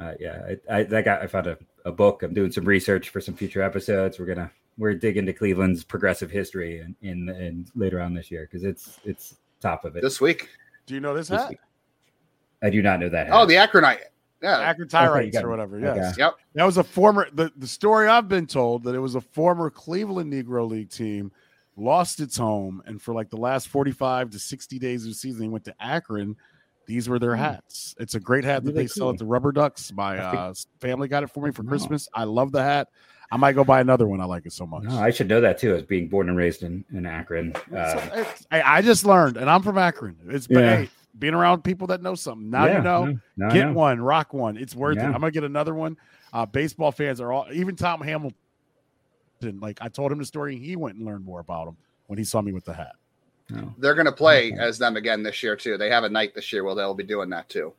uh, 0.00 0.14
yeah, 0.18 0.54
I, 0.68 0.78
I 0.78 0.82
that 0.82 1.04
got 1.04 1.22
I 1.22 1.28
found 1.28 1.46
a, 1.46 1.56
a 1.84 1.92
book. 1.92 2.24
I'm 2.24 2.34
doing 2.34 2.50
some 2.50 2.64
research 2.64 3.10
for 3.10 3.20
some 3.20 3.34
future 3.34 3.62
episodes. 3.62 4.18
We're 4.18 4.26
gonna 4.26 4.50
we're 4.76 4.94
dig 4.94 5.16
into 5.16 5.32
Cleveland's 5.32 5.84
progressive 5.84 6.30
history 6.30 6.80
in 6.80 6.96
in, 7.02 7.28
in 7.28 7.66
later 7.76 8.00
on 8.00 8.12
this 8.12 8.28
year 8.28 8.48
because 8.50 8.64
it's 8.64 8.98
it's 9.04 9.36
top 9.60 9.84
of 9.84 9.96
it 9.96 10.02
this 10.02 10.20
week. 10.20 10.48
Do 10.86 10.94
you 10.94 11.00
know 11.00 11.14
this 11.14 11.28
this 11.28 11.40
hat? 11.40 11.50
week. 11.50 11.58
I 12.60 12.70
do 12.70 12.82
not 12.82 12.98
know 12.98 13.08
that. 13.08 13.28
Oh, 13.30 13.46
the 13.46 13.54
Akronite. 13.54 14.00
Yeah. 14.42 14.58
Akron 14.60 14.88
Okay, 14.92 15.04
you 15.04 15.08
Tyrites 15.30 15.32
got 15.32 15.44
or 15.44 15.48
it. 15.48 15.50
whatever. 15.50 15.76
Okay. 15.78 15.96
Yes. 16.00 16.16
Yep. 16.18 16.34
That 16.54 16.64
was 16.64 16.76
a 16.76 16.84
former 16.84 17.28
the, 17.32 17.50
the 17.56 17.66
story 17.66 18.06
I've 18.08 18.28
been 18.28 18.46
told 18.46 18.84
that 18.84 18.94
it 18.94 19.00
was 19.00 19.14
a 19.16 19.20
former 19.20 19.68
Cleveland 19.70 20.32
Negro 20.32 20.68
League 20.68 20.90
team 20.90 21.32
lost 21.76 22.20
its 22.20 22.36
home 22.36 22.82
and 22.86 23.00
for 23.00 23.14
like 23.14 23.30
the 23.30 23.36
last 23.36 23.68
45 23.68 24.30
to 24.30 24.38
60 24.38 24.78
days 24.78 25.04
of 25.04 25.10
the 25.10 25.14
season 25.14 25.40
they 25.40 25.48
went 25.48 25.64
to 25.64 25.74
Akron. 25.80 26.36
These 26.86 27.08
were 27.08 27.18
their 27.18 27.36
hats. 27.36 27.94
It's 28.00 28.14
a 28.14 28.20
great 28.20 28.44
hat 28.44 28.64
that 28.64 28.70
Hmm. 28.70 28.76
They 28.76 28.86
sell 28.86 29.10
at 29.10 29.18
the 29.18 29.26
Rubber 29.26 29.52
Ducks. 29.52 29.92
My 29.92 30.16
uh, 30.18 30.54
family 30.80 31.06
got 31.08 31.22
it 31.22 31.28
for 31.30 31.44
me 31.44 31.50
for 31.52 31.62
Wow. 31.62 31.68
Christmas. 31.68 32.08
I 32.14 32.24
love 32.24 32.50
the 32.50 32.62
hat. 32.62 32.88
I 33.30 33.36
might 33.36 33.52
go 33.52 33.62
buy 33.62 33.80
another 33.82 34.06
one. 34.08 34.22
I 34.22 34.24
like 34.24 34.46
it 34.46 34.52
so 34.54 34.66
much. 34.66 34.84
No, 34.84 34.98
I 34.98 35.10
should 35.10 35.28
know 35.28 35.42
that 35.42 35.58
too, 35.58 35.74
as 35.74 35.82
being 35.82 36.08
born 36.08 36.30
and 36.30 36.38
raised 36.38 36.62
in, 36.62 36.82
in 36.94 37.04
Akron. 37.04 37.52
Uh, 37.70 37.76
it's- 38.14 38.46
I, 38.50 38.62
I 38.62 38.80
just 38.82 39.04
learned, 39.04 39.36
and 39.36 39.50
I'm 39.50 39.62
from 39.62 39.76
Akron. 39.76 40.16
It's 40.28 40.46
but 40.46 40.60
Yeah. 40.60 40.76
hey, 40.76 40.88
being 41.18 41.34
around 41.34 41.62
people 41.64 41.86
that 41.88 42.02
know 42.02 42.14
something. 42.14 42.48
Now 42.50 42.66
yeah, 42.66 42.76
you 42.78 42.82
know. 42.82 43.04
no, 43.06 43.18
no, 43.36 43.50
get 43.50 43.66
know. 43.66 43.72
one, 43.72 44.00
rock 44.00 44.32
one. 44.32 44.56
It's 44.56 44.74
worth 44.74 44.98
it. 44.98 45.02
I'm 45.02 45.12
gonna 45.12 45.30
get 45.30 45.44
another 45.44 45.74
one. 45.74 45.96
Uh, 46.32 46.46
baseball 46.46 46.92
fans 46.92 47.20
are 47.20 47.32
all 47.32 47.46
even 47.52 47.74
Tom 47.76 48.00
Hamilton. 48.00 48.34
Like 49.60 49.78
I 49.80 49.88
told 49.88 50.12
him 50.12 50.18
the 50.18 50.24
story, 50.24 50.54
and 50.56 50.64
he 50.64 50.76
went 50.76 50.96
and 50.96 51.06
learned 51.06 51.24
more 51.24 51.40
about 51.40 51.68
him 51.68 51.76
when 52.06 52.18
he 52.18 52.24
saw 52.24 52.40
me 52.42 52.52
with 52.52 52.64
the 52.64 52.74
hat. 52.74 52.92
No. 53.50 53.72
They're 53.78 53.94
going 53.94 54.06
to 54.06 54.12
play 54.12 54.52
Okay. 54.52 54.60
as 54.60 54.76
them 54.78 54.96
again 54.96 55.22
this 55.22 55.42
year 55.42 55.56
too. 55.56 55.78
They 55.78 55.88
have 55.88 56.04
a 56.04 56.08
night 56.08 56.34
this 56.34 56.52
year 56.52 56.64
where 56.64 56.74
they'll 56.74 56.92
be 56.94 57.02
doing 57.04 57.30
that 57.30 57.48
too. 57.48 57.72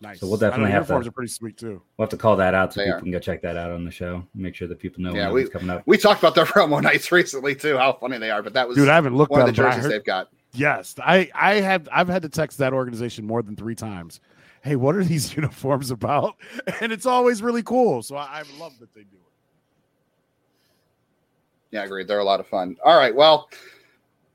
Nice. 0.00 0.18
So 0.20 0.26
we'll 0.26 0.36
definitely 0.36 0.72
have 0.72 0.82
uniforms 0.82 1.04
to- 1.04 1.08
are 1.10 1.12
pretty 1.12 1.30
sweet 1.32 1.56
too. 1.56 1.80
We'll 1.96 2.04
have 2.06 2.10
to 2.10 2.16
call 2.16 2.36
that 2.36 2.54
out 2.54 2.74
so 2.74 2.80
They 2.80 2.86
people 2.86 2.98
are. 2.98 3.02
can 3.02 3.10
go 3.12 3.18
check 3.20 3.40
that 3.42 3.56
out 3.56 3.70
on 3.70 3.84
the 3.84 3.90
show. 3.92 4.26
Make 4.34 4.54
sure 4.56 4.66
that 4.68 4.78
people 4.80 5.02
know 5.04 5.14
Yeah, 5.14 5.26
when 5.30 5.44
we- 5.44 5.48
coming 5.48 5.70
up. 5.70 5.84
We 5.86 5.96
talked 5.96 6.20
about 6.20 6.34
their 6.34 6.44
promo 6.46 6.82
nights 6.82 7.12
recently 7.12 7.54
too, 7.54 7.76
how 7.78 7.92
funny 7.92 8.18
they 8.18 8.30
are. 8.32 8.42
But 8.42 8.54
that 8.54 8.66
was 8.66 8.76
Dude, 8.76 8.88
I 8.88 8.94
haven't 8.96 9.14
looked 9.16 9.30
one 9.30 9.42
of 9.42 9.48
at 9.48 9.54
the 9.54 9.62
them. 9.62 9.64
but 9.64 9.68
I 9.68 9.76
jerseys 9.76 9.84
heard- 9.84 9.92
they've 10.00 10.04
got. 10.04 10.28
Yes, 10.56 10.94
I 10.98 11.30
I 11.34 11.54
have 11.56 11.88
I've 11.92 12.08
had 12.08 12.22
to 12.22 12.28
text 12.28 12.58
that 12.58 12.72
organization 12.72 13.26
more 13.26 13.42
than 13.42 13.56
three 13.56 13.74
times. 13.74 14.20
Hey, 14.62 14.76
what 14.76 14.96
are 14.96 15.04
these 15.04 15.34
uniforms 15.36 15.90
about? 15.90 16.36
And 16.80 16.92
it's 16.92 17.06
always 17.06 17.42
really 17.42 17.62
cool. 17.62 18.02
So 18.02 18.16
I, 18.16 18.40
I 18.40 18.58
love 18.58 18.72
that 18.80 18.92
they 18.94 19.02
do 19.02 19.16
it. 19.16 19.22
Yeah, 21.70 21.84
agreed. 21.84 22.08
They're 22.08 22.18
a 22.20 22.24
lot 22.24 22.40
of 22.40 22.46
fun. 22.46 22.76
All 22.84 22.96
right, 22.98 23.14
well, 23.14 23.48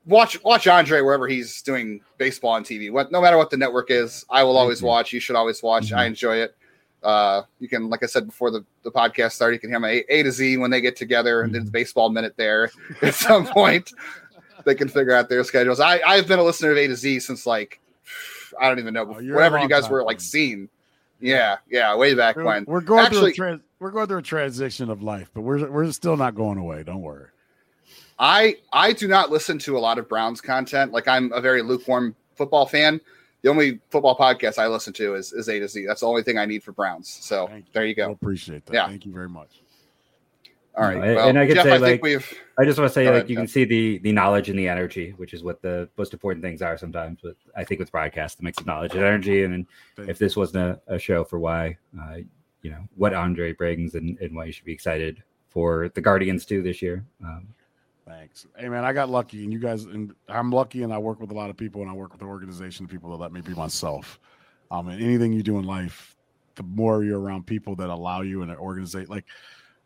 watch 0.06 0.42
watch 0.44 0.68
Andre 0.68 1.02
wherever 1.02 1.28
he's 1.28 1.62
doing 1.62 2.02
baseball 2.18 2.52
on 2.52 2.64
TV. 2.64 2.92
What 2.92 3.12
no 3.12 3.22
matter 3.22 3.38
what 3.38 3.50
the 3.50 3.58
network 3.58 3.90
is, 3.92 4.26
I 4.30 4.44
will 4.44 4.58
always 4.58 4.82
watch. 4.82 5.14
You 5.14 5.20
should 5.20 5.36
always 5.36 5.62
watch. 5.64 5.92
I 5.94 6.04
Mhm. 6.04 6.08
enjoy 6.08 6.36
it. 6.38 6.56
Uh, 7.04 7.42
you 7.60 7.68
can, 7.68 7.90
like 7.90 8.04
I 8.04 8.06
said 8.06 8.28
before 8.28 8.52
the, 8.52 8.64
the 8.84 8.92
podcast 8.92 9.32
started, 9.32 9.56
you 9.56 9.60
can 9.60 9.72
hear 9.72 9.80
my 9.80 9.90
A, 9.90 10.04
A 10.10 10.24
to 10.24 10.32
Z 10.32 10.58
when 10.58 10.70
they 10.70 10.82
get 10.82 10.96
together 10.96 11.42
and 11.42 11.52
Mhm. 11.54 11.62
it's 11.62 11.70
baseball 11.72 12.10
minute 12.12 12.36
there 12.38 12.70
at 13.02 13.16
some 13.16 13.48
point. 13.48 13.92
They 14.66 14.76
can 14.76 14.88
figure 14.88 15.14
out 15.14 15.30
their 15.30 15.44
schedules. 15.44 15.80
I, 15.80 16.00
I've 16.06 16.28
been 16.28 16.40
a 16.40 16.44
listener 16.44 16.72
of 16.72 16.78
A 16.78 16.88
to 16.88 16.96
Z 16.96 17.20
since 17.22 17.46
like 17.46 17.80
I 18.60 18.68
don't 18.70 18.80
even 18.80 18.94
know 18.94 19.04
Oh, 19.04 19.14
whenever 19.14 19.60
you 19.60 19.68
guys 19.70 19.90
were 19.90 20.04
like 20.04 20.20
seen. 20.22 20.70
Yeah, 21.20 21.58
yeah, 21.70 21.96
way 21.96 22.16
back 22.16 22.36
We're, 22.36 22.44
when. 22.46 22.66
we're 22.66 22.82
going 22.82 23.06
Actually- 23.06 23.34
through 23.34 23.46
a 23.46 23.50
trans, 23.50 23.62
we're 23.80 23.92
going 23.92 24.08
through 24.08 24.18
a 24.18 24.24
transition 24.24 24.90
of 24.90 25.04
life, 25.04 25.30
but 25.34 25.42
we're 25.42 25.70
we're 25.70 25.92
still 25.92 26.18
not 26.18 26.34
going 26.36 26.58
away. 26.58 26.84
Don't 26.84 27.02
worry. 27.02 27.28
I 28.20 28.58
I 28.74 28.94
do 28.94 29.08
not 29.08 29.30
listen 29.32 29.58
to 29.60 29.78
a 29.78 29.80
lot 29.80 29.98
of 29.98 30.08
Browns 30.10 30.42
content. 30.42 30.92
Like 30.92 31.08
I'm 31.08 31.32
a 31.34 31.42
very 31.42 31.62
lukewarm 31.62 32.16
football 32.36 32.66
fan. 32.66 33.02
The 33.44 33.50
only 33.50 33.80
football 33.90 34.16
podcast 34.16 34.60
I 34.60 34.68
listen 34.68 34.94
to 34.94 35.16
is, 35.16 35.34
is 35.34 35.48
A 35.50 35.60
to 35.60 35.68
Z. 35.68 35.86
That's 35.88 36.02
the 36.02 36.08
only 36.08 36.22
thing 36.22 36.38
I 36.38 36.46
need 36.46 36.62
for 36.64 36.72
Browns. 36.74 37.10
So 37.10 37.50
you. 37.56 37.64
there 37.74 37.86
you 37.86 37.92
I 37.94 38.08
go. 38.08 38.12
appreciate 38.12 38.66
that. 38.68 38.74
Yeah. 38.74 38.88
Thank 38.88 39.06
you 39.06 39.12
very 39.12 39.30
much. 39.30 39.62
All 40.76 40.84
right. 40.84 40.96
And- 40.96 41.16
Well, 41.16 41.30
and 41.30 41.40
I 41.40 41.48
could 41.48 41.56
Jeff, 41.56 41.64
say, 41.66 41.72
I 41.72 41.80
think 41.80 41.84
like- 41.84 42.04
we've 42.04 42.34
I 42.60 42.66
just 42.66 42.78
want 42.78 42.90
to 42.90 42.94
say, 42.94 43.06
Go 43.06 43.12
like, 43.12 43.18
ahead, 43.20 43.30
you 43.30 43.36
can 43.36 43.48
see 43.48 43.66
the 43.66 43.98
the 44.00 44.12
knowledge 44.12 44.50
and 44.50 44.58
the 44.58 44.68
energy, 44.68 45.14
which 45.18 45.34
is 45.34 45.44
what 45.44 45.62
the 45.62 45.90
most 45.98 46.14
important 46.14 46.44
things 46.44 46.62
are 46.62 46.78
sometimes. 46.78 47.20
But 47.24 47.36
I 47.56 47.64
think 47.64 47.80
with 47.80 47.92
broadcast, 47.92 48.38
the 48.38 48.44
mix 48.44 48.60
of 48.60 48.68
knowledge 48.68 48.94
and 48.94 49.04
energy, 49.04 49.44
and 49.44 49.66
Thank 49.96 50.10
if 50.10 50.18
this 50.20 50.36
wasn't 50.36 50.80
a, 50.88 50.94
a 50.96 51.00
show 51.00 51.24
for 51.24 51.40
why, 51.40 51.78
uh, 52.00 52.18
you 52.62 52.70
know, 52.70 52.88
what 52.96 53.14
Andre 53.14 53.54
brings 53.54 53.96
and, 53.96 54.18
and 54.20 54.36
why 54.36 54.46
you 54.46 54.52
should 54.52 54.66
be 54.66 54.74
excited 54.74 55.24
for 55.50 55.90
the 55.96 56.02
Guardians 56.02 56.46
too 56.46 56.62
this 56.62 56.82
year. 56.82 57.04
Um, 57.24 57.48
Thanks. 58.08 58.48
Hey 58.58 58.68
man, 58.68 58.84
I 58.84 58.94
got 58.94 59.10
lucky, 59.10 59.44
and 59.44 59.54
you 59.54 59.60
guys, 59.60 59.86
and 59.86 60.14
I'm 60.28 60.52
lucky, 60.52 60.84
and 60.84 60.94
I 60.94 60.98
work 60.98 61.20
with 61.20 61.32
a 61.32 61.34
lot 61.36 61.50
of 61.50 61.58
people, 61.58 61.82
and 61.82 61.90
I 61.90 61.94
work 61.94 62.12
with 62.12 62.22
an 62.22 62.28
organization 62.28 62.86
of 62.86 62.92
people 62.92 63.10
that 63.12 63.18
let 63.18 63.32
me 63.32 63.42
be 63.42 63.54
myself. 63.54 64.20
Um, 64.70 64.88
and 64.90 65.02
anything 65.02 65.34
you 65.34 65.44
do 65.44 65.58
in 65.60 65.66
life, 65.66 66.16
the 66.56 66.64
more 66.64 67.04
you're 67.04 67.20
around 67.20 67.46
people 67.46 67.76
that 67.76 67.90
allow 67.90 68.22
you 68.22 68.42
and 68.42 68.54
organize, 68.56 68.96
like 69.08 69.26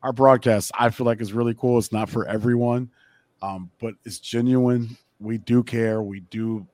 our 0.03 0.13
broadcast, 0.13 0.71
I 0.77 0.89
feel 0.89 1.05
like 1.05 1.21
is 1.21 1.33
really 1.33 1.53
cool. 1.55 1.77
It's 1.77 1.91
not 1.91 2.09
for 2.09 2.27
everyone, 2.27 2.91
um, 3.41 3.71
but 3.79 3.95
it's 4.05 4.19
genuine. 4.19 4.97
We 5.19 5.37
do 5.37 5.63
care. 5.63 6.01
We 6.01 6.19
do. 6.21 6.67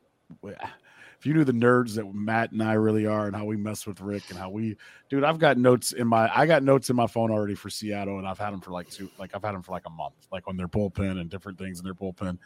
If 0.43 1.25
you 1.25 1.33
knew 1.33 1.43
the 1.43 1.51
nerds 1.51 1.95
that 1.95 2.13
Matt 2.13 2.51
and 2.51 2.63
I 2.63 2.73
really 2.73 3.05
are, 3.05 3.27
and 3.27 3.35
how 3.35 3.45
we 3.45 3.55
mess 3.55 3.85
with 3.85 4.01
Rick, 4.01 4.23
and 4.29 4.39
how 4.39 4.49
we, 4.49 4.75
dude, 5.09 5.23
I've 5.23 5.37
got 5.37 5.57
notes 5.57 5.91
in 5.91 6.07
my, 6.07 6.35
I 6.35 6.45
got 6.45 6.63
notes 6.63 6.89
in 6.89 6.95
my 6.95 7.05
phone 7.05 7.29
already 7.31 7.53
for 7.53 7.69
Seattle, 7.69 8.17
and 8.17 8.27
I've 8.27 8.39
had 8.39 8.51
them 8.51 8.61
for 8.61 8.71
like 8.71 8.89
two, 8.89 9.09
like 9.19 9.35
I've 9.35 9.43
had 9.43 9.53
them 9.53 9.61
for 9.61 9.71
like 9.71 9.85
a 9.85 9.91
month, 9.91 10.15
like 10.31 10.47
on 10.47 10.57
their 10.57 10.67
bullpen 10.67 11.19
and 11.19 11.29
different 11.29 11.59
things 11.59 11.79
in 11.79 11.85
their 11.85 11.93
bullpen. 11.93 12.37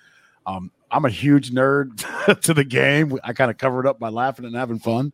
Um, 0.45 0.71
I'm 0.91 1.05
a 1.05 1.09
huge 1.09 1.51
nerd 1.51 2.41
to 2.41 2.53
the 2.53 2.63
game. 2.63 3.17
I 3.23 3.33
kind 3.33 3.49
of 3.49 3.57
cover 3.57 3.79
it 3.79 3.87
up 3.87 3.99
by 3.99 4.09
laughing 4.09 4.45
and 4.45 4.55
having 4.55 4.79
fun. 4.79 5.13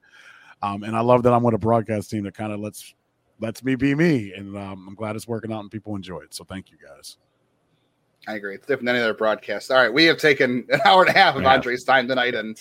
Um, 0.62 0.84
and 0.84 0.96
I 0.96 1.02
love 1.02 1.24
that 1.24 1.34
I'm 1.34 1.44
with 1.44 1.56
a 1.56 1.60
broadcast 1.60 2.10
team 2.10 2.24
that 2.24 2.36
kind 2.36 2.52
of 2.52 2.60
lets 2.60 2.94
lets 3.42 3.64
me 3.64 3.76
be 3.76 3.96
me, 3.96 4.32
and 4.34 4.56
um, 4.56 4.86
I'm 4.88 4.96
glad 4.96 5.16
it's 5.16 5.28
working 5.28 5.52
out 5.52 5.60
and 5.62 5.72
people 5.72 5.96
enjoy 5.96 6.20
it. 6.22 6.34
So 6.34 6.44
thank 6.44 6.72
you 6.72 6.78
guys. 6.78 7.18
I 8.28 8.36
agree. 8.36 8.54
It's 8.54 8.68
different 8.68 8.86
than 8.86 8.96
any 8.96 9.04
other 9.04 9.16
broadcast. 9.16 9.72
All 9.72 9.78
right, 9.78 9.92
we 9.92 10.06
have 10.06 10.20
taken 10.20 10.64
an 10.72 10.80
hour 10.86 11.02
and 11.02 11.10
a 11.10 11.18
half 11.18 11.36
of 11.36 11.42
Yeah. 11.42 11.54
Andre's 11.54 11.84
time 11.84 12.08
tonight, 12.08 12.36
and 12.36 12.56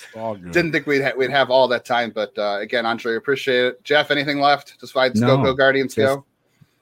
didn't 0.52 0.72
think 0.72 0.86
we'd 0.86 1.02
ha- 1.02 1.12
we'd 1.16 1.30
have 1.30 1.50
all 1.50 1.68
that 1.68 1.84
time. 1.84 2.12
But 2.14 2.36
uh, 2.38 2.58
again, 2.60 2.86
Andre, 2.86 3.16
appreciate 3.16 3.64
it. 3.66 3.84
Jeff, 3.84 4.10
anything 4.10 4.40
left? 4.40 4.80
Just 4.80 4.94
fight 4.94 5.14
No, 5.16 5.36
go 5.36 5.42
go 5.44 5.54
Guardians 5.54 5.94
just- 5.94 6.06
go. 6.16 6.24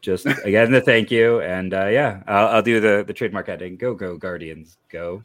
just 0.00 0.26
again, 0.44 0.70
the 0.70 0.80
thank 0.80 1.10
you, 1.10 1.40
and 1.40 1.74
uh, 1.74 1.86
yeah, 1.86 2.22
I'll, 2.28 2.46
I'll 2.48 2.62
do 2.62 2.78
the 2.80 3.02
the 3.04 3.12
trademark 3.12 3.48
ending. 3.48 3.76
Go 3.76 3.94
go 3.94 4.16
Guardians, 4.16 4.78
go. 4.90 5.22